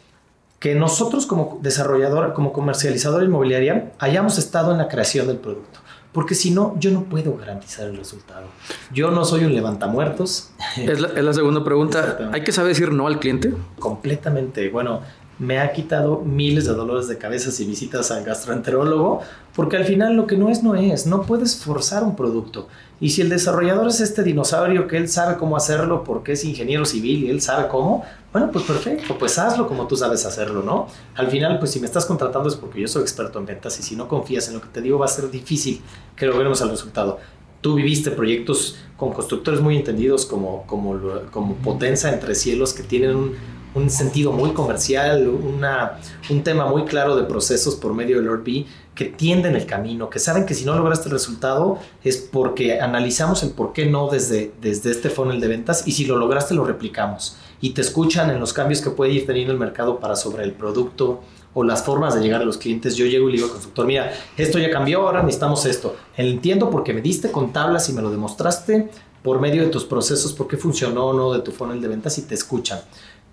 que 0.59 0.75
nosotros 0.75 1.27
como 1.27 1.59
desarrollador, 1.63 2.33
como 2.35 2.53
comercializador 2.53 3.23
inmobiliaria, 3.23 3.93
hayamos 3.99 4.39
estado 4.39 4.73
en 4.73 4.79
la 4.79 4.89
creación 4.89 5.27
del 5.27 5.39
producto. 5.39 5.81
Porque 6.13 6.35
si 6.35 6.51
no, 6.51 6.75
yo 6.81 6.91
no 6.91 7.05
puedo 7.05 7.37
garantizar 7.37 7.87
el 7.87 7.97
resultado. 7.97 8.47
Yo 8.93 9.11
no 9.11 9.25
soy 9.25 9.45
un 9.45 9.55
levantamuertos. 9.55 10.51
Es 10.77 11.01
la, 11.01 11.09
es 11.09 11.23
la 11.23 11.33
segunda 11.33 11.63
pregunta. 11.63 12.31
¿Hay 12.33 12.43
que 12.43 12.51
saber 12.51 12.71
decir 12.71 12.93
no 12.93 13.07
al 13.07 13.21
cliente? 13.21 13.53
Completamente. 13.79 14.69
Bueno, 14.71 15.03
me 15.39 15.61
ha 15.61 15.73
quitado 15.73 16.21
miles 16.21 16.67
de 16.67 16.75
dolores 16.75 17.07
de 17.07 17.17
cabeza 17.17 17.51
y 17.63 17.67
visitas 17.67 18.11
al 18.11 18.25
gastroenterólogo, 18.25 19.21
porque 19.55 19.77
al 19.77 19.85
final 19.85 20.17
lo 20.17 20.27
que 20.27 20.37
no 20.37 20.49
es, 20.49 20.63
no 20.63 20.75
es. 20.75 21.07
No 21.07 21.23
puedes 21.23 21.57
forzar 21.57 22.03
un 22.03 22.17
producto. 22.17 22.69
Y 23.01 23.11
si 23.11 23.23
el 23.23 23.29
desarrollador 23.29 23.87
es 23.89 24.01
este 24.01 24.25
dinosaurio 24.25 24.89
que 24.89 24.97
él 24.97 25.09
sabe 25.09 25.37
cómo 25.37 25.57
hacerlo 25.57 26.03
porque 26.03 26.33
es 26.33 26.45
ingeniero 26.45 26.85
civil 26.85 27.25
y 27.25 27.31
él 27.31 27.41
sabe 27.41 27.69
cómo, 27.69 28.05
bueno, 28.33 28.51
pues 28.53 28.65
perfecto, 28.65 29.17
pues 29.17 29.39
hazlo 29.39 29.69
como 29.69 29.87
tú 29.87 29.97
sabes 29.97 30.27
hacerlo, 30.27 30.63
¿no? 30.63 30.89
Al 31.15 31.29
final, 31.29 31.61
pues 31.61 31.71
si 31.71 31.79
me 31.79 31.87
estás 31.87 32.07
contratando 32.07 32.49
es 32.49 32.57
porque 32.57 32.81
yo 32.81 32.89
soy 32.89 33.03
experto 33.03 33.39
en 33.39 33.47
ventas 33.47 33.79
y 33.79 33.83
si 33.85 33.95
no 33.95 34.09
confías 34.09 34.49
en 34.49 34.55
lo 34.55 34.61
que 34.61 34.69
te 34.69 34.81
digo 34.81 34.99
va 34.99 35.07
a 35.07 35.09
ser 35.09 35.31
difícil 35.31 35.81
que 36.17 36.27
logremos 36.27 36.61
el 36.61 36.71
resultado. 36.71 37.19
Tú 37.61 37.75
viviste 37.75 38.11
proyectos 38.11 38.77
con 38.97 39.13
constructores 39.13 39.61
muy 39.61 39.77
entendidos 39.77 40.27
como, 40.27 40.65
como, 40.67 40.97
como 41.31 41.55
Potenza 41.57 42.13
entre 42.13 42.35
cielos 42.35 42.73
que 42.73 42.83
tienen 42.83 43.17
un, 43.17 43.37
un 43.79 43.91
sentido 43.91 44.33
muy 44.33 44.51
comercial, 44.51 45.29
un 45.29 46.43
tema 46.43 46.67
muy 46.67 46.85
claro 46.85 47.17
de 47.17 47.25
procesos 47.25 47.77
por 47.77 47.95
medio 47.95 48.21
del 48.21 48.31
RP 48.31 48.67
que 48.95 49.05
tienden 49.07 49.55
el 49.55 49.65
camino, 49.65 50.11
que 50.11 50.19
saben 50.19 50.45
que 50.45 50.55
si 50.55 50.65
no 50.65 50.75
lograste 50.75 51.07
el 51.07 51.13
resultado 51.13 51.79
es 52.03 52.17
porque 52.17 52.81
analizamos 52.81 53.43
el 53.45 53.51
por 53.51 53.73
qué 53.73 53.87
no 53.87 54.09
desde, 54.09 54.53
desde 54.61 54.91
este 54.91 55.09
funnel 55.09 55.41
de 55.41 55.49
ventas 55.49 55.87
y 55.87 55.93
si 55.93 56.05
lo 56.05 56.17
lograste 56.17 56.55
lo 56.55 56.65
replicamos 56.65 57.37
y 57.61 57.71
te 57.71 57.81
escuchan 57.81 58.31
en 58.31 58.41
los 58.41 58.53
cambios 58.53 58.81
que 58.81 58.91
puede 58.91 59.13
ir 59.13 59.27
teniendo 59.27 59.53
el 59.53 59.59
mercado 59.59 60.01
para 60.01 60.17
sobre 60.17 60.45
el 60.45 60.53
producto 60.53 61.21
o 61.55 61.65
las 61.65 61.83
formas 61.83 62.15
de 62.15 62.21
llegar 62.21 62.43
a 62.43 62.45
los 62.45 62.59
clientes. 62.59 62.97
Yo 62.97 63.07
llego 63.07 63.29
y 63.29 63.33
le 63.33 63.37
digo 63.37 63.47
al 63.47 63.53
constructor, 63.53 63.87
mira, 63.87 64.13
esto 64.37 64.59
ya 64.59 64.71
cambió, 64.71 65.03
ahora 65.03 65.23
necesitamos 65.23 65.65
esto. 65.67 65.97
Entiendo 66.17 66.71
porque 66.71 66.93
me 66.93 67.01
diste 67.01 67.33
con 67.33 67.53
tablas 67.53 67.89
y 67.89 67.93
me 67.93 68.03
lo 68.03 68.11
demostraste 68.11 68.91
por 69.23 69.41
medio 69.41 69.63
de 69.63 69.69
tus 69.69 69.85
procesos, 69.85 70.33
por 70.33 70.47
qué 70.47 70.57
funcionó 70.57 71.07
o 71.07 71.13
no 71.13 71.33
de 71.33 71.41
tu 71.41 71.51
funnel 71.51 71.81
de 71.81 71.89
ventas 71.89 72.17
y 72.19 72.23
te 72.23 72.35
escuchan. 72.35 72.81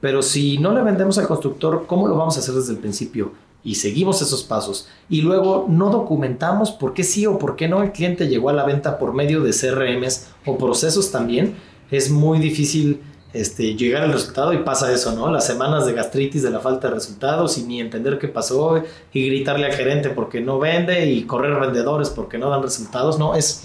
Pero 0.05 0.21
si 0.21 0.59
no 0.59 0.71
le 0.71 0.83
vendemos 0.83 1.17
al 1.17 1.25
constructor, 1.25 1.85
¿cómo 1.87 2.07
lo 2.07 2.15
vamos 2.15 2.37
a 2.37 2.39
hacer 2.39 2.53
desde 2.53 2.73
el 2.73 2.77
principio? 2.77 3.31
Y 3.63 3.73
seguimos 3.73 4.21
esos 4.21 4.43
pasos. 4.43 4.87
Y 5.09 5.21
luego 5.21 5.65
no 5.67 5.89
documentamos 5.89 6.69
por 6.69 6.93
qué 6.93 7.03
sí 7.03 7.25
o 7.25 7.39
por 7.39 7.55
qué 7.55 7.67
no 7.67 7.81
el 7.81 7.91
cliente 7.91 8.27
llegó 8.27 8.51
a 8.51 8.53
la 8.53 8.65
venta 8.65 8.99
por 8.99 9.15
medio 9.15 9.41
de 9.41 9.49
CRMs 9.51 10.27
o 10.45 10.59
procesos 10.59 11.09
también. 11.09 11.55
Es 11.89 12.11
muy 12.11 12.37
difícil 12.37 13.01
este, 13.33 13.73
llegar 13.73 14.03
al 14.03 14.13
resultado 14.13 14.53
y 14.53 14.59
pasa 14.59 14.93
eso, 14.93 15.11
¿no? 15.13 15.31
Las 15.31 15.47
semanas 15.47 15.87
de 15.87 15.93
gastritis 15.93 16.43
de 16.43 16.51
la 16.51 16.59
falta 16.59 16.87
de 16.89 16.93
resultados 16.93 17.57
y 17.57 17.63
ni 17.63 17.81
entender 17.81 18.19
qué 18.19 18.27
pasó 18.27 18.83
y 19.11 19.25
gritarle 19.25 19.65
al 19.65 19.73
gerente 19.73 20.11
porque 20.11 20.39
no 20.39 20.59
vende 20.59 21.09
y 21.09 21.23
correr 21.23 21.59
vendedores 21.59 22.11
porque 22.11 22.37
no 22.37 22.51
dan 22.51 22.61
resultados, 22.61 23.17
¿no? 23.17 23.33
Es 23.33 23.63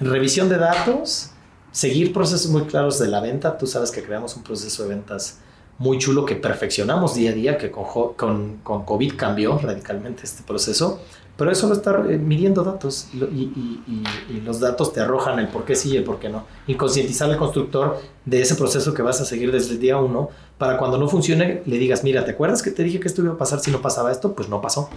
revisión 0.00 0.48
de 0.48 0.56
datos, 0.56 1.32
seguir 1.70 2.14
procesos 2.14 2.50
muy 2.50 2.62
claros 2.62 2.98
de 2.98 3.08
la 3.08 3.20
venta. 3.20 3.58
Tú 3.58 3.66
sabes 3.66 3.90
que 3.90 4.02
creamos 4.02 4.34
un 4.38 4.42
proceso 4.42 4.84
de 4.84 4.88
ventas 4.88 5.36
muy 5.78 5.98
chulo 5.98 6.24
que 6.24 6.36
perfeccionamos 6.36 7.14
día 7.14 7.30
a 7.30 7.34
día, 7.34 7.58
que 7.58 7.70
con, 7.70 8.14
con, 8.14 8.56
con 8.62 8.84
COVID 8.84 9.14
cambió 9.16 9.58
radicalmente 9.58 10.22
este 10.24 10.42
proceso, 10.42 11.00
pero 11.36 11.50
eso 11.50 11.66
lo 11.66 11.74
está 11.74 12.04
eh, 12.08 12.18
midiendo 12.18 12.62
datos 12.62 13.08
y, 13.12 13.18
y, 13.18 13.82
y, 13.86 14.36
y, 14.36 14.40
los 14.42 14.60
datos 14.60 14.92
te 14.92 15.00
arrojan 15.00 15.38
el 15.38 15.48
por 15.48 15.64
qué 15.64 15.74
sí 15.74 15.90
y 15.90 15.96
el 15.96 16.04
por 16.04 16.18
qué 16.18 16.28
no. 16.28 16.44
Y 16.66 16.74
concientizar 16.74 17.30
al 17.30 17.38
constructor 17.38 18.00
de 18.26 18.42
ese 18.42 18.54
proceso 18.54 18.92
que 18.92 19.02
vas 19.02 19.20
a 19.20 19.24
seguir 19.24 19.50
desde 19.50 19.72
el 19.72 19.80
día 19.80 19.96
uno 19.96 20.28
para 20.58 20.76
cuando 20.76 20.98
no 20.98 21.08
funcione 21.08 21.62
le 21.64 21.78
digas, 21.78 22.04
mira, 22.04 22.24
¿te 22.24 22.32
acuerdas 22.32 22.62
que 22.62 22.70
te 22.70 22.84
dije 22.84 23.00
que 23.00 23.08
esto 23.08 23.22
iba 23.22 23.32
a 23.32 23.38
pasar 23.38 23.60
si 23.60 23.70
no 23.70 23.80
pasaba 23.80 24.12
esto? 24.12 24.34
Pues 24.34 24.48
no 24.48 24.60
pasó. 24.60 24.90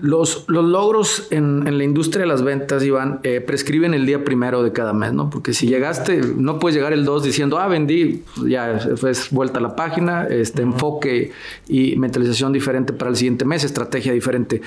Los, 0.00 0.44
los 0.46 0.64
logros 0.64 1.26
en, 1.30 1.66
en, 1.66 1.76
la 1.76 1.82
industria 1.82 2.22
de 2.22 2.28
las 2.28 2.42
ventas, 2.42 2.84
Iván, 2.84 3.18
eh, 3.24 3.40
prescriben 3.40 3.94
el 3.94 4.06
día 4.06 4.22
primero 4.22 4.62
de 4.62 4.72
cada 4.72 4.92
mes, 4.92 5.12
¿no? 5.12 5.28
Porque 5.28 5.52
si 5.52 5.66
llegaste, 5.66 6.20
no 6.36 6.60
puedes 6.60 6.76
llegar 6.76 6.92
el 6.92 7.04
2 7.04 7.24
diciendo, 7.24 7.58
ah, 7.58 7.66
vendí, 7.66 8.22
pues 8.36 8.48
ya 8.48 8.78
fue 8.96 9.12
vuelta 9.32 9.58
a 9.58 9.62
la 9.62 9.74
página, 9.74 10.26
este 10.28 10.62
uh 10.62 10.66
-huh. 10.66 10.72
enfoque 10.72 11.32
y 11.68 11.96
mentalización 11.96 12.52
diferente 12.52 12.92
para 12.92 13.10
el 13.10 13.16
siguiente 13.16 13.44
mes, 13.44 13.64
estrategia 13.64 14.12
diferente. 14.12 14.62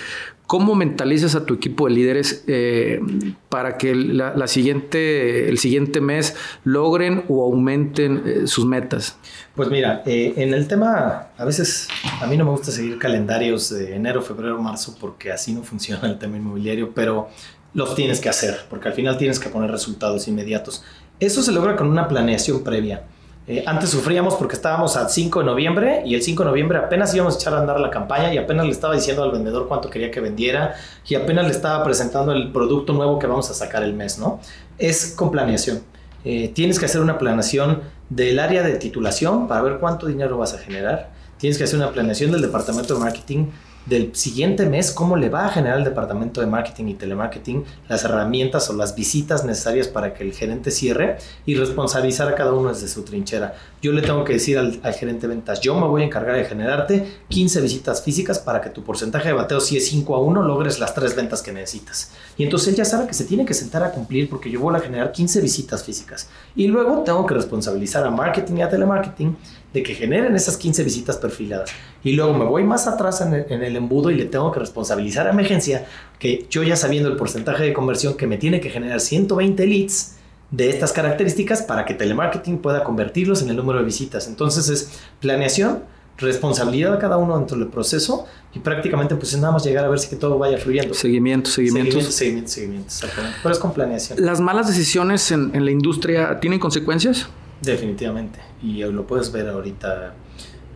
¿Cómo 0.48 0.76
mentalizas 0.76 1.34
a 1.36 1.46
tu 1.46 1.54
equipo 1.54 1.88
de 1.88 1.94
líderes 1.94 2.44
eh, 2.48 3.00
para 3.48 3.78
que 3.78 3.96
la, 3.96 4.36
la, 4.36 4.48
siguiente, 4.48 5.48
el 5.48 5.58
siguiente 5.60 6.02
mes 6.02 6.36
logren 6.66 7.24
o 7.30 7.46
aumenten 7.46 8.22
eh, 8.26 8.42
sus 8.48 8.66
metas? 8.66 9.18
Pues 9.56 9.70
mira, 9.70 10.02
eh, 10.06 10.34
en 10.38 10.54
el 10.54 10.68
tema, 10.68 11.28
a 11.38 11.44
veces 11.44 11.90
a 12.22 12.26
mí 12.26 12.38
no 12.38 12.46
me 12.46 12.52
gusta 12.52 12.72
seguir 12.72 12.98
calendarios 12.98 13.70
de 13.70 13.96
enero, 13.96 14.22
febrero, 14.22 14.62
marzo, 14.62 14.96
porque 15.00 15.30
así 15.30 15.54
no 15.54 15.62
funciona 15.62 16.08
el 16.08 16.18
tema 16.18 16.38
inmobiliario, 16.38 16.94
pero 16.94 17.28
los 17.74 17.94
tienes 17.94 18.22
que 18.22 18.30
hacer, 18.30 18.66
porque 18.70 18.88
al 18.88 18.94
final 18.94 19.18
tienes 19.18 19.40
que 19.40 19.50
poner 19.50 19.70
resultados 19.70 20.28
inmediatos. 20.30 20.84
Eso 21.20 21.42
se 21.42 21.52
logra 21.52 21.76
con 21.76 21.88
una 21.88 22.08
planeación 22.08 22.64
previa. 22.64 23.04
Eh, 23.48 23.64
antes 23.66 23.90
sufríamos 23.90 24.36
porque 24.36 24.56
estábamos 24.56 24.96
al 24.96 25.10
5 25.10 25.40
de 25.40 25.46
noviembre 25.46 26.04
y 26.06 26.16
el 26.16 26.22
5 26.22 26.44
de 26.44 26.50
noviembre 26.50 26.78
apenas 26.78 27.14
íbamos 27.14 27.36
a 27.36 27.38
echar 27.38 27.54
a 27.54 27.60
andar 27.60 27.80
la 27.80 27.90
campaña 27.90 28.34
y 28.34 28.38
apenas 28.38 28.66
le 28.66 28.72
estaba 28.72 28.94
diciendo 28.94 29.24
al 29.24 29.32
vendedor 29.32 29.68
cuánto 29.68 29.90
quería 29.90 30.12
que 30.12 30.22
vendiera 30.22 30.76
y 31.06 31.16
apenas 31.16 31.46
le 31.46 31.52
estaba 31.52 31.84
presentando 31.84 32.32
el 32.32 32.52
producto 32.52 32.94
nuevo 32.94 33.20
que 33.20 33.28
vamos 33.28 33.50
a 33.50 33.54
sacar 33.54 33.84
el 33.84 33.94
mes, 33.94 34.18
¿no? 34.20 34.40
Es 34.78 35.14
con 35.16 35.32
planeación. 35.32 35.82
Eh, 36.24 36.52
tienes 36.54 36.80
que 36.80 36.86
hacer 36.86 37.02
una 37.02 37.18
planeación 37.18 37.82
del 38.10 38.40
área 38.40 38.64
de 38.64 38.76
titulación 38.76 39.48
para 39.48 39.62
ver 39.62 39.80
cuánto 39.80 40.08
dinero 40.08 40.38
vas 40.38 40.54
a 40.54 40.58
generar. 40.58 41.12
Tienes 41.38 41.58
que 41.58 41.64
hacer 41.64 41.78
una 41.78 41.92
planeación 41.92 42.32
del 42.32 42.42
departamento 42.42 42.94
de 42.94 43.00
marketing 43.00 43.46
del 43.86 44.16
siguiente 44.16 44.66
mes, 44.66 44.92
cómo 44.92 45.16
le 45.16 45.30
va 45.30 45.48
a 45.48 45.50
generar 45.50 45.80
el 45.80 45.84
departamento 45.84 46.40
de 46.42 46.48
marketing 46.48 46.86
y 46.86 46.94
telemarketing 46.94 47.66
las 47.90 48.04
herramientas 48.04 48.70
o 48.70 48.74
las 48.74 48.96
visitas 48.96 49.44
necesarias 49.44 49.88
para 49.88 50.14
que 50.14 50.24
el 50.24 50.34
gerente 50.34 50.72
cierre 50.72 51.18
y 51.46 51.56
responsabilizar 51.56 52.28
a 52.28 52.36
cada 52.36 52.54
uno 52.54 52.70
desde 52.70 52.88
su 52.88 53.04
trinchera. 53.04 53.56
Yo 53.82 53.92
le 53.92 54.02
tengo 54.02 54.24
que 54.24 54.34
decir 54.34 54.58
al, 54.58 54.80
gerente 54.94 55.28
de 55.28 55.34
ventas, 55.34 55.62
yo 55.62 55.74
me 55.80 55.88
voy 55.88 56.04
a 56.04 56.06
encargar 56.06 56.36
de 56.36 56.46
generarte 56.46 57.22
15 57.30 57.62
visitas 57.62 58.04
físicas 58.04 58.40
para 58.40 58.62
que 58.62 58.70
tu 58.70 58.84
porcentaje 58.84 59.30
de 59.30 59.34
bateo, 59.34 59.60
si 59.60 59.78
es 59.78 59.88
5 59.88 60.16
a 60.16 60.20
1, 60.20 60.44
logres 60.44 60.80
las 60.80 60.94
tres 60.94 61.16
ventas 61.16 61.42
que 61.42 61.52
necesitas. 61.52 62.12
Y 62.38 62.44
entonces 62.44 62.70
él 62.70 62.76
ya 62.76 62.86
sabe 62.86 63.08
que 63.08 63.14
se 63.14 63.26
tiene 63.26 63.46
que 63.46 63.54
sentar 63.54 63.84
a 63.84 63.92
cumplir 63.92 64.30
porque 64.30 64.52
yo 64.52 64.60
voy 64.60 64.76
a 64.76 64.80
generar 64.80 65.12
15 65.12 65.42
visitas 65.42 65.84
físicas. 65.84 66.30
Y 66.56 66.68
luego 66.68 67.04
tengo 67.04 67.26
que 67.26 67.34
responsabilizar 67.34 68.06
a 68.06 68.12
marketing 68.12 68.58
y 68.58 68.62
a 68.62 68.70
telemarketing 68.70 69.36
de 69.74 69.84
que 69.84 69.96
generen 69.96 70.36
esas 70.36 70.58
15 70.58 70.84
visitas 70.84 71.18
perfiladas. 71.18 71.72
Y 72.04 72.14
luego 72.14 72.34
me 72.34 72.46
voy 72.46 72.64
más 72.64 72.88
atrás 72.88 73.22
en 73.22 73.34
el, 73.34 73.46
en 73.50 73.64
el, 73.64 73.76
embudo 73.76 74.12
y 74.12 74.16
le 74.16 74.26
tengo 74.26 74.52
que 74.52 74.60
responsabilizar 74.60 75.28
a 75.28 75.32
emergencia 75.32 75.86
que 76.20 76.46
yo 76.50 76.64
ya 76.64 76.76
sabiendo 76.76 77.10
el 77.10 77.16
porcentaje 77.16 77.64
de 77.64 77.74
conversión 77.74 78.16
que 78.16 78.28
me 78.28 78.38
tiene 78.38 78.60
que 78.60 78.70
generar 78.70 79.00
120 79.00 79.66
leads 79.66 80.16
de 80.52 80.70
estas 80.70 80.92
características 80.92 81.62
para 81.62 81.86
que 81.86 81.94
telemarketing 81.94 82.58
pueda 82.58 82.84
convertirlos 82.84 83.42
en 83.42 83.50
el 83.50 83.56
número 83.56 83.80
de 83.80 83.86
visitas. 83.86 84.28
Entonces 84.28 84.68
es 84.70 85.00
planeación, 85.22 85.84
responsabilidad 86.18 86.92
de 86.92 86.98
cada 87.00 87.18
uno 87.18 87.38
dentro 87.38 87.58
del 87.58 87.70
proceso 87.70 88.26
y 88.54 88.60
prácticamente 88.60 89.16
pues 89.16 89.34
es 89.34 89.40
nada 89.40 89.54
más 89.54 89.64
llegar 89.64 89.86
a 89.86 89.90
ver 89.90 90.00
si 90.00 90.10
que 90.10 90.18
todo 90.18 90.38
vaya 90.38 90.58
fluyendo. 90.58 90.94
Seguimiento, 90.94 91.50
seguimiento. 91.50 91.92
Seguimiento, 91.92 92.12
seguimiento, 92.12 92.52
seguimiento, 92.52 92.88
exactamente. 92.88 93.38
Pero 93.42 93.54
es 93.54 93.60
con 93.60 93.74
planeación. 93.74 94.24
¿Las 94.24 94.42
malas 94.42 94.68
decisiones 94.68 95.32
en, 95.32 95.56
en 95.56 95.64
la 95.64 95.72
industria 95.72 96.40
tienen 96.42 96.60
consecuencias? 96.60 97.30
Definitivamente. 97.62 98.40
Y 98.62 98.84
lo 98.84 99.06
puedes 99.06 99.32
ver 99.32 99.48
ahorita. 99.48 100.14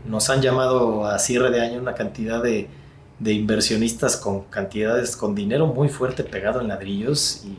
Nos 0.07 0.29
han 0.29 0.41
llamado 0.41 1.05
a 1.05 1.17
cierre 1.17 1.49
de 1.49 1.61
año 1.61 1.79
una 1.79 1.95
cantidad 1.95 2.41
de, 2.41 2.67
de, 3.19 3.33
inversionistas 3.33 4.17
con 4.17 4.43
cantidades, 4.43 5.17
con 5.17 5.33
dinero 5.33 5.67
muy 5.67 5.89
fuerte 5.89 6.23
pegado 6.23 6.61
en 6.61 6.67
ladrillos 6.67 7.43
y 7.43 7.57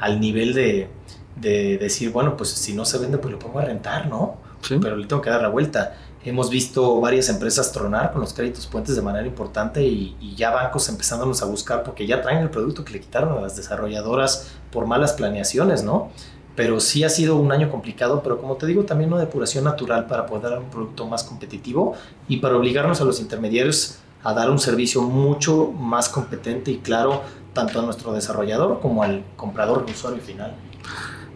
al 0.00 0.20
nivel 0.20 0.54
de, 0.54 0.88
de 1.36 1.78
decir, 1.78 2.12
bueno, 2.12 2.36
pues 2.36 2.50
si 2.50 2.74
no 2.74 2.84
se 2.84 2.98
vende, 2.98 3.18
pues 3.18 3.32
lo 3.32 3.38
pongo 3.38 3.58
a 3.58 3.64
rentar, 3.64 4.06
¿no? 4.06 4.36
Sí. 4.62 4.78
Pero 4.80 4.96
le 4.96 5.06
tengo 5.06 5.20
que 5.20 5.30
dar 5.30 5.42
la 5.42 5.48
vuelta. 5.48 5.96
Hemos 6.24 6.50
visto 6.50 7.00
varias 7.00 7.28
empresas 7.28 7.72
tronar 7.72 8.12
con 8.12 8.20
los 8.20 8.34
créditos 8.34 8.66
puentes 8.66 8.94
de 8.94 9.02
manera 9.02 9.26
importante 9.26 9.82
y, 9.82 10.16
y, 10.20 10.36
ya 10.36 10.50
bancos 10.50 10.88
empezándonos 10.90 11.42
a 11.42 11.46
buscar 11.46 11.82
porque 11.82 12.06
ya 12.06 12.20
traen 12.20 12.38
el 12.38 12.50
producto 12.50 12.84
que 12.84 12.92
le 12.92 13.00
quitaron 13.00 13.36
a 13.36 13.40
las 13.40 13.56
desarrolladoras 13.56 14.52
por 14.70 14.86
malas 14.86 15.14
planeaciones, 15.14 15.82
¿no? 15.82 16.10
Pero 16.56 16.80
sí 16.80 17.04
ha 17.04 17.08
sido 17.08 17.36
un 17.36 17.52
año 17.52 17.70
complicado, 17.70 18.22
pero 18.22 18.40
como 18.40 18.56
te 18.56 18.66
digo, 18.66 18.84
también 18.84 19.12
una 19.12 19.20
depuración 19.20 19.64
natural 19.64 20.06
para 20.06 20.26
poder 20.26 20.50
dar 20.50 20.58
un 20.58 20.70
producto 20.70 21.06
más 21.06 21.24
competitivo 21.24 21.94
y 22.28 22.38
para 22.38 22.56
obligarnos 22.56 23.00
a 23.00 23.04
los 23.04 23.20
intermediarios 23.20 23.98
a 24.22 24.34
dar 24.34 24.50
un 24.50 24.58
servicio 24.58 25.02
mucho 25.02 25.72
más 25.72 26.08
competente 26.08 26.70
y 26.70 26.78
claro 26.78 27.22
tanto 27.52 27.80
a 27.80 27.82
nuestro 27.82 28.12
desarrollador 28.12 28.80
como 28.80 29.02
al 29.02 29.24
comprador 29.36 29.84
usuario 29.88 30.22
final. 30.22 30.54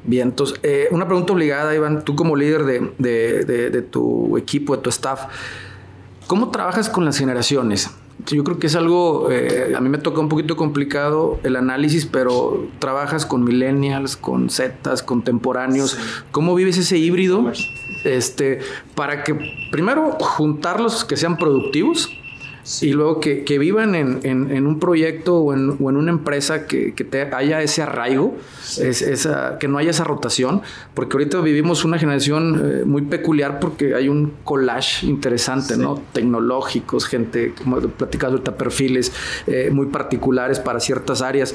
Bien, 0.05 0.29
entonces, 0.29 0.61
eh, 0.63 0.89
una 0.91 1.07
pregunta 1.07 1.33
obligada, 1.33 1.75
Iván, 1.75 2.05
tú 2.05 2.15
como 2.15 2.37
líder 2.37 2.65
de, 2.65 3.83
tu 3.91 4.37
equipo, 4.37 4.77
de 4.77 4.83
tu 4.83 4.91
staff, 4.91 5.23
¿cómo 6.27 6.51
trabajas 6.51 6.91
con 6.91 7.05
las 7.05 7.19
generaciones? 7.19 7.91
Yo 8.27 8.45
creo 8.45 8.59
que 8.59 8.69
es 8.69 8.77
algo, 8.77 9.31
eh, 9.31 9.75
a 9.77 9.81
mí 9.81 9.89
me 9.89 9.99
toca 9.99 10.21
un 10.21 10.29
poquito 10.29 10.57
complicado 10.57 11.39
el 11.43 11.57
análisis, 11.57 12.07
pero 12.07 12.67
trabajas 12.79 13.27
con 13.27 13.45
millennials, 13.45 14.17
con 14.17 14.51
zetas, 14.51 15.03
contemporáneos. 15.03 15.99
¿Cómo 16.31 16.55
vives 16.55 16.79
ese 16.79 16.97
híbrido? 16.97 17.53
Este, 18.05 18.61
para 18.95 19.25
que 19.25 19.35
primero 19.71 20.13
juntarlos 20.21 21.05
que 21.05 21.17
sean 21.17 21.37
productivos, 21.37 22.09
y 22.81 22.93
luego 22.93 23.21
que, 23.21 23.59
vivan 23.59 23.95
en, 23.95 24.67
un 24.67 24.79
proyecto 24.79 25.39
o 25.39 25.53
en, 25.53 25.77
una 25.81 26.11
empresa 26.11 26.67
que, 26.67 26.93
te 26.93 27.23
haya 27.23 27.61
ese 27.63 27.83
arraigo, 27.83 28.37
esa, 28.79 29.59
que 29.59 29.69
no 29.69 29.79
haya 29.79 29.91
esa 29.91 30.05
rotación, 30.05 30.63
porque 30.95 31.17
ahorita 31.17 31.41
vivimos 31.41 31.85
una 31.85 31.99
generación 31.99 32.81
eh, 32.81 32.85
muy 32.85 33.03
peculiar 33.03 33.61
porque 33.61 33.95
hay 33.95 34.09
un 34.09 34.33
collage 34.45 35.07
interesante, 35.07 35.77
¿no? 35.77 36.01
Tecnológicos, 36.13 37.07
gente, 37.07 37.53
como 37.57 37.79
he 37.79 37.89
platicado 37.89 38.33
ahorita, 38.33 38.57
perfiles 38.57 39.13
eh, 39.47 39.69
muy 39.71 39.87
particulares 39.87 40.59
para 40.59 40.81
ciertas 40.81 41.21
áreas. 41.21 41.55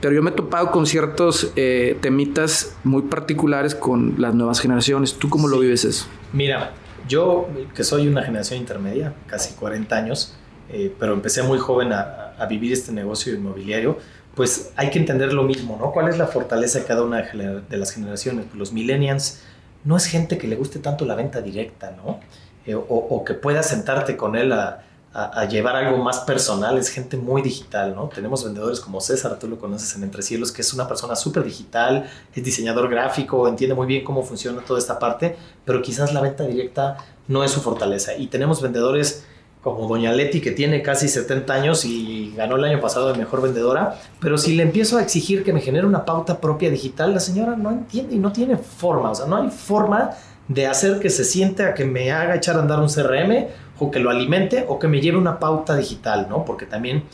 Pero 0.00 0.14
yo 0.14 0.22
me 0.22 0.30
he 0.30 0.34
topado 0.34 0.70
con 0.70 0.86
ciertos 0.86 1.52
eh, 1.56 1.96
temitas 2.02 2.76
muy 2.84 3.02
particulares 3.02 3.74
con 3.74 4.16
las 4.18 4.34
nuevas 4.34 4.60
generaciones. 4.60 5.14
¿Tú 5.14 5.30
cómo 5.30 5.48
lo 5.48 5.58
vives 5.58 5.86
eso? 5.86 6.06
Mira, 6.34 6.74
yo, 7.08 7.48
que 7.74 7.84
soy 7.84 8.08
una 8.08 8.22
generación 8.22 8.60
intermedia, 8.60 9.14
casi 9.26 9.54
40 9.54 9.96
años, 9.96 10.36
eh, 10.70 10.94
pero 10.98 11.12
empecé 11.12 11.42
muy 11.42 11.58
joven 11.58 11.92
a, 11.92 12.20
vivir 12.48 12.72
este 12.72 12.92
negocio 12.92 13.32
inmobiliario, 13.32 13.96
pues 14.34 14.72
hay 14.76 14.90
que 14.90 14.98
entender 14.98 15.32
lo 15.32 15.44
mismo, 15.44 15.78
¿no? 15.80 15.92
¿Cuál 15.92 16.08
es 16.08 16.18
la 16.18 16.26
fortaleza 16.26 16.80
de 16.80 16.84
cada 16.84 17.02
una 17.02 17.22
de 17.22 17.76
las 17.76 17.92
generaciones? 17.92 18.46
Pues 18.46 18.58
los 18.58 18.72
millennials 18.72 19.40
no 19.84 19.96
es 19.96 20.06
gente 20.06 20.36
que 20.36 20.48
le 20.48 20.56
guste 20.56 20.80
tanto 20.80 21.04
la 21.06 21.14
venta 21.14 21.40
directa, 21.40 21.96
¿no? 21.96 22.20
Eh, 22.66 22.74
o, 22.74 23.24
que 23.24 23.34
pueda 23.34 23.62
sentarte 23.62 24.16
con 24.16 24.36
él 24.36 24.52
a, 24.52 24.82
a, 25.16 25.44
llevar 25.44 25.76
algo 25.76 25.98
más 25.98 26.20
personal, 26.20 26.76
es 26.76 26.88
gente 26.88 27.16
muy 27.16 27.40
digital, 27.40 27.94
¿no? 27.94 28.08
Tenemos 28.08 28.42
vendedores 28.42 28.80
como 28.80 29.00
César, 29.00 29.38
tú 29.38 29.46
lo 29.46 29.60
conoces 29.60 29.94
en 29.94 30.02
Entre 30.02 30.22
Cielos, 30.22 30.50
que 30.50 30.62
es 30.62 30.74
una 30.74 30.88
persona 30.88 31.14
súper 31.14 31.44
digital, 31.44 32.10
es 32.34 32.42
diseñador 32.42 32.90
gráfico, 32.90 33.46
entiende 33.46 33.76
muy 33.76 33.86
bien 33.86 34.02
cómo 34.02 34.24
funciona 34.24 34.60
toda 34.62 34.80
esta 34.80 34.98
parte, 34.98 35.36
pero 35.64 35.80
quizás 35.82 36.12
la 36.12 36.20
venta 36.20 36.42
directa 36.42 36.96
no 37.28 37.44
es 37.44 37.52
su 37.52 37.60
fortaleza. 37.60 38.16
Y 38.16 38.26
tenemos 38.26 38.60
vendedores 38.60 39.24
como 39.62 39.86
Doña 39.86 40.12
Leti, 40.12 40.40
que 40.40 40.50
tiene 40.50 40.82
casi 40.82 41.08
70 41.08 41.54
años 41.54 41.84
y 41.84 42.34
ganó 42.36 42.56
el 42.56 42.64
año 42.64 42.80
pasado 42.80 43.12
de 43.12 43.18
mejor 43.18 43.40
vendedora, 43.40 44.00
pero 44.20 44.36
si 44.36 44.56
le 44.56 44.64
empiezo 44.64 44.98
a 44.98 45.02
exigir 45.02 45.44
que 45.44 45.52
me 45.52 45.60
genere 45.60 45.86
una 45.86 46.04
pauta 46.04 46.40
propia 46.40 46.70
digital, 46.70 47.14
la 47.14 47.20
señora 47.20 47.54
no 47.54 47.70
entiende 47.70 48.16
y 48.16 48.18
no 48.18 48.32
tiene 48.32 48.56
forma, 48.56 49.12
o 49.12 49.14
sea, 49.14 49.26
no 49.26 49.36
hay 49.36 49.50
forma 49.50 50.10
de 50.48 50.66
hacer 50.66 50.98
que 50.98 51.08
se 51.08 51.24
siente 51.24 51.64
a 51.64 51.72
que 51.72 51.84
me 51.84 52.12
haga 52.12 52.34
echar 52.34 52.56
a 52.56 52.60
andar 52.60 52.80
un 52.80 52.88
CRM 52.88 53.46
o 53.78 53.90
que 53.90 54.00
lo 54.00 54.10
alimente 54.10 54.64
o 54.68 54.78
que 54.78 54.88
me 54.88 55.00
lleve 55.00 55.18
una 55.18 55.38
pauta 55.38 55.76
digital, 55.76 56.26
¿no? 56.28 56.44
Porque 56.44 56.66
también 56.66 57.04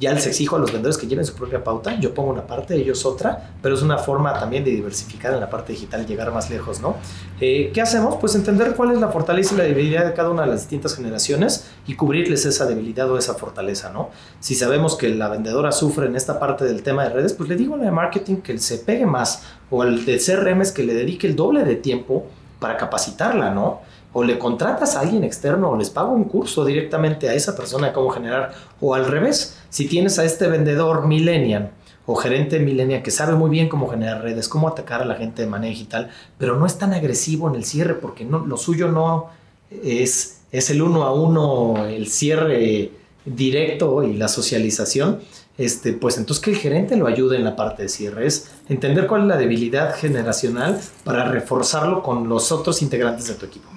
ya 0.00 0.14
les 0.14 0.26
exijo 0.26 0.56
a 0.56 0.58
los 0.58 0.72
vendedores 0.72 0.96
que 0.96 1.06
lleven 1.06 1.26
su 1.26 1.34
propia 1.34 1.62
pauta, 1.62 2.00
yo 2.00 2.14
pongo 2.14 2.30
una 2.30 2.46
parte, 2.46 2.74
ellos 2.74 3.04
otra, 3.04 3.52
pero 3.60 3.74
es 3.74 3.82
una 3.82 3.98
forma 3.98 4.32
también 4.32 4.64
de 4.64 4.70
diversificar 4.70 5.34
en 5.34 5.40
la 5.40 5.50
parte 5.50 5.74
digital 5.74 6.06
llegar 6.06 6.32
más 6.32 6.48
lejos, 6.48 6.80
¿no? 6.80 6.96
Eh, 7.38 7.70
¿Qué 7.74 7.82
hacemos? 7.82 8.16
Pues 8.16 8.34
entender 8.34 8.74
cuál 8.74 8.92
es 8.92 8.98
la 8.98 9.08
fortaleza 9.08 9.54
y 9.54 9.58
la 9.58 9.64
debilidad 9.64 10.06
de 10.06 10.14
cada 10.14 10.30
una 10.30 10.42
de 10.42 10.48
las 10.48 10.60
distintas 10.60 10.96
generaciones 10.96 11.70
y 11.86 11.96
cubrirles 11.96 12.46
esa 12.46 12.64
debilidad 12.64 13.10
o 13.10 13.18
esa 13.18 13.34
fortaleza, 13.34 13.90
¿no? 13.92 14.08
Si 14.40 14.54
sabemos 14.54 14.96
que 14.96 15.10
la 15.10 15.28
vendedora 15.28 15.70
sufre 15.70 16.06
en 16.06 16.16
esta 16.16 16.40
parte 16.40 16.64
del 16.64 16.82
tema 16.82 17.04
de 17.04 17.10
redes, 17.10 17.34
pues 17.34 17.50
le 17.50 17.56
digo 17.56 17.74
a 17.74 17.78
la 17.78 17.92
marketing 17.92 18.36
que 18.36 18.58
se 18.58 18.78
pegue 18.78 19.04
más 19.04 19.42
o 19.68 19.84
el 19.84 20.06
de 20.06 20.18
CRM 20.18 20.62
es 20.62 20.72
que 20.72 20.82
le 20.82 20.94
dedique 20.94 21.26
el 21.26 21.36
doble 21.36 21.62
de 21.64 21.76
tiempo 21.76 22.26
para 22.58 22.78
capacitarla, 22.78 23.50
¿no? 23.50 23.82
O 24.12 24.24
le 24.24 24.38
contratas 24.38 24.96
a 24.96 25.00
alguien 25.00 25.24
externo 25.24 25.70
o 25.70 25.76
les 25.76 25.90
pago 25.90 26.12
un 26.12 26.24
curso 26.24 26.64
directamente 26.64 27.28
a 27.28 27.34
esa 27.34 27.56
persona 27.56 27.88
de 27.88 27.92
cómo 27.92 28.10
generar. 28.10 28.52
O 28.80 28.94
al 28.94 29.06
revés, 29.06 29.58
si 29.68 29.86
tienes 29.86 30.18
a 30.18 30.24
este 30.24 30.48
vendedor 30.48 31.06
millennial 31.06 31.70
o 32.06 32.16
gerente 32.16 32.58
millennial 32.58 33.02
que 33.02 33.10
sabe 33.10 33.34
muy 33.34 33.50
bien 33.50 33.68
cómo 33.68 33.88
generar 33.88 34.22
redes, 34.22 34.48
cómo 34.48 34.66
atacar 34.68 35.02
a 35.02 35.04
la 35.04 35.14
gente 35.14 35.42
de 35.42 35.48
manera 35.48 35.70
digital, 35.70 36.10
pero 36.38 36.56
no 36.56 36.66
es 36.66 36.76
tan 36.76 36.92
agresivo 36.92 37.48
en 37.48 37.54
el 37.54 37.64
cierre 37.64 37.94
porque 37.94 38.24
no, 38.24 38.44
lo 38.44 38.56
suyo 38.56 38.88
no 38.88 39.28
es, 39.70 40.40
es 40.50 40.70
el 40.70 40.82
uno 40.82 41.04
a 41.04 41.12
uno, 41.12 41.86
el 41.86 42.08
cierre 42.08 42.90
directo 43.24 44.02
y 44.02 44.14
la 44.14 44.28
socialización, 44.28 45.20
este, 45.58 45.92
pues 45.92 46.16
entonces 46.16 46.42
que 46.42 46.50
el 46.50 46.56
gerente 46.56 46.96
lo 46.96 47.06
ayude 47.06 47.36
en 47.36 47.44
la 47.44 47.54
parte 47.54 47.82
de 47.82 47.88
cierre, 47.88 48.26
es 48.26 48.50
entender 48.68 49.06
cuál 49.06 49.22
es 49.22 49.26
la 49.28 49.36
debilidad 49.36 49.94
generacional 49.94 50.80
para 51.04 51.26
reforzarlo 51.26 52.02
con 52.02 52.28
los 52.28 52.50
otros 52.50 52.82
integrantes 52.82 53.28
de 53.28 53.34
tu 53.34 53.46
equipo. 53.46 53.68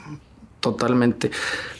Totalmente. 0.63 1.29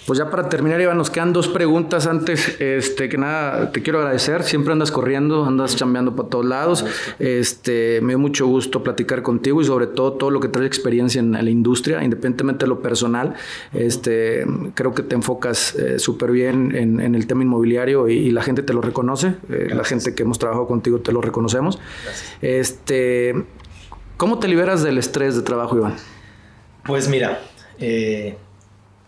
Pues 0.06 0.20
ya 0.20 0.30
para 0.30 0.50
terminar, 0.50 0.82
Iván, 0.82 0.98
nos 0.98 1.10
quedan 1.10 1.32
dos 1.32 1.48
preguntas 1.48 2.06
antes. 2.06 2.60
Este, 2.60 3.08
que 3.08 3.18
nada, 3.18 3.72
te 3.72 3.82
quiero 3.82 4.00
agradecer. 4.00 4.44
Siempre 4.44 4.74
andas 4.74 4.92
corriendo, 4.92 5.46
andas 5.46 5.78
chambeando 5.78 6.18
para 6.18 6.28
todos 6.28 6.46
lados. 6.46 6.86
Este, 7.18 8.02
me 8.02 8.10
dio 8.10 8.20
mucho 8.20 8.46
gusto 8.46 8.84
platicar 8.84 9.22
contigo 9.22 9.62
y 9.62 9.64
sobre 9.64 9.88
todo 9.88 10.12
todo 10.12 10.32
lo 10.32 10.42
que 10.42 10.50
trae 10.50 10.68
experiencia 10.68 11.20
en 11.20 11.32
la 11.32 11.50
industria, 11.50 12.04
independientemente 12.04 12.66
de 12.66 12.68
lo 12.68 12.82
personal. 12.82 13.36
Este, 13.72 14.46
creo 14.74 14.94
que 14.94 15.04
te 15.04 15.16
enfocas 15.16 15.76
eh, 15.76 15.98
súper 15.98 16.32
bien 16.32 16.76
en, 16.76 17.16
el 17.16 17.26
tema 17.26 17.44
inmobiliario 17.44 18.10
y, 18.10 18.32
la 18.32 18.42
gente 18.42 18.64
te 18.64 18.74
lo 18.74 18.82
reconoce. 18.82 19.36
Eh, 19.50 19.70
la 19.74 19.86
gente 19.86 20.14
que 20.14 20.24
hemos 20.24 20.40
trabajado 20.40 20.68
contigo 20.68 21.00
te 21.00 21.14
lo 21.14 21.22
reconocemos. 21.22 21.80
Este, 22.42 23.46
¿cómo 24.18 24.40
te 24.40 24.50
liberas 24.50 24.84
del 24.84 24.98
estrés 24.98 25.38
de 25.38 25.44
trabajo, 25.44 25.78
Iván? 25.78 25.96
Pues 26.84 27.08
mira, 27.08 27.40
eh, 27.80 28.36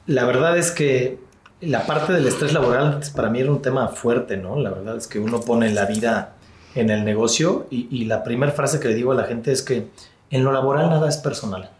la 0.08 0.26
verdad 0.26 0.58
es 0.58 0.72
que 0.72 1.20
la 1.62 1.86
parte 1.86 2.14
del 2.14 2.28
estrés 2.28 2.54
laboral 2.54 3.02
para 3.16 3.30
mí 3.30 3.40
era 3.40 3.52
un 3.52 3.62
tema 3.62 3.88
fuerte, 3.88 4.38
¿no? 4.38 4.60
La 4.60 4.70
verdad 4.70 4.98
es 4.98 5.08
que 5.08 5.20
uno 5.20 5.42
pone 5.42 5.74
la 5.74 5.86
vida 5.86 6.36
en 6.76 6.90
el 6.90 7.06
negocio 7.06 7.68
y, 7.72 8.06
la 8.06 8.24
primera 8.24 8.52
frase 8.52 8.80
que 8.80 8.90
le 8.90 8.96
digo 8.96 9.14
a 9.14 9.16
la 9.16 9.24
gente 9.24 9.52
es 9.52 9.62
que 9.62 9.88
en 10.30 10.44
lo 10.44 10.52
laboral 10.52 10.90
nada 10.90 11.08
es 11.08 11.18
personal. 11.18 11.72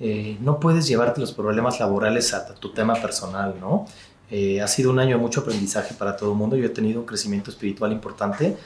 Eh, 0.00 0.36
no 0.40 0.60
puedes 0.60 0.86
llevarte 0.86 1.20
los 1.20 1.32
problemas 1.32 1.80
laborales 1.80 2.34
a 2.34 2.54
tu 2.54 2.72
tema 2.72 2.94
personal, 2.94 3.54
¿no? 3.60 3.86
Eh, 4.30 4.60
ha 4.60 4.68
sido 4.68 4.90
un 4.90 4.98
año 4.98 5.16
de 5.16 5.22
mucho 5.22 5.40
aprendizaje 5.40 5.94
para 5.94 6.16
todo 6.16 6.32
el 6.32 6.36
mundo. 6.36 6.56
Yo 6.56 6.66
he 6.66 6.70
tenido 6.70 7.00
un 7.00 7.06
crecimiento 7.06 7.50
espiritual 7.50 7.92
importante. 7.92 8.56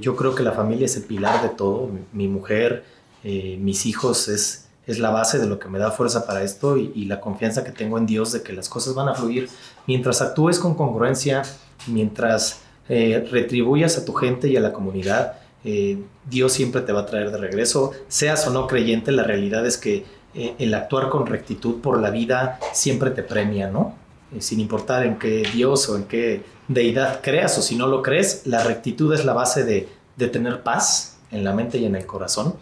yo 0.00 0.16
creo 0.16 0.34
que 0.34 0.42
la 0.42 0.52
familia 0.52 0.86
es 0.86 0.96
el 0.96 1.04
pilar 1.04 1.42
de 1.42 1.50
todo. 1.50 1.90
Mi, 2.12 2.26
mujer, 2.26 2.84
eh, 3.22 3.56
mis 3.60 3.86
hijos 3.86 4.28
es 4.28 4.69
es 4.90 4.98
la 4.98 5.10
base 5.10 5.38
de 5.38 5.46
lo 5.46 5.58
que 5.58 5.68
me 5.68 5.78
da 5.78 5.90
fuerza 5.90 6.26
para 6.26 6.42
esto 6.42 6.76
y, 6.76 7.04
la 7.04 7.20
confianza 7.20 7.64
que 7.64 7.72
tengo 7.72 7.98
en 7.98 8.06
Dios 8.06 8.32
de 8.32 8.42
que 8.42 8.52
las 8.52 8.68
cosas 8.68 8.94
van 8.94 9.08
a 9.08 9.14
fluir 9.14 9.48
mientras 9.86 10.20
actúes 10.20 10.58
con 10.58 10.74
congruencia, 10.74 11.42
mientras 11.86 12.62
eh, 12.88 13.26
retribuyas 13.30 13.98
a 13.98 14.04
tu 14.04 14.12
gente 14.14 14.48
y 14.48 14.56
a 14.56 14.60
la 14.60 14.72
comunidad. 14.72 15.34
Eh, 15.64 15.98
Dios 16.28 16.52
siempre 16.52 16.80
te 16.82 16.92
va 16.92 17.00
a 17.00 17.06
traer 17.06 17.30
de 17.30 17.38
regreso, 17.38 17.92
seas 18.08 18.46
o 18.46 18.50
no 18.50 18.66
creyente, 18.66 19.12
la 19.12 19.22
realidad 19.22 19.66
es 19.66 19.76
que 19.76 20.04
eh, 20.34 20.54
el 20.58 20.74
actuar 20.74 21.08
con 21.08 21.26
rectitud 21.26 21.80
por 21.80 22.00
la 22.00 22.10
vida 22.10 22.58
siempre 22.72 23.10
te 23.10 23.22
premia, 23.22 23.68
¿no? 23.68 23.94
sin 24.38 24.60
importar 24.60 25.04
en 25.04 25.18
qué 25.18 25.42
Dios 25.52 25.88
o 25.88 25.96
en 25.96 26.04
qué 26.04 26.44
deidad 26.68 27.20
creas 27.20 27.58
o 27.58 27.62
si 27.62 27.74
no 27.74 27.88
lo 27.88 28.00
crees, 28.00 28.46
la 28.46 28.62
rectitud 28.62 29.12
es 29.12 29.24
la 29.24 29.32
base 29.32 29.64
de, 29.64 29.88
de 30.16 30.28
tener 30.28 30.62
paz 30.62 31.18
en 31.32 31.42
la 31.42 31.52
mente 31.52 31.78
y 31.78 31.84
en 31.84 31.96
el 31.96 32.06
corazón. 32.06 32.54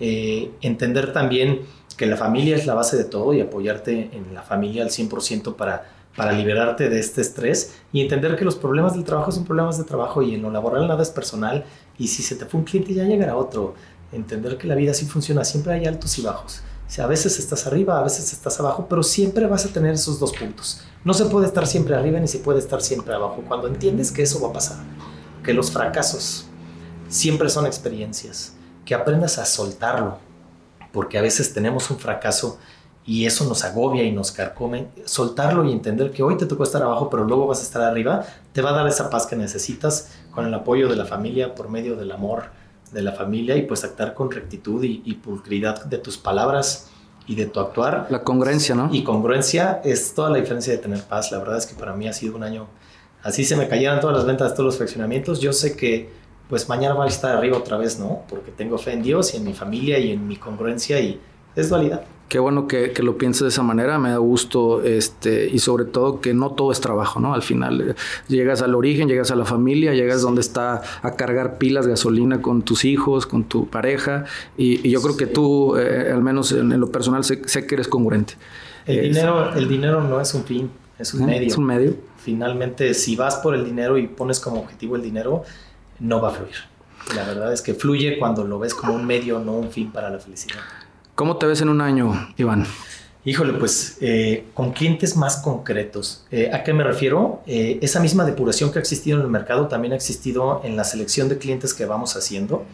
Eh, 0.00 0.50
entender 0.62 1.12
también 1.12 1.60
que 1.96 2.06
la 2.06 2.16
familia 2.16 2.56
es 2.56 2.66
la 2.66 2.74
base 2.74 2.96
de 2.96 3.04
todo 3.04 3.34
y 3.34 3.40
apoyarte 3.40 4.10
en 4.12 4.34
la 4.34 4.42
familia 4.42 4.82
al 4.82 4.88
100% 4.88 5.54
para, 5.54 5.86
para 6.16 6.32
liberarte 6.32 6.88
de 6.88 6.98
este 6.98 7.20
estrés 7.20 7.74
y 7.92 8.00
entender 8.00 8.36
que 8.36 8.44
los 8.44 8.56
problemas 8.56 8.94
del 8.94 9.04
trabajo 9.04 9.30
son 9.30 9.44
problemas 9.44 9.76
de 9.76 9.84
trabajo 9.84 10.22
y 10.22 10.34
en 10.34 10.42
lo 10.42 10.50
laboral 10.50 10.88
nada 10.88 11.02
es 11.02 11.10
personal 11.10 11.64
y 11.98 12.08
si 12.08 12.22
se 12.22 12.36
te 12.36 12.46
fue 12.46 12.60
un 12.60 12.64
cliente 12.64 12.94
ya 12.94 13.04
llegará 13.04 13.36
otro. 13.36 13.74
Entender 14.12 14.56
que 14.56 14.66
la 14.66 14.74
vida 14.74 14.90
así 14.90 15.06
funciona, 15.06 15.44
siempre 15.44 15.74
hay 15.74 15.84
altos 15.84 16.18
y 16.18 16.22
bajos. 16.22 16.62
O 16.98 17.02
a 17.02 17.06
veces 17.06 17.38
estás 17.38 17.66
arriba, 17.66 17.98
a 17.98 18.02
veces 18.02 18.32
estás 18.32 18.58
abajo, 18.58 18.86
pero 18.88 19.02
siempre 19.02 19.46
vas 19.46 19.64
a 19.64 19.68
tener 19.68 19.94
esos 19.94 20.18
dos 20.18 20.32
puntos. 20.32 20.82
No 21.04 21.14
se 21.14 21.26
puede 21.26 21.46
estar 21.46 21.66
siempre 21.66 21.94
arriba 21.94 22.18
ni 22.18 22.26
se 22.26 22.38
puede 22.38 22.58
estar 22.58 22.82
siempre 22.82 23.14
abajo. 23.14 23.44
Cuando 23.46 23.68
entiendes 23.68 24.10
que 24.10 24.22
eso 24.22 24.40
va 24.40 24.48
a 24.48 24.52
pasar, 24.52 24.78
que 25.44 25.54
los 25.54 25.70
fracasos 25.70 26.46
siempre 27.08 27.48
son 27.48 27.66
experiencias, 27.66 28.54
que 28.84 28.94
aprendas 28.94 29.38
a 29.38 29.44
soltarlo, 29.44 30.18
porque 30.92 31.18
a 31.18 31.22
veces 31.22 31.52
tenemos 31.52 31.90
un 31.90 31.98
fracaso 31.98 32.58
y 33.06 33.26
eso 33.26 33.44
nos 33.44 33.64
agobia 33.64 34.02
y 34.02 34.12
nos 34.12 34.32
carcome. 34.32 34.88
Soltarlo 35.04 35.64
y 35.64 35.72
entender 35.72 36.10
que 36.10 36.22
hoy 36.22 36.36
te 36.36 36.46
tocó 36.46 36.64
estar 36.64 36.82
abajo, 36.82 37.08
pero 37.10 37.24
luego 37.24 37.46
vas 37.46 37.60
a 37.60 37.62
estar 37.62 37.82
arriba, 37.82 38.24
te 38.52 38.62
va 38.62 38.70
a 38.70 38.74
dar 38.74 38.86
esa 38.86 39.10
paz 39.10 39.26
que 39.26 39.36
necesitas 39.36 40.12
con 40.30 40.46
el 40.46 40.54
apoyo 40.54 40.88
de 40.88 40.96
la 40.96 41.06
familia, 41.06 41.54
por 41.54 41.68
medio 41.68 41.96
del 41.96 42.12
amor 42.12 42.44
de 42.92 43.02
la 43.02 43.12
familia 43.12 43.56
y 43.56 43.62
pues 43.62 43.84
actuar 43.84 44.14
con 44.14 44.30
rectitud 44.30 44.82
y, 44.82 45.02
y 45.04 45.14
pulcridad 45.14 45.84
de 45.84 45.98
tus 45.98 46.18
palabras 46.18 46.88
y 47.26 47.36
de 47.36 47.46
tu 47.46 47.60
actuar. 47.60 48.08
La 48.10 48.24
congruencia, 48.24 48.74
¿no? 48.74 48.88
Y 48.92 49.04
congruencia 49.04 49.80
es 49.84 50.14
toda 50.14 50.30
la 50.30 50.38
diferencia 50.38 50.72
de 50.72 50.78
tener 50.78 51.02
paz. 51.04 51.30
La 51.30 51.38
verdad 51.38 51.58
es 51.58 51.66
que 51.66 51.74
para 51.74 51.94
mí 51.94 52.08
ha 52.08 52.12
sido 52.12 52.36
un 52.36 52.42
año 52.42 52.66
así 53.22 53.44
se 53.44 53.56
me 53.56 53.68
cayeran 53.68 54.00
todas 54.00 54.16
las 54.16 54.26
ventas 54.26 54.52
todos 54.52 54.66
los 54.66 54.76
fraccionamientos, 54.76 55.40
yo 55.40 55.52
sé 55.52 55.76
que 55.76 56.10
pues 56.50 56.68
mañana 56.68 56.94
va 56.94 57.04
a 57.04 57.08
estar 57.08 57.36
arriba 57.36 57.56
otra 57.56 57.78
vez, 57.78 57.98
¿no? 57.98 58.22
Porque 58.28 58.50
tengo 58.50 58.76
fe 58.76 58.92
en 58.92 59.02
Dios 59.02 59.32
y 59.32 59.38
en 59.38 59.44
mi 59.44 59.54
familia 59.54 59.98
y 59.98 60.10
en 60.10 60.26
mi 60.26 60.36
congruencia 60.36 61.00
y 61.00 61.18
es 61.54 61.70
dualidad. 61.70 62.02
Qué 62.28 62.38
bueno 62.38 62.68
que, 62.68 62.92
que, 62.92 63.02
lo 63.02 63.18
pienses 63.18 63.42
de 63.42 63.48
esa 63.48 63.64
manera, 63.64 63.98
me 63.98 64.10
da 64.10 64.18
gusto, 64.18 64.84
este, 64.84 65.48
y 65.48 65.58
sobre 65.58 65.84
todo 65.84 66.20
que 66.20 66.32
no 66.32 66.52
todo 66.52 66.70
es 66.70 66.80
trabajo, 66.80 67.18
¿no? 67.18 67.34
Al 67.34 67.42
final 67.42 67.80
eh, 67.80 67.94
llegas 68.28 68.62
al 68.62 68.76
origen, 68.76 69.08
llegas 69.08 69.32
a 69.32 69.36
la 69.36 69.44
familia, 69.44 69.94
llegas 69.94 70.22
donde 70.22 70.40
está 70.40 70.80
a 71.02 71.16
cargar 71.16 71.58
pilas, 71.58 71.88
gasolina 71.88 72.40
con 72.40 72.62
tus 72.62 72.84
hijos, 72.84 73.26
con 73.26 73.44
tu 73.44 73.68
pareja, 73.68 74.26
y, 74.56 74.86
y 74.86 74.92
yo 74.92 75.02
creo 75.02 75.16
que 75.16 75.26
tú, 75.26 75.76
eh, 75.76 76.12
al 76.12 76.22
menos 76.22 76.52
en, 76.52 76.70
en, 76.70 76.78
lo 76.78 76.92
personal, 76.92 77.24
sé, 77.24 77.42
sé 77.46 77.66
que 77.66 77.74
eres 77.74 77.88
congruente. 77.88 78.34
El, 78.86 79.12
dinero, 79.12 79.52
el 79.54 79.68
dinero 79.68 80.04
no 80.04 80.20
es 80.20 80.32
un 80.32 80.44
fin, 80.44 80.70
es 81.00 81.12
un 81.14 81.26
medio. 81.26 81.48
Es 81.48 81.56
un 81.56 81.64
medio. 81.64 81.94
Finalmente, 82.18 82.94
si 82.94 83.16
vas 83.16 83.36
por 83.36 83.56
el 83.56 83.64
dinero 83.64 83.98
y 83.98 84.06
pones 84.06 84.38
como 84.38 84.60
objetivo 84.60 84.94
el 84.94 85.02
dinero, 85.02 85.42
no 86.00 86.20
va 86.20 86.28
a 86.28 86.32
fluir. 86.32 86.56
La 87.14 87.24
verdad 87.24 87.52
es 87.52 87.62
que 87.62 87.74
fluye 87.74 88.18
cuando 88.18 88.44
lo 88.44 88.58
ves 88.58 88.74
como 88.74 88.94
un 88.94 89.06
medio, 89.06 89.38
no 89.38 89.52
un 89.52 89.70
fin 89.70 89.90
para 89.90 90.10
la 90.10 90.18
felicidad. 90.18 90.60
¿Cómo 91.14 91.36
te 91.36 91.46
ves 91.46 91.60
en 91.60 91.68
un 91.68 91.80
año, 91.80 92.32
Iván? 92.36 92.66
Híjole, 93.24 93.52
pues 93.52 93.98
eh, 94.00 94.46
con 94.54 94.72
clientes 94.72 95.14
más 95.16 95.36
concretos. 95.38 96.24
Eh, 96.30 96.50
¿A 96.52 96.64
qué 96.64 96.72
me 96.72 96.84
refiero? 96.84 97.42
Eh, 97.46 97.78
esa 97.82 98.00
misma 98.00 98.24
depuración 98.24 98.72
que 98.72 98.78
ha 98.78 98.80
existido 98.80 99.18
en 99.18 99.24
el 99.24 99.30
mercado 99.30 99.68
también 99.68 99.92
ha 99.92 99.96
existido 99.96 100.62
en 100.64 100.74
la 100.74 100.84
selección 100.84 101.28
de 101.28 101.36
clientes 101.36 101.74
que 101.74 101.84
vamos 101.84 102.16
haciendo. 102.16 102.64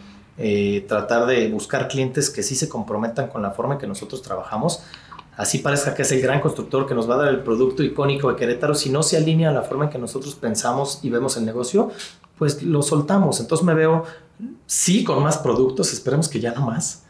tratar 0.87 1.27
de 1.27 1.49
buscar 1.49 1.89
clientes 1.89 2.29
que 2.31 2.43
sí 2.43 2.55
se 2.55 2.69
comprometan 2.69 3.29
con 3.29 3.43
la 3.43 3.51
forma 3.53 3.75
en 3.75 3.81
que 3.81 3.87
nosotros 3.87 4.23
trabajamos. 4.23 4.83
Así 5.37 5.59
parezca 5.59 5.95
que 5.95 6.03
es 6.03 6.13
el 6.13 6.21
gran 6.21 6.41
constructor 6.41 6.87
que 6.87 6.95
nos 6.95 7.09
va 7.11 7.15
a 7.15 7.19
dar 7.19 7.29
el 7.29 7.41
producto 7.41 7.83
icónico 7.83 8.31
de 8.31 8.37
Querétaro. 8.37 8.75
Si 8.75 8.89
no 8.91 9.03
se 9.03 9.17
alinea 9.17 9.51
a 9.51 9.53
la 9.53 9.63
forma 9.63 9.85
en 9.85 9.91
que 9.91 9.99
nosotros 9.99 10.35
pensamos 10.35 11.01
y 11.03 11.11
vemos 11.11 11.37
el 11.37 11.45
negocio, 11.45 11.91
pues 12.39 12.63
lo 12.63 12.83
soltamos. 12.83 13.41
Entonces 13.41 13.65
me 13.65 13.75
veo, 13.75 14.05
sí, 14.67 15.05
con 15.05 15.23
más 15.23 15.39
productos, 15.39 15.93
esperemos 15.93 16.29
que 16.29 16.41
ya 16.41 16.53
no 16.53 16.67
más 16.67 17.03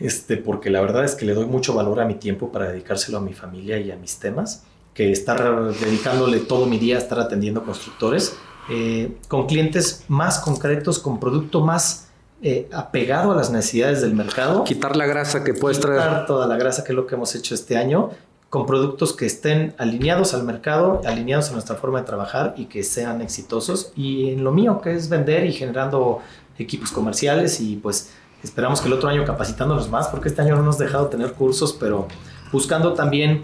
este, 0.00 0.36
porque 0.36 0.70
la 0.70 0.80
verdad 0.80 1.04
es 1.04 1.14
que 1.14 1.24
le 1.24 1.34
doy 1.34 1.46
mucho 1.46 1.74
valor 1.74 2.00
a 2.00 2.04
mi 2.04 2.14
tiempo 2.14 2.50
para 2.50 2.70
dedicárselo 2.70 3.18
a 3.18 3.20
mi 3.20 3.32
familia 3.32 3.78
y 3.78 3.90
a 3.90 3.96
mis 3.96 4.18
temas, 4.18 4.64
que 4.92 5.10
estar 5.10 5.72
dedicándole 5.74 6.40
todo 6.40 6.66
mi 6.66 6.78
día 6.78 6.96
a 6.96 6.98
estar 6.98 7.18
atendiendo 7.18 7.64
constructores, 7.64 8.36
eh, 8.70 9.16
con 9.28 9.46
clientes 9.46 10.04
más 10.08 10.38
concretos, 10.38 10.98
con 10.98 11.20
producto 11.20 11.60
más 11.60 12.08
eh, 12.42 12.68
apegado 12.72 13.32
a 13.32 13.36
las 13.36 13.50
necesidades 13.50 14.02
del 14.02 14.14
mercado. 14.14 14.64
Quitar 14.64 14.96
la 14.96 15.06
grasa 15.06 15.44
que 15.44 15.54
puedes 15.54 15.78
quitar 15.78 15.96
traer. 15.96 16.26
toda 16.26 16.46
la 16.46 16.56
grasa, 16.56 16.84
que 16.84 16.92
es 16.92 16.96
lo 16.96 17.06
que 17.06 17.14
hemos 17.14 17.34
hecho 17.34 17.54
este 17.54 17.76
año, 17.76 18.10
con 18.54 18.66
productos 18.66 19.12
que 19.12 19.26
estén 19.26 19.74
alineados 19.78 20.32
al 20.32 20.44
mercado, 20.44 21.00
alineados 21.04 21.50
a 21.50 21.54
nuestra 21.54 21.74
forma 21.74 21.98
de 21.98 22.06
trabajar 22.06 22.54
y 22.56 22.66
que 22.66 22.84
sean 22.84 23.20
exitosos. 23.20 23.90
Y 23.96 24.30
en 24.30 24.44
lo 24.44 24.52
mío, 24.52 24.80
que 24.80 24.94
es 24.94 25.08
vender 25.08 25.44
y 25.44 25.52
generando 25.52 26.20
equipos 26.56 26.92
comerciales 26.92 27.60
y 27.60 27.74
pues 27.74 28.12
Esperamos 28.44 28.82
que 28.82 28.88
el 28.88 28.92
otro 28.92 29.08
año 29.08 29.24
capacitándonos 29.24 29.88
más, 29.88 30.08
porque 30.08 30.28
este 30.28 30.42
año 30.42 30.54
no 30.54 30.62
nos 30.62 30.78
ha 30.78 30.84
dejado 30.84 31.06
tener 31.06 31.32
cursos, 31.32 31.72
pero 31.72 32.06
buscando 32.52 32.92
también 32.92 33.42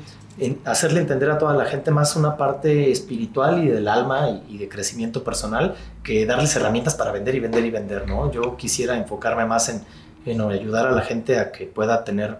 hacerle 0.67 1.01
entender 1.01 1.31
a 1.31 1.39
toda 1.39 1.55
la 1.55 1.65
gente 1.65 1.91
más 1.91 2.17
una 2.17 2.37
parte 2.37 2.91
espiritual 2.91 3.65
y 3.65 3.69
del 3.69 3.89
alma 3.89 4.43
y, 4.47 4.59
de 4.59 4.69
crecimiento 4.69 5.25
personal 5.25 5.75
que 6.05 6.27
darles 6.27 6.55
herramientas 6.55 6.97
para 6.97 7.13
vender 7.13 7.35
y 7.35 7.41
vender 7.41 7.65
y 7.65 7.71
vender, 7.71 8.07
¿no? 8.07 8.31
Yo 8.31 8.59
quisiera 8.59 8.95
enfocarme 8.99 9.47
más 9.47 9.71
en, 9.71 9.83
en 10.27 10.41
ayudar 10.43 10.87
a 10.87 10.93
la 10.93 11.01
gente 11.01 11.39
a 11.39 11.51
que 11.51 11.65
pueda 11.65 12.05
tener 12.05 12.39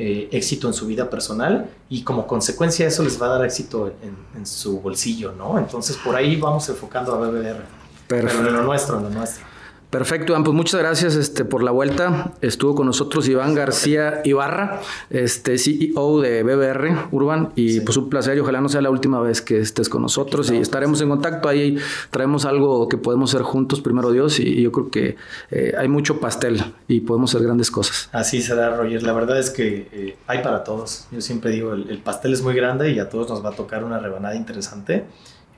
eh, 0.00 0.28
éxito 0.30 0.68
en 0.68 0.74
su 0.74 0.86
vida 0.86 1.10
personal 1.10 1.68
y 1.90 2.02
como 2.02 2.26
consecuencia 2.26 2.86
eso 2.86 3.02
les 3.02 3.20
va 3.20 3.26
a 3.26 3.30
dar 3.30 3.44
éxito 3.44 3.88
en, 4.00 4.16
en 4.36 4.46
su 4.46 4.80
bolsillo, 4.80 5.32
¿no? 5.32 5.58
Entonces 5.58 5.96
por 5.96 6.14
ahí 6.14 6.36
vamos 6.36 6.68
enfocando 6.68 7.12
a 7.12 7.18
BBR. 7.18 7.64
Pero 8.06 8.30
en 8.30 8.52
lo 8.52 8.62
nuestro, 8.62 8.98
en 8.98 9.04
lo 9.04 9.10
nuestro. 9.10 9.44
Perfecto, 9.90 10.32
Iván. 10.32 10.44
Pues 10.44 10.54
muchas 10.54 10.78
gracias 10.80 11.14
este, 11.14 11.46
por 11.46 11.62
la 11.62 11.70
vuelta. 11.70 12.32
Estuvo 12.42 12.74
con 12.74 12.86
nosotros 12.86 13.26
Iván 13.26 13.54
García 13.54 14.20
Ibarra, 14.22 14.80
este 15.08 15.56
CEO 15.56 16.20
de 16.20 16.42
BBR 16.42 17.08
Urban. 17.10 17.52
Y 17.56 17.74
sí. 17.74 17.80
pues 17.80 17.96
un 17.96 18.10
placer 18.10 18.36
y 18.36 18.40
ojalá 18.40 18.60
no 18.60 18.68
sea 18.68 18.82
la 18.82 18.90
última 18.90 19.18
vez 19.20 19.40
que 19.40 19.60
estés 19.60 19.88
con 19.88 20.02
nosotros. 20.02 20.50
Y 20.50 20.58
estaremos 20.58 21.00
en 21.00 21.08
contacto. 21.08 21.48
Ahí 21.48 21.78
traemos 22.10 22.44
algo 22.44 22.86
que 22.88 22.98
podemos 22.98 23.34
hacer 23.34 23.42
juntos, 23.42 23.80
primero 23.80 24.12
Dios. 24.12 24.38
Y, 24.40 24.48
y 24.48 24.62
yo 24.62 24.72
creo 24.72 24.90
que 24.90 25.16
eh, 25.50 25.72
hay 25.78 25.88
mucho 25.88 26.20
pastel 26.20 26.62
y 26.86 27.00
podemos 27.00 27.34
hacer 27.34 27.46
grandes 27.46 27.70
cosas. 27.70 28.10
Así 28.12 28.42
será, 28.42 28.76
Roger. 28.76 29.02
La 29.02 29.14
verdad 29.14 29.38
es 29.38 29.48
que 29.48 29.88
eh, 29.90 30.16
hay 30.26 30.42
para 30.42 30.64
todos. 30.64 31.06
Yo 31.10 31.22
siempre 31.22 31.50
digo, 31.50 31.72
el, 31.72 31.88
el 31.88 31.98
pastel 31.98 32.34
es 32.34 32.42
muy 32.42 32.54
grande 32.54 32.90
y 32.90 32.98
a 32.98 33.08
todos 33.08 33.30
nos 33.30 33.42
va 33.42 33.50
a 33.50 33.56
tocar 33.56 33.84
una 33.84 33.98
rebanada 33.98 34.34
interesante 34.34 35.06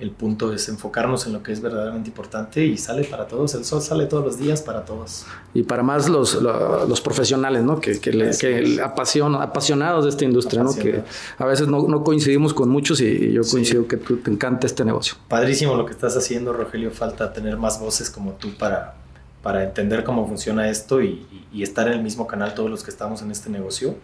el 0.01 0.11
punto 0.13 0.53
es 0.53 0.69
enfocarnos 0.71 1.27
en 1.27 1.35
lo 1.35 1.43
que 1.43 1.53
es 1.53 1.61
verdaderamente 1.61 2.09
importante 2.09 2.65
y 2.65 2.79
sale 2.79 3.05
para 3.05 3.27
todos, 3.27 3.55
el 3.55 3.67
sol 3.67 3.83
sale 3.83 4.07
todos 4.07 4.25
los 4.25 4.39
días 4.39 4.63
para 4.63 4.85
todos. 4.87 5.27
Y 5.53 5.63
para 5.63 5.83
más 5.83 6.09
los, 6.09 6.41
los, 6.41 6.89
los 6.89 7.01
profesionales, 7.03 7.63
¿no? 7.63 7.81
Que, 7.81 8.01
que, 8.01 8.13
le, 8.13 8.37
que 8.37 8.81
apasion, 8.83 9.35
apasionados 9.35 10.05
de 10.05 10.11
esta 10.11 10.25
industria, 10.25 10.63
¿no? 10.63 10.75
Que 10.75 11.03
a 11.37 11.45
veces 11.45 11.69
no, 11.69 11.87
no, 11.87 12.03
coincidimos 12.03 12.55
con 12.55 12.71
muchos 12.71 13.01
y 13.03 13.33
yo 13.33 13.43
coincido 13.43 13.83
sí. 13.83 13.89
que 13.89 13.97
tú, 13.99 14.17
te 14.17 14.31
encanta 14.31 14.67
este 14.67 14.87
negocio. 14.87 15.17
Padrísimo 15.29 15.75
lo 15.75 15.85
que 15.85 15.93
estás 15.93 16.17
haciendo, 16.17 16.55
Rogelio, 16.55 16.91
falta 16.91 17.33
tener 17.35 17.59
más 17.59 17.79
voces 17.79 18.09
como 18.09 18.33
tú 18.33 18.57
para, 18.59 18.95
para 19.43 19.65
entender 19.65 20.03
cómo 20.03 20.27
funciona 20.27 20.71
esto 20.71 21.03
y, 21.03 21.27
y, 21.53 21.59
y 21.59 21.63
estar 21.63 21.87
en 21.89 21.93
el 21.93 22.03
mismo 22.03 22.27
canal 22.27 22.55
todos 22.55 22.71
los 22.71 22.83
que 22.83 22.91
estamos 22.91 23.21
en 23.21 23.31
este 23.31 23.51
negocio 23.51 23.97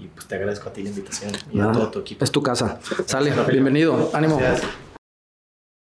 y 0.00 0.08
pues 0.08 0.26
te 0.26 0.34
agradezco 0.34 0.68
a 0.68 0.72
ti 0.72 0.82
la 0.82 0.88
invitación 0.90 1.30
y 1.52 1.58
Nada, 1.58 1.70
a 1.70 1.74
todo 1.74 1.90
tu 1.90 1.98
equipo. 2.00 2.24
Es 2.24 2.32
tu 2.32 2.42
casa. 2.42 2.80
Sale, 3.06 3.32
bienvenido. 3.48 4.10
Ánimo. 4.12 4.38
Gracias. 4.38 4.68